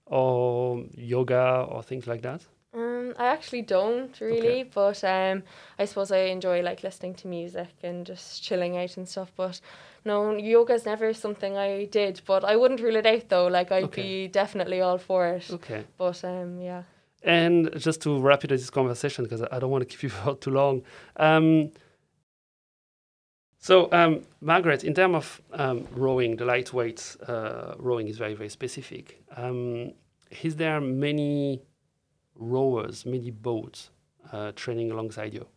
or 0.05 0.83
yoga 0.95 1.65
or 1.69 1.81
things 1.83 2.07
like 2.07 2.21
that? 2.21 2.41
Um, 2.75 3.13
I 3.17 3.27
actually 3.27 3.61
don't 3.61 4.19
really, 4.19 4.63
but 4.63 5.01
um, 5.03 5.43
I 5.79 5.85
suppose 5.85 6.11
I 6.11 6.25
enjoy 6.25 6.61
like 6.61 6.83
listening 6.83 7.15
to 7.15 7.27
music 7.27 7.69
and 7.83 8.05
just 8.05 8.43
chilling 8.43 8.77
out 8.77 8.97
and 8.97 9.07
stuff. 9.07 9.31
But 9.35 9.61
no, 10.03 10.35
yoga's 10.35 10.85
never 10.85 11.13
something 11.13 11.55
I 11.57 11.85
did. 11.85 12.21
But 12.25 12.43
I 12.43 12.57
wouldn't 12.57 12.81
rule 12.81 12.97
it 12.97 13.05
out 13.05 13.29
though. 13.29 13.47
Like 13.47 13.71
I'd 13.71 13.85
Okay. 13.85 14.01
be 14.01 14.27
definitely 14.27 14.81
all 14.81 14.97
for 14.97 15.27
it. 15.27 15.49
Okay. 15.51 15.85
But 15.97 16.21
um, 16.25 16.59
yeah. 16.59 16.83
And 17.23 17.71
just 17.79 18.01
to 18.01 18.19
wrap 18.19 18.43
it 18.43 18.51
up 18.51 18.57
this 18.59 18.69
conversation, 18.69 19.23
because 19.23 19.41
I 19.41 19.57
don't 19.59 19.71
want 19.71 19.83
to 19.83 19.87
keep 19.87 20.03
you 20.03 20.09
for 20.17 20.35
too 20.35 20.51
long. 20.51 20.83
Um, 21.15 21.71
so, 23.57 23.89
um, 23.91 24.21
Margaret, 24.41 24.83
in 24.83 24.93
terms 24.93 25.15
of 25.15 25.41
um, 25.53 25.87
rowing, 25.95 26.35
the 26.35 26.45
lightweight 26.45 27.15
uh, 27.27 27.73
rowing 27.79 28.07
is 28.07 28.17
very, 28.17 28.35
very 28.35 28.49
specific. 28.49 29.23
Um, 29.35 29.93
is 30.43 30.55
there 30.57 30.79
many 30.79 31.61
rowers, 32.35 33.05
many 33.05 33.31
boats 33.31 33.89
uh, 34.31 34.51
training 34.55 34.91
alongside 34.91 35.33
you? 35.33 35.47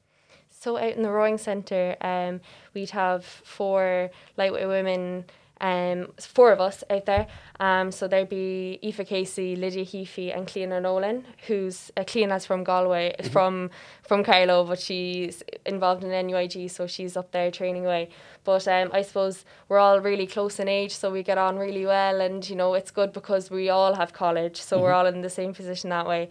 So 0.51 0.77
out 0.77 0.95
in 0.95 1.03
the 1.03 1.11
rowing 1.11 1.39
centre, 1.39 1.97
um, 2.01 2.41
we'd 2.75 2.91
have 2.91 3.25
four 3.25 4.11
lightweight 4.37 4.67
women, 4.67 5.25
um, 5.61 6.09
four 6.19 6.53
of 6.53 6.61
us 6.61 6.83
out 6.91 7.07
there. 7.07 7.27
Um, 7.61 7.91
so 7.91 8.09
there'd 8.09 8.29
be 8.29 8.79
Aoife 8.83 9.07
Casey, 9.07 9.57
Lydia 9.57 9.85
Heaphy, 9.85 10.37
and 10.37 10.47
Cleona 10.47 10.81
Nolan, 10.81 11.25
who's 11.47 11.91
uh, 11.97 12.03
Cleona's 12.03 12.47
from 12.47 12.65
Galway, 12.65 13.15
is 13.19 13.29
from 13.29 13.71
from 14.03 14.25
Carlow, 14.25 14.65
but 14.65 14.81
she's 14.81 15.43
involved 15.67 16.05
in 16.05 16.11
NUIG, 16.27 16.71
so 16.71 16.87
she's 16.87 17.17
up 17.17 17.31
there 17.33 17.51
training 17.51 17.85
away. 17.85 18.09
But 18.45 18.67
um, 18.69 18.91
I 18.93 19.03
suppose 19.03 19.45
we're 19.69 19.79
all 19.79 20.01
really 20.01 20.27
close 20.27 20.59
in 20.59 20.69
age, 20.69 20.95
so 20.95 21.11
we 21.11 21.23
get 21.23 21.39
on 21.39 21.57
really 21.57 21.87
well, 21.87 22.21
and 22.21 22.49
you 22.49 22.57
know 22.57 22.75
it's 22.75 22.91
good 22.91 23.13
because 23.13 23.51
we 23.51 23.69
all 23.69 23.95
have 23.95 24.13
college, 24.13 24.61
so 24.61 24.81
we're 24.81 24.93
all 24.93 25.07
in 25.07 25.21
the 25.21 25.31
same 25.31 25.55
position 25.55 25.91
that 25.91 26.07
way. 26.07 26.31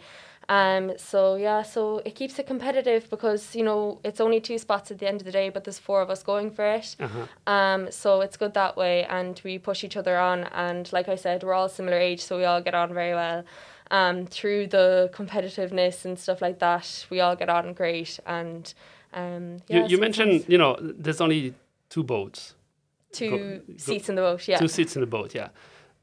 Um, 0.49 0.93
so 0.97 1.35
yeah, 1.35 1.61
so 1.61 2.01
it 2.05 2.15
keeps 2.15 2.39
it 2.39 2.47
competitive 2.47 3.09
because 3.09 3.53
you 3.53 3.63
know 3.63 3.99
it's 4.03 4.21
only 4.21 4.39
two 4.39 4.57
spots 4.57 4.91
at 4.91 4.99
the 4.99 5.07
end 5.07 5.19
of 5.19 5.25
the 5.25 5.31
day, 5.31 5.49
but 5.49 5.65
there's 5.65 5.79
four 5.79 6.01
of 6.01 6.09
us 6.09 6.23
going 6.23 6.51
for 6.51 6.65
it. 6.65 6.95
Uh-huh. 6.99 7.25
Um, 7.45 7.91
so 7.91 8.21
it's 8.21 8.37
good 8.37 8.53
that 8.53 8.77
way, 8.77 9.03
and 9.05 9.39
we 9.43 9.57
push 9.57 9.83
each 9.83 9.97
other 9.97 10.17
on. 10.17 10.45
And 10.45 10.91
like 10.93 11.09
I 11.09 11.15
said, 11.15 11.43
we're 11.43 11.53
all 11.53 11.67
similar 11.67 11.97
age, 11.97 12.21
so 12.21 12.37
we 12.37 12.45
all 12.45 12.61
get 12.61 12.73
on 12.75 12.93
very 12.93 13.13
well. 13.13 13.43
Um, 13.91 14.25
through 14.25 14.67
the 14.67 15.09
competitiveness 15.13 16.05
and 16.05 16.17
stuff 16.17 16.41
like 16.41 16.59
that, 16.59 17.05
we 17.09 17.19
all 17.19 17.35
get 17.35 17.49
on 17.49 17.73
great. 17.73 18.19
And 18.25 18.73
um, 19.13 19.57
yeah, 19.67 19.83
you 19.83 19.87
you 19.89 19.97
mentioned, 19.97 20.45
you 20.47 20.57
know, 20.57 20.77
there's 20.79 21.19
only 21.19 21.55
two 21.89 22.03
boats, 22.03 22.55
two 23.11 23.29
go- 23.29 23.37
go- 23.67 23.77
seats 23.77 24.07
in 24.07 24.15
the 24.15 24.21
boat. 24.21 24.47
Yeah, 24.47 24.59
two 24.59 24.69
seats 24.69 24.95
in 24.95 25.01
the 25.01 25.07
boat, 25.07 25.35
yeah. 25.35 25.49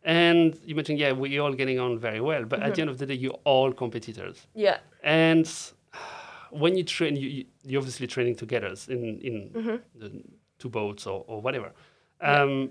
And 0.05 0.59
you 0.65 0.75
mentioned, 0.75 0.99
yeah, 0.99 1.13
we're 1.13 1.41
all 1.41 1.55
getting 1.55 1.79
on 1.81 1.99
very 1.99 2.21
well, 2.21 2.45
but 2.45 2.63
at 2.63 2.75
the 2.75 2.83
end 2.83 2.91
of 2.91 2.99
the 2.99 3.07
day, 3.07 3.15
you're 3.15 3.39
all 3.45 3.73
competitors. 3.73 4.47
yeah, 4.55 4.79
And 5.03 5.51
when 6.51 6.77
you 6.77 6.85
train, 6.85 7.17
you, 7.17 7.29
you, 7.29 7.45
you're 7.65 7.81
obviously 7.81 8.07
training 8.07 8.37
together 8.37 8.75
in, 8.89 9.19
in 9.21 9.51
Mm-hmm. 9.55 9.77
the 9.99 10.23
two 10.59 10.69
boats 10.69 11.07
or, 11.07 11.25
or 11.27 11.41
whatever. 11.41 11.73
Yeah. 12.21 12.43
Um, 12.43 12.71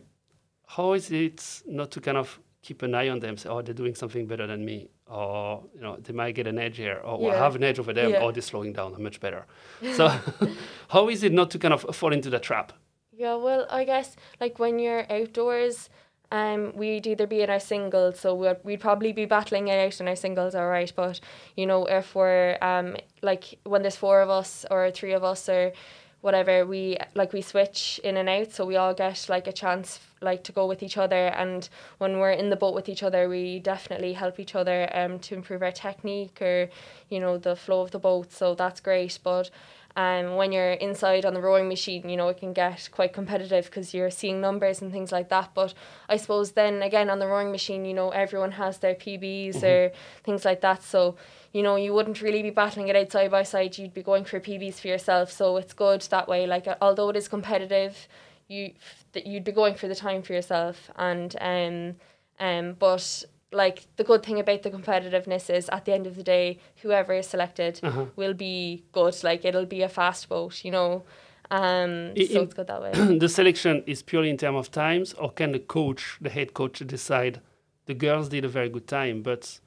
How 0.67 0.93
is 0.93 1.12
it 1.12 1.63
not 1.67 1.91
to 1.91 2.02
kind 2.02 2.17
of 2.17 2.39
keep 2.62 2.82
an 2.84 2.96
eye 2.96 3.10
on 3.10 3.19
them, 3.19 3.36
say, 3.36 3.50
oh, 3.50 3.62
they're 3.62 3.74
doing 3.74 3.93
something 3.96 4.26
better 4.26 4.48
than 4.48 4.63
me, 4.63 4.89
or 5.08 5.63
you 5.76 5.82
know, 5.82 5.98
they 5.98 6.13
might 6.13 6.34
get 6.36 6.48
an 6.48 6.58
edge 6.58 6.78
here, 6.78 7.02
or 7.04 7.30
I 7.30 7.34
Yeah. 7.34 7.39
have 7.43 7.56
an 7.56 7.63
edge 7.63 7.78
over 7.80 7.93
them, 7.93 8.12
Yeah. 8.12 8.22
or 8.24 8.32
they're 8.32 8.41
slowing 8.41 8.74
down, 8.74 8.93
I'm 8.96 9.04
much 9.04 9.19
better. 9.19 9.46
So, 9.98 10.08
how 10.89 11.10
is 11.10 11.24
it 11.24 11.34
not 11.34 11.50
to 11.52 11.60
kind 11.60 11.74
of 11.74 11.82
fall 11.96 12.13
into 12.13 12.30
that 12.30 12.43
trap? 12.43 12.72
Yeah, 13.12 13.36
well, 13.36 13.65
I 13.69 13.84
guess 13.84 14.15
like 14.39 14.60
when 14.60 14.80
you're 14.80 15.06
outdoors, 15.12 15.89
um, 16.34 16.74
we'd 16.76 17.08
either 17.08 17.28
be 17.28 17.41
in 17.43 17.50
our 17.52 17.60
singles, 17.60 18.19
so 18.19 18.36
we'd, 18.36 18.58
we'd 18.63 18.82
probably 18.82 19.13
be 19.13 19.26
battling 19.26 19.69
it 19.69 19.80
out 19.80 20.02
in 20.02 20.08
our 20.08 20.15
singles, 20.17 20.56
all 20.56 20.67
right. 20.67 20.91
But 20.96 21.19
you 21.56 21.67
know, 21.67 21.86
if 21.86 22.15
we're 22.15 22.58
um 22.62 22.98
like 23.22 23.60
when 23.65 23.84
there's 23.84 23.96
four 23.98 24.22
of 24.22 24.30
us 24.32 24.65
or 24.72 24.91
three 24.91 25.13
of 25.13 25.24
us 25.24 25.48
or 25.48 25.74
whatever, 26.22 26.65
we 26.65 26.98
like 27.15 27.34
we 27.34 27.41
switch 27.41 28.00
in 28.04 28.17
and 28.17 28.30
out, 28.30 28.52
so 28.52 28.65
we 28.65 28.76
all 28.78 28.96
get 28.96 29.28
like 29.30 29.48
a 29.48 29.54
chance 29.54 30.00
like 30.22 30.43
to 30.46 30.52
go 30.52 30.65
with 30.65 30.82
each 30.82 30.98
other. 30.98 31.28
And 31.28 31.69
when 32.00 32.19
we're 32.19 32.32
in 32.32 32.50
the 32.50 32.56
boat 32.56 32.74
with 32.74 32.89
each 32.89 33.04
other, 33.04 33.30
we 33.30 33.60
definitely 33.60 34.13
help 34.13 34.39
each 34.39 34.56
other 34.56 34.89
um 34.93 35.19
to 35.19 35.36
improve 35.36 35.62
our 35.62 35.72
technique 35.72 36.41
or 36.41 36.69
you 37.10 37.19
know 37.19 37.38
the 37.38 37.56
flow 37.56 37.82
of 37.82 37.91
the 37.91 38.00
boat. 38.00 38.32
So 38.32 38.56
that's 38.56 38.82
great, 38.82 39.19
but. 39.24 39.52
Um, 39.95 40.38
when 40.38 40.51
you're 40.51 40.71
inside 40.71 41.23
on 41.23 41.36
the 41.36 41.41
rowing 41.41 41.67
machine, 41.67 42.10
you 42.10 42.17
know, 42.17 42.27
it 42.29 42.38
can 42.38 42.51
get 42.51 42.89
quite 42.91 43.13
competitive 43.13 43.65
because 43.65 43.93
you're 43.93 44.10
seeing 44.10 44.41
numbers 44.41 44.82
and 44.82 44.91
things 44.91 45.12
like 45.12 45.29
that. 45.29 45.51
But 45.53 45.75
I 46.10 46.17
suppose 46.17 46.53
then 46.53 46.82
again 46.82 47.12
on 47.12 47.19
the 47.19 47.27
rowing 47.27 47.51
machine, 47.51 47.86
you 47.86 47.93
know, 47.93 48.10
everyone 48.10 48.53
has 48.53 48.79
their 48.79 48.95
PBs 48.95 49.62
or 49.63 49.91
things 50.23 50.45
like 50.45 50.62
that. 50.62 50.82
So, 50.82 51.15
you 51.51 51.62
know, 51.62 51.75
you 51.75 51.93
wouldn't 51.93 52.21
really 52.21 52.41
be 52.41 52.49
battling 52.49 52.88
it 52.88 52.95
out 52.95 53.12
side 53.12 53.29
by 53.29 53.43
side. 53.43 53.77
You'd 53.77 53.93
be 53.93 54.01
going 54.01 54.25
for 54.25 54.39
PBs 54.39 54.75
for 54.75 54.88
yourself. 54.88 55.32
So 55.32 55.58
it's 55.58 55.73
good 55.73 56.01
that 56.10 56.27
way. 56.27 56.47
Like, 56.47 56.67
uh, 56.67 56.75
although 56.82 57.10
it 57.10 57.15
is 57.15 57.27
competitive, 57.27 58.08
you 58.47 58.73
that 59.12 59.27
you'd 59.27 59.43
be 59.43 59.51
going 59.51 59.75
for 59.75 59.88
the 59.88 59.95
time 59.95 60.23
for 60.23 60.34
yourself. 60.34 60.89
And, 60.95 61.36
um, 61.39 61.95
um, 62.39 62.75
but 62.79 63.25
like 63.54 63.88
the 63.96 64.04
good 64.04 64.24
thing 64.24 64.39
about 64.39 64.63
the 64.63 64.72
competitiveness 64.72 65.50
is 65.50 65.70
at 65.70 65.86
the 65.86 65.94
end 65.94 66.08
of 66.08 66.16
the 66.16 66.24
day, 66.24 66.60
whoever 66.82 67.13
is 67.13 67.28
selected 67.28 67.80
Uh-huh. 67.84 68.06
will 68.16 68.34
be 68.34 68.84
good. 68.92 69.16
Like 69.24 69.46
it'll 69.46 69.66
be 69.66 69.82
a 69.84 69.89
fast 69.89 70.30
boat, 70.30 70.63
you 70.66 70.72
know. 70.72 71.04
Um, 71.52 72.13
so 72.16 72.42
it's 72.42 72.54
good 72.54 72.68
that 72.68 72.82
way. 72.82 73.18
the 73.20 73.30
selection 73.30 73.84
is 73.86 74.02
purely 74.02 74.30
in 74.30 74.38
terms 74.38 74.58
of 74.58 74.72
times, 74.72 75.13
or 75.13 75.32
can 75.32 75.52
the 75.52 75.60
coach, 75.60 76.18
the 76.22 76.30
head 76.30 76.54
coach, 76.54 76.80
decide 76.86 77.42
the 77.86 77.94
girls 77.94 78.30
did 78.30 78.46
a 78.46 78.48
very 78.48 78.70
good 78.70 78.88
time, 78.88 79.22
but 79.22 79.60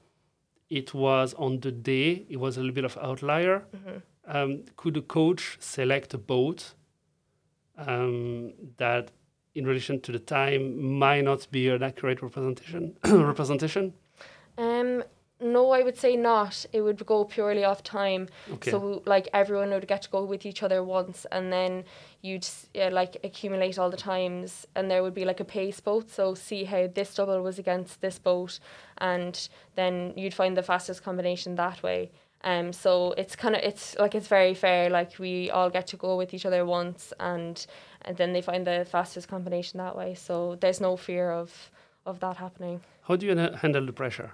it 0.68 0.92
was 0.94 1.34
on 1.34 1.61
the 1.61 1.70
day, 1.70 2.26
it 2.28 2.39
was 2.39 2.57
a 2.57 2.61
little 2.61 2.74
bit 2.74 2.84
of 2.84 2.99
outlier. 3.01 3.64
Mm-hmm. 3.76 3.99
Um, 4.37 4.64
could 4.76 4.95
the 4.95 5.03
coach 5.03 5.57
select 5.61 6.12
a 6.14 6.18
boat 6.18 6.74
um, 7.78 8.53
that, 8.78 9.11
in 9.57 9.66
relation 9.66 10.00
to 10.02 10.12
the 10.12 10.18
time, 10.18 10.98
might 10.98 11.22
not 11.22 11.46
be 11.50 11.68
an 11.68 11.82
accurate 11.82 12.22
representation? 12.22 12.96
representation. 13.04 13.94
Um, 14.59 15.02
no, 15.40 15.70
I 15.70 15.82
would 15.82 15.98
say 15.98 16.16
not. 16.16 16.64
It 16.72 16.80
would 16.80 17.04
go 17.04 17.24
purely 17.24 17.64
off 17.64 17.82
time. 17.82 18.28
Okay. 18.52 18.70
So 18.70 19.02
like 19.04 19.28
everyone 19.34 19.70
would 19.70 19.86
get 19.86 20.02
to 20.02 20.11
go 20.11 20.24
with 20.24 20.46
each 20.46 20.62
other 20.62 20.82
once, 20.82 21.26
and 21.30 21.52
then 21.52 21.84
you'd 22.22 22.46
yeah, 22.72 22.88
like 22.88 23.18
accumulate 23.22 23.78
all 23.78 23.90
the 23.90 23.96
times, 23.96 24.66
and 24.74 24.90
there 24.90 25.02
would 25.02 25.14
be 25.14 25.24
like 25.24 25.40
a 25.40 25.44
pace 25.44 25.80
boat. 25.80 26.11
So 26.11 26.34
see 26.34 26.64
how 26.64 26.86
this 26.86 27.14
double 27.14 27.42
was 27.42 27.59
against 27.59 28.00
this 28.00 28.18
boat, 28.18 28.59
and 28.98 29.48
then 29.74 30.14
you'd 30.16 30.34
find 30.34 30.57
the 30.57 30.62
fastest 30.62 31.02
combination 31.02 31.54
that 31.57 31.82
way. 31.82 32.11
Um, 32.42 32.72
so 32.72 33.12
it's 33.18 33.34
kind 33.34 33.57
of 33.57 33.62
it's 33.62 33.96
like 33.98 34.14
it's 34.14 34.28
very 34.28 34.54
fair. 34.54 34.88
Like 34.88 35.18
we 35.18 35.50
all 35.50 35.68
get 35.68 35.88
to 35.88 35.96
go 35.96 36.16
with 36.16 36.32
each 36.32 36.46
other 36.46 36.64
once, 36.64 37.12
and 37.20 37.66
and 38.07 38.16
then 38.16 38.32
they 38.32 38.42
find 38.42 38.66
the 38.66 38.86
fastest 38.90 39.28
combination 39.28 39.78
that 39.78 39.96
way. 39.96 40.14
So 40.14 40.57
there's 40.57 40.80
no 40.80 40.96
fear 40.96 41.30
of 41.30 41.70
of 42.04 42.20
that 42.20 42.36
happening. 42.36 42.80
How 43.02 43.16
do 43.16 43.26
you 43.26 43.36
handle 43.36 43.84
the 43.84 43.92
pressure? 43.92 44.32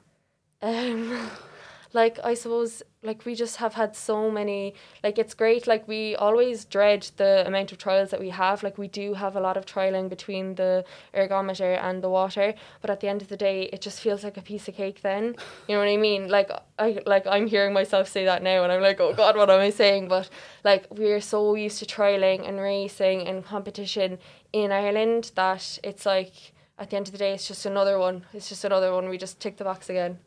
Um, 0.61 1.31
like 1.95 2.19
I 2.25 2.35
suppose 2.35 2.83
like 3.03 3.25
we 3.25 3.35
just 3.35 3.57
have 3.57 3.75
had 3.75 3.97
so 3.97 4.31
many 4.31 4.75
like 5.03 5.19
it's 5.19 5.35
great 5.35 5.67
like 5.67 5.87
we 5.89 6.15
always 6.17 6.65
dread 6.65 7.11
the 7.17 7.45
amount 7.47 7.73
of 7.73 7.79
trials 7.79 8.11
that 8.11 8.21
we 8.21 8.31
have. 8.31 8.63
Like 8.63 8.79
we 8.79 8.89
do 8.89 9.15
have 9.15 9.37
a 9.37 9.41
lot 9.41 9.57
of 9.57 9.67
trialing 9.67 10.09
between 10.09 10.55
the 10.55 10.85
ergometer 11.15 11.79
and 11.83 12.03
the 12.03 12.09
water 12.09 12.55
but 12.81 12.91
at 12.91 13.01
the 13.01 13.09
end 13.09 13.23
of 13.23 13.29
the 13.29 13.37
day 13.37 13.65
it 13.73 13.81
just 13.81 14.01
feels 14.01 14.25
like 14.25 14.37
a 14.37 14.43
piece 14.43 14.69
of 14.69 14.75
cake 14.75 15.03
then. 15.03 15.35
You 15.69 15.75
know 15.75 15.81
what 15.81 15.89
I 15.89 15.97
mean? 15.97 16.29
Like 16.29 16.51
I 16.79 17.01
like 17.07 17.27
I'm 17.27 17.47
hearing 17.47 17.73
myself 17.73 18.09
say 18.09 18.25
that 18.25 18.43
now 18.43 18.63
and 18.63 18.73
I'm 18.73 18.83
like 18.83 19.01
oh 19.01 19.13
god 19.15 19.37
what 19.37 19.51
am 19.51 19.61
I 19.61 19.71
saying? 19.71 20.09
But 20.09 20.31
like 20.65 20.87
we're 20.91 21.21
so 21.21 21.55
used 21.55 21.79
to 21.81 21.87
trialing 21.87 22.49
and 22.49 22.61
racing 22.61 23.27
and 23.27 23.45
competition 23.45 24.19
in 24.53 24.73
Ireland 24.73 25.33
that 25.35 25.79
it's 25.83 26.07
like 26.07 26.53
at 26.79 26.91
the 26.91 26.97
end 26.97 27.09
of 27.09 27.13
the 27.13 27.19
day 27.19 27.35
it's 27.35 27.49
just 27.49 27.67
another 27.67 27.99
one. 27.99 28.25
It's 28.33 28.49
just 28.49 28.65
another 28.65 28.93
one. 28.93 29.09
We 29.09 29.19
just 29.19 29.41
tick 29.41 29.57
the 29.57 29.65
box 29.65 29.91
again. 29.91 30.19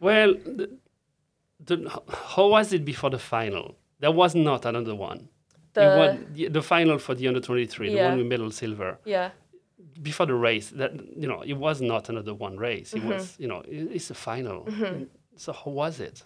Well 0.00 0.34
the, 1.64 2.00
how 2.36 2.48
was 2.48 2.72
it 2.72 2.84
before 2.84 3.10
the 3.10 3.18
final? 3.18 3.76
There 4.00 4.12
was 4.12 4.34
not 4.34 4.64
another 4.64 4.94
one. 4.94 5.28
the 5.74 5.92
won 5.96 6.26
the, 6.32 6.48
the 6.48 6.62
final 6.62 6.98
for 6.98 7.14
the 7.14 7.26
under 7.28 7.40
23, 7.40 7.90
the 7.90 8.02
one 8.02 8.16
with 8.18 8.26
medal 8.26 8.50
silver. 8.50 8.98
yeah 9.04 9.30
Before 10.02 10.26
the 10.26 10.34
race, 10.34 10.70
that 10.70 10.92
you 11.16 11.26
know, 11.28 11.42
it 11.42 11.54
was 11.54 11.80
not 11.80 12.08
another 12.08 12.34
one 12.34 12.56
race. 12.58 12.92
It 12.94 12.98
Mm-hmm. 13.00 13.08
was, 13.12 13.34
you 13.38 13.48
know, 13.48 13.60
it, 13.60 13.90
it's 13.96 14.10
a 14.10 14.14
final. 14.14 14.68
So 15.36 15.52
how 15.52 15.70
was 15.70 16.00
it? 16.00 16.22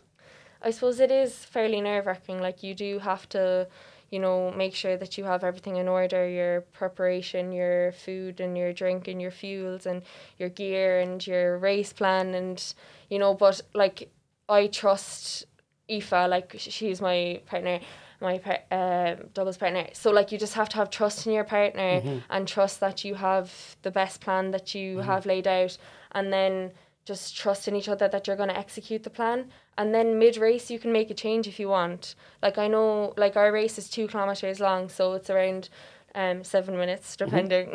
I 0.62 0.70
suppose 0.70 1.00
it 1.00 1.10
is 1.10 1.44
fairly 1.44 1.80
nerve 1.80 2.06
wracking. 2.06 2.40
Like 2.40 2.62
you 2.62 2.74
do 2.74 2.98
have 3.00 3.28
to, 3.30 3.66
you 4.10 4.18
know, 4.20 4.52
make 4.52 4.74
sure 4.74 4.96
that 4.96 5.18
you 5.18 5.24
have 5.24 5.42
everything 5.44 5.76
in 5.76 5.88
order, 5.88 6.28
your 6.28 6.60
preparation, 6.60 7.52
your 7.52 7.92
food 7.92 8.40
and 8.40 8.56
your 8.56 8.72
drink 8.72 9.08
and 9.08 9.20
your 9.20 9.30
fuels 9.32 9.86
and 9.86 10.02
your 10.38 10.50
gear 10.50 11.00
and 11.00 11.26
your 11.26 11.58
race 11.58 11.92
plan 11.92 12.34
and 12.34 12.74
you 13.10 13.18
know, 13.18 13.34
but 13.34 13.60
like 13.74 14.10
I 14.53 14.66
trust 14.68 15.46
Aoife, 15.90 16.12
like 16.12 16.55
she's 16.59 17.00
my 17.00 17.40
partner, 17.46 17.80
my 18.20 18.38
par- 18.38 18.61
uh, 18.70 19.16
doubles 19.34 19.57
partner. 19.57 19.86
So 19.92 20.11
like 20.11 20.32
you 20.32 20.38
just 20.38 20.55
have 20.55 20.68
to 20.70 20.76
have 20.76 20.90
trust 20.90 21.26
in 21.26 21.32
your 21.32 21.44
partner 21.44 22.00
and 22.30 22.46
trust 22.46 22.80
that 22.80 23.05
you 23.05 23.14
have 23.16 23.76
the 23.82 23.90
best 23.90 24.20
plan 24.20 24.50
that 24.53 24.74
you 24.74 24.98
have 24.98 25.26
laid 25.26 25.46
out. 25.46 25.76
And 26.12 26.32
then 26.32 26.72
just 27.05 27.36
trust 27.36 27.66
in 27.66 27.74
each 27.74 27.88
other 27.88 28.07
that 28.09 28.26
you're 28.26 28.36
going 28.36 28.48
to 28.48 28.57
execute 28.57 29.03
the 29.03 29.11
plan. 29.11 29.46
And 29.76 29.92
then 29.94 30.18
mid 30.18 30.36
race 30.36 30.70
you 30.70 30.78
can 30.78 30.92
make 30.92 31.11
a 31.11 31.14
change 31.14 31.48
if 31.48 31.59
you 31.59 31.68
want. 31.68 32.14
Like 32.42 32.59
i 32.59 32.68
know 32.68 33.12
like 33.16 33.36
our 33.36 33.50
race 33.53 33.76
is 33.78 33.88
two 33.88 34.07
kilometers 34.07 34.61
long 34.61 34.88
so 34.88 35.14
it's 35.14 35.30
around 35.30 35.68
um 36.14 36.44
seven 36.44 36.76
minutes 36.76 37.16
depending. 37.16 37.68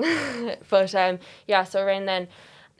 But 0.70 0.96
um 0.96 1.20
yeah 1.48 1.64
so 1.66 1.82
around 1.84 2.06
then 2.06 2.28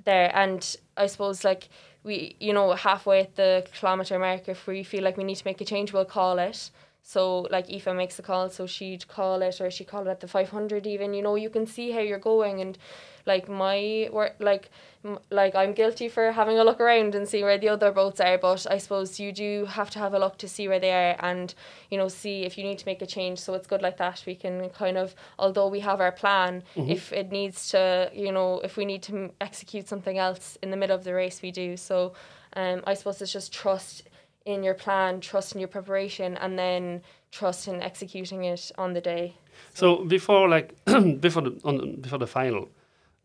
there. 0.06 0.32
And 0.34 0.78
i 0.96 1.08
suppose 1.08 1.44
like 1.44 1.68
we 2.08 2.36
you 2.40 2.54
know 2.54 2.72
halfway 2.74 3.20
at 3.20 3.36
the 3.36 3.68
kilometer 3.80 4.18
mark 4.18 4.48
if 4.50 4.66
we 4.66 4.84
feel 4.84 5.04
like 5.04 5.18
we 5.18 5.24
need 5.24 5.36
to 5.36 5.46
make 5.46 5.62
a 5.62 5.66
change 5.66 5.94
we'll 5.94 6.06
call 6.06 6.40
it 6.40 6.72
so 7.08 7.48
like 7.52 7.70
Aoife 7.70 7.96
makes 7.96 8.20
a 8.20 8.22
call 8.22 8.50
so 8.50 8.68
she'd 8.68 9.08
call 9.08 9.42
it 9.42 9.62
or 9.62 9.72
she'd 9.72 9.88
call 9.88 10.06
it 10.06 10.10
at 10.12 10.20
the 10.20 10.28
500 10.28 10.86
even 10.86 11.14
you 11.14 11.22
know 11.22 11.36
you 11.36 11.50
can 11.50 11.66
see 11.66 11.92
how 11.92 12.02
you're 12.02 12.20
going 12.20 12.60
and 12.60 12.78
like 13.26 13.48
my 13.48 14.10
work 14.12 14.36
like 14.40 14.70
m- 15.06 15.20
like 15.32 15.56
I'm 15.56 15.72
guilty 15.72 16.10
for 16.10 16.34
having 16.34 16.60
a 16.60 16.66
look 16.66 16.82
around 16.82 17.16
and 17.16 17.26
see 17.26 17.44
where 17.44 17.58
the 17.58 17.70
other 17.70 17.94
boats 17.94 18.20
are 18.20 18.38
but 18.38 18.68
I 18.70 18.78
suppose 18.78 19.22
you 19.22 19.32
do 19.32 19.66
have 19.66 19.90
to 19.92 20.00
have 20.00 20.14
a 20.14 20.20
look 20.20 20.38
to 20.40 20.50
see 20.50 20.68
where 20.68 20.82
they 20.82 20.92
are 20.92 21.16
and 21.20 21.54
you 21.90 21.98
know 21.98 22.10
see 22.10 22.44
if 22.44 22.58
you 22.58 22.66
need 22.66 22.80
to 22.80 22.86
make 22.86 23.02
a 23.02 23.06
change. 23.06 23.40
So 23.40 23.54
it's 23.54 23.68
good 23.68 23.82
like 23.82 23.98
that 23.98 24.24
we 24.28 24.36
can 24.36 24.70
kind 24.70 24.98
of 24.98 25.16
although 25.40 25.70
we 25.70 25.80
have 25.82 26.02
our 26.02 26.12
plan 26.12 26.64
if 26.76 27.14
it 27.14 27.32
needs 27.32 27.70
to 27.70 28.12
you 28.14 28.34
know 28.34 28.60
if 28.66 28.76
we 28.76 28.84
need 28.84 29.04
to 29.04 29.14
m- 29.16 29.32
execute 29.40 29.88
something 29.88 30.18
else 30.18 30.58
in 30.62 30.72
the 30.72 30.78
middle 30.78 30.96
of 30.98 31.06
the 31.06 31.14
race 31.14 31.42
we 31.42 31.52
do. 31.52 31.78
So 31.78 32.14
um 32.58 32.82
I 32.86 32.94
suppose 32.96 33.22
it's 33.22 33.32
just 33.32 33.54
trust 33.54 34.04
in 34.48 34.64
your 34.64 34.74
plan 34.74 35.20
trust 35.20 35.54
in 35.54 35.60
your 35.60 35.68
preparation 35.68 36.38
and 36.38 36.58
then 36.58 37.02
trust 37.32 37.68
in 37.68 37.82
executing 37.82 38.46
it 38.46 38.72
on 38.78 38.94
the 38.94 39.02
day 39.02 39.36
So 39.74 40.04
before, 40.06 40.48
like 40.50 40.74
before 41.20 41.44
the 41.44 41.60
on, 41.64 42.02
before 42.02 42.20
the 42.20 42.28
final, 42.28 42.70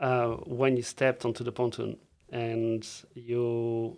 uh, 0.01 0.29
when 0.61 0.77
you 0.77 0.83
stepped 0.83 1.25
onto 1.25 1.45
the 1.45 1.53
pontoon 1.53 1.97
and 2.31 2.87
you, 3.15 3.97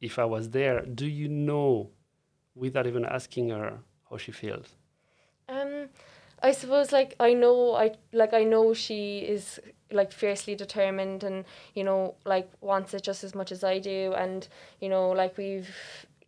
if 0.00 0.18
I 0.18 0.24
was 0.24 0.50
there, 0.50 0.82
do 0.84 1.06
you 1.06 1.28
know, 1.28 1.90
without 2.54 2.86
even 2.86 3.04
asking 3.04 3.50
her 3.50 3.78
how 4.08 4.16
she 4.16 4.32
feels? 4.32 4.68
Um, 5.48 5.88
I 6.42 6.52
suppose 6.52 6.92
like 6.92 7.14
I 7.20 7.34
know 7.34 7.74
I 7.74 7.92
like 8.12 8.32
I 8.32 8.44
know 8.44 8.74
she 8.74 9.20
is 9.20 9.60
like 9.92 10.12
fiercely 10.12 10.54
determined 10.54 11.24
and 11.24 11.44
you 11.74 11.84
know 11.84 12.14
like 12.24 12.48
wants 12.60 12.94
it 12.94 13.02
just 13.02 13.24
as 13.24 13.34
much 13.34 13.50
as 13.52 13.64
I 13.64 13.78
do 13.78 14.14
and 14.16 14.46
you 14.80 14.88
know 14.88 15.10
like 15.10 15.36
we've 15.36 15.74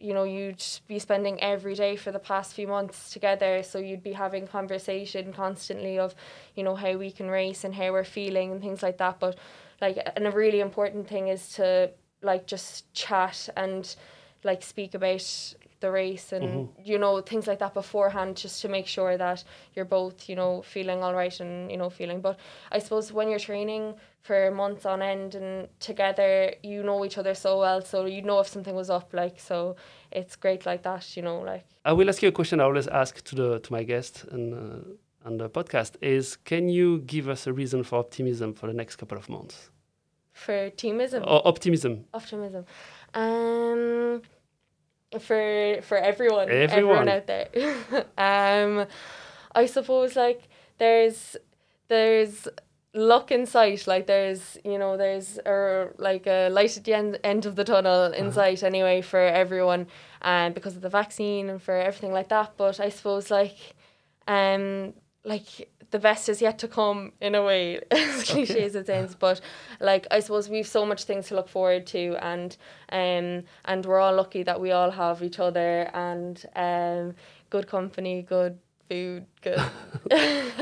you 0.03 0.12
know 0.12 0.24
you'd 0.24 0.62
be 0.88 0.98
spending 0.98 1.40
every 1.40 1.74
day 1.74 1.96
for 1.96 2.11
the 2.11 2.18
past 2.18 2.55
few 2.55 2.66
months 2.66 3.12
together 3.12 3.62
so 3.62 3.78
you'd 3.78 4.03
be 4.03 4.12
having 4.12 4.46
conversation 4.46 5.32
constantly 5.32 5.98
of 5.98 6.14
you 6.57 6.62
know 6.62 6.74
how 6.74 6.96
we 6.96 7.11
can 7.11 7.28
race 7.28 7.64
and 7.64 7.74
how 7.74 7.92
we're 7.92 8.05
feeling 8.05 8.53
and 8.53 8.61
things 8.61 8.82
like 8.82 8.98
that. 8.98 9.20
But 9.20 9.38
like 9.80 9.98
and 10.16 10.26
a 10.26 10.30
really 10.30 10.61
important 10.61 11.09
thing 11.09 11.28
is 11.28 11.50
to 11.55 11.90
like 12.22 12.46
just 12.46 12.92
chat 12.94 13.48
and 13.57 13.94
like 14.44 14.62
speak 14.62 14.94
about 14.94 15.55
the 15.80 15.90
race 15.90 16.32
and 16.32 16.44
mm-hmm. 16.44 16.82
you 16.84 16.98
know 16.98 17.20
things 17.20 17.46
like 17.46 17.59
that 17.59 17.74
beforehand 17.74 18.36
just 18.36 18.62
to 18.62 18.68
make 18.68 18.86
sure 18.86 19.16
that 19.16 19.42
you're 19.74 19.84
both 19.84 20.28
you 20.28 20.36
know 20.36 20.62
feeling 20.62 21.03
all 21.03 21.14
right 21.14 21.40
and 21.40 21.70
you 21.70 21.76
know 21.76 21.90
feeling. 21.90 22.20
But 22.20 22.38
i 22.70 22.78
suppose 22.78 23.12
when 23.12 23.28
you're 23.28 23.38
training 23.38 23.94
for 24.22 24.50
months 24.52 24.86
on 24.86 25.02
end 25.02 25.34
and 25.34 25.68
together 25.80 26.54
you 26.62 26.82
know 26.82 27.04
each 27.04 27.18
other 27.18 27.34
so 27.34 27.58
well 27.58 27.80
so 27.82 28.06
you 28.06 28.22
know 28.22 28.38
if 28.38 28.46
something 28.46 28.74
was 28.74 28.88
up 28.88 29.12
like 29.12 29.40
so 29.40 29.74
it's 30.12 30.36
great 30.36 30.64
like 30.64 30.82
that 30.84 31.16
you 31.16 31.22
know 31.22 31.40
like 31.40 31.64
I 31.84 31.92
will 31.92 32.08
ask 32.08 32.22
you 32.22 32.28
a 32.28 32.32
question 32.32 32.60
I 32.60 32.64
always 32.64 32.86
ask 32.86 33.22
to 33.24 33.34
the 33.34 33.58
to 33.58 33.72
my 33.72 33.82
guest 33.82 34.24
and 34.30 34.54
uh, 34.54 35.26
on 35.28 35.38
the 35.38 35.48
podcast 35.50 35.96
is 36.00 36.36
can 36.36 36.68
you 36.68 37.00
give 37.00 37.28
us 37.28 37.46
a 37.48 37.52
reason 37.52 37.82
for 37.82 37.98
optimism 37.98 38.54
for 38.54 38.66
the 38.68 38.72
next 38.74 38.96
couple 38.96 39.18
of 39.18 39.28
months? 39.28 39.70
for 40.32 40.70
teamism 40.70 41.22
Or 41.26 41.46
optimism. 41.46 42.04
optimism 42.14 42.64
um 43.14 44.22
for 45.20 45.78
for 45.82 45.98
everyone 45.98 46.48
Everyone. 46.48 47.08
out 47.08 47.26
there 47.26 47.48
um 48.16 48.86
i 49.54 49.66
suppose 49.66 50.16
like 50.16 50.48
there's 50.78 51.36
there's 51.88 52.48
luck 52.95 53.30
in 53.30 53.47
sight 53.47 53.86
like 53.86 54.07
there's 54.07 54.59
you 54.64 54.78
know 54.78 54.99
there's 54.99 55.38
a 55.47 55.88
like 55.97 56.26
a 56.26 56.51
light 56.51 56.76
at 56.76 56.84
the 56.84 56.93
end, 56.93 57.18
end 57.24 57.47
of 57.47 57.57
the 57.57 57.64
tunnel 57.64 58.12
in 58.12 58.30
sight 58.30 58.62
anyway 58.62 59.01
for 59.01 59.20
everyone 59.20 59.86
and 60.20 60.55
because 60.55 60.76
of 60.76 60.82
the 60.82 60.90
vaccine 60.90 61.49
and 61.49 61.62
for 61.62 61.74
everything 61.74 62.12
like 62.12 62.28
that. 62.28 62.53
But 62.57 62.80
i 62.80 62.90
suppose 62.90 63.30
like 63.30 63.57
um 64.28 64.93
like 65.24 65.68
the 65.90 65.99
best 65.99 66.28
is 66.28 66.43
yet 66.43 66.59
to 66.59 66.68
come 66.68 67.12
in 67.20 67.34
a 67.34 67.43
way 67.43 67.80
as 67.90 68.24
cliche 68.24 68.64
as 68.64 68.74
it 68.74 68.86
sounds 68.86 69.14
but 69.14 69.40
like 69.80 70.07
i 70.11 70.20
suppose 70.20 70.49
we've 70.49 70.66
so 70.66 70.84
much 70.84 71.05
things 71.05 71.28
to 71.28 71.34
look 71.34 71.49
forward 71.49 71.86
to 71.86 72.16
and 72.20 72.57
um 72.90 73.45
and 73.64 73.86
we're 73.86 74.01
all 74.01 74.14
lucky 74.14 74.43
that 74.43 74.61
we 74.61 74.72
all 74.72 74.90
have 74.90 75.22
each 75.22 75.38
other 75.38 75.90
and 75.95 76.47
um 76.57 77.14
good 77.51 77.66
company 77.66 78.22
good 78.22 78.59
food 78.93 79.24
good 79.45 79.59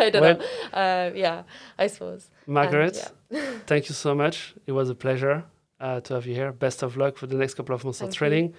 i 0.04 0.10
don't 0.12 0.22
Well- 0.22 0.38
know 0.38 0.78
uh 0.82 1.10
yeah 1.24 1.42
i 1.78 1.86
suppose 1.88 2.22
Margaret, 2.46 2.96
yeah. 3.30 3.40
thank 3.70 3.88
you 3.88 3.94
so 3.94 4.12
much. 4.14 4.36
It 4.66 4.72
was 4.72 4.90
a 4.90 4.94
pleasure 5.04 5.44
uh, 5.78 6.00
to 6.00 6.14
have 6.14 6.26
you 6.28 6.34
here. 6.34 6.50
Best 6.66 6.82
of 6.82 6.96
luck 6.96 7.16
for 7.16 7.26
the 7.28 7.36
next 7.42 7.54
couple 7.54 7.74
of 7.76 7.84
months 7.84 8.00
of 8.00 8.06
Thank 8.08 8.14
you. 8.14 8.18
training. 8.18 8.54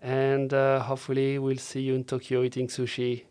And 0.00 0.54
uh, 0.54 0.78
hopefully, 0.90 1.38
we'll 1.40 1.58
see 1.70 1.80
you 1.88 1.94
in 1.98 2.04
Tokyo 2.04 2.42
eating 2.44 2.68
sushi 2.68 3.24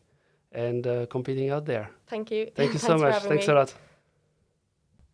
and 0.51 0.85
uh, 0.85 1.05
competing 1.15 1.49
out 1.55 1.65
there. 1.65 1.85
thank 2.07 2.29
you 2.31 2.41
Thank 2.59 2.73
you 2.73 2.79
so 2.79 2.97
much. 2.97 3.23
Thanks 3.23 3.47
me. 3.47 3.53
a 3.53 3.55
lot. 3.55 3.73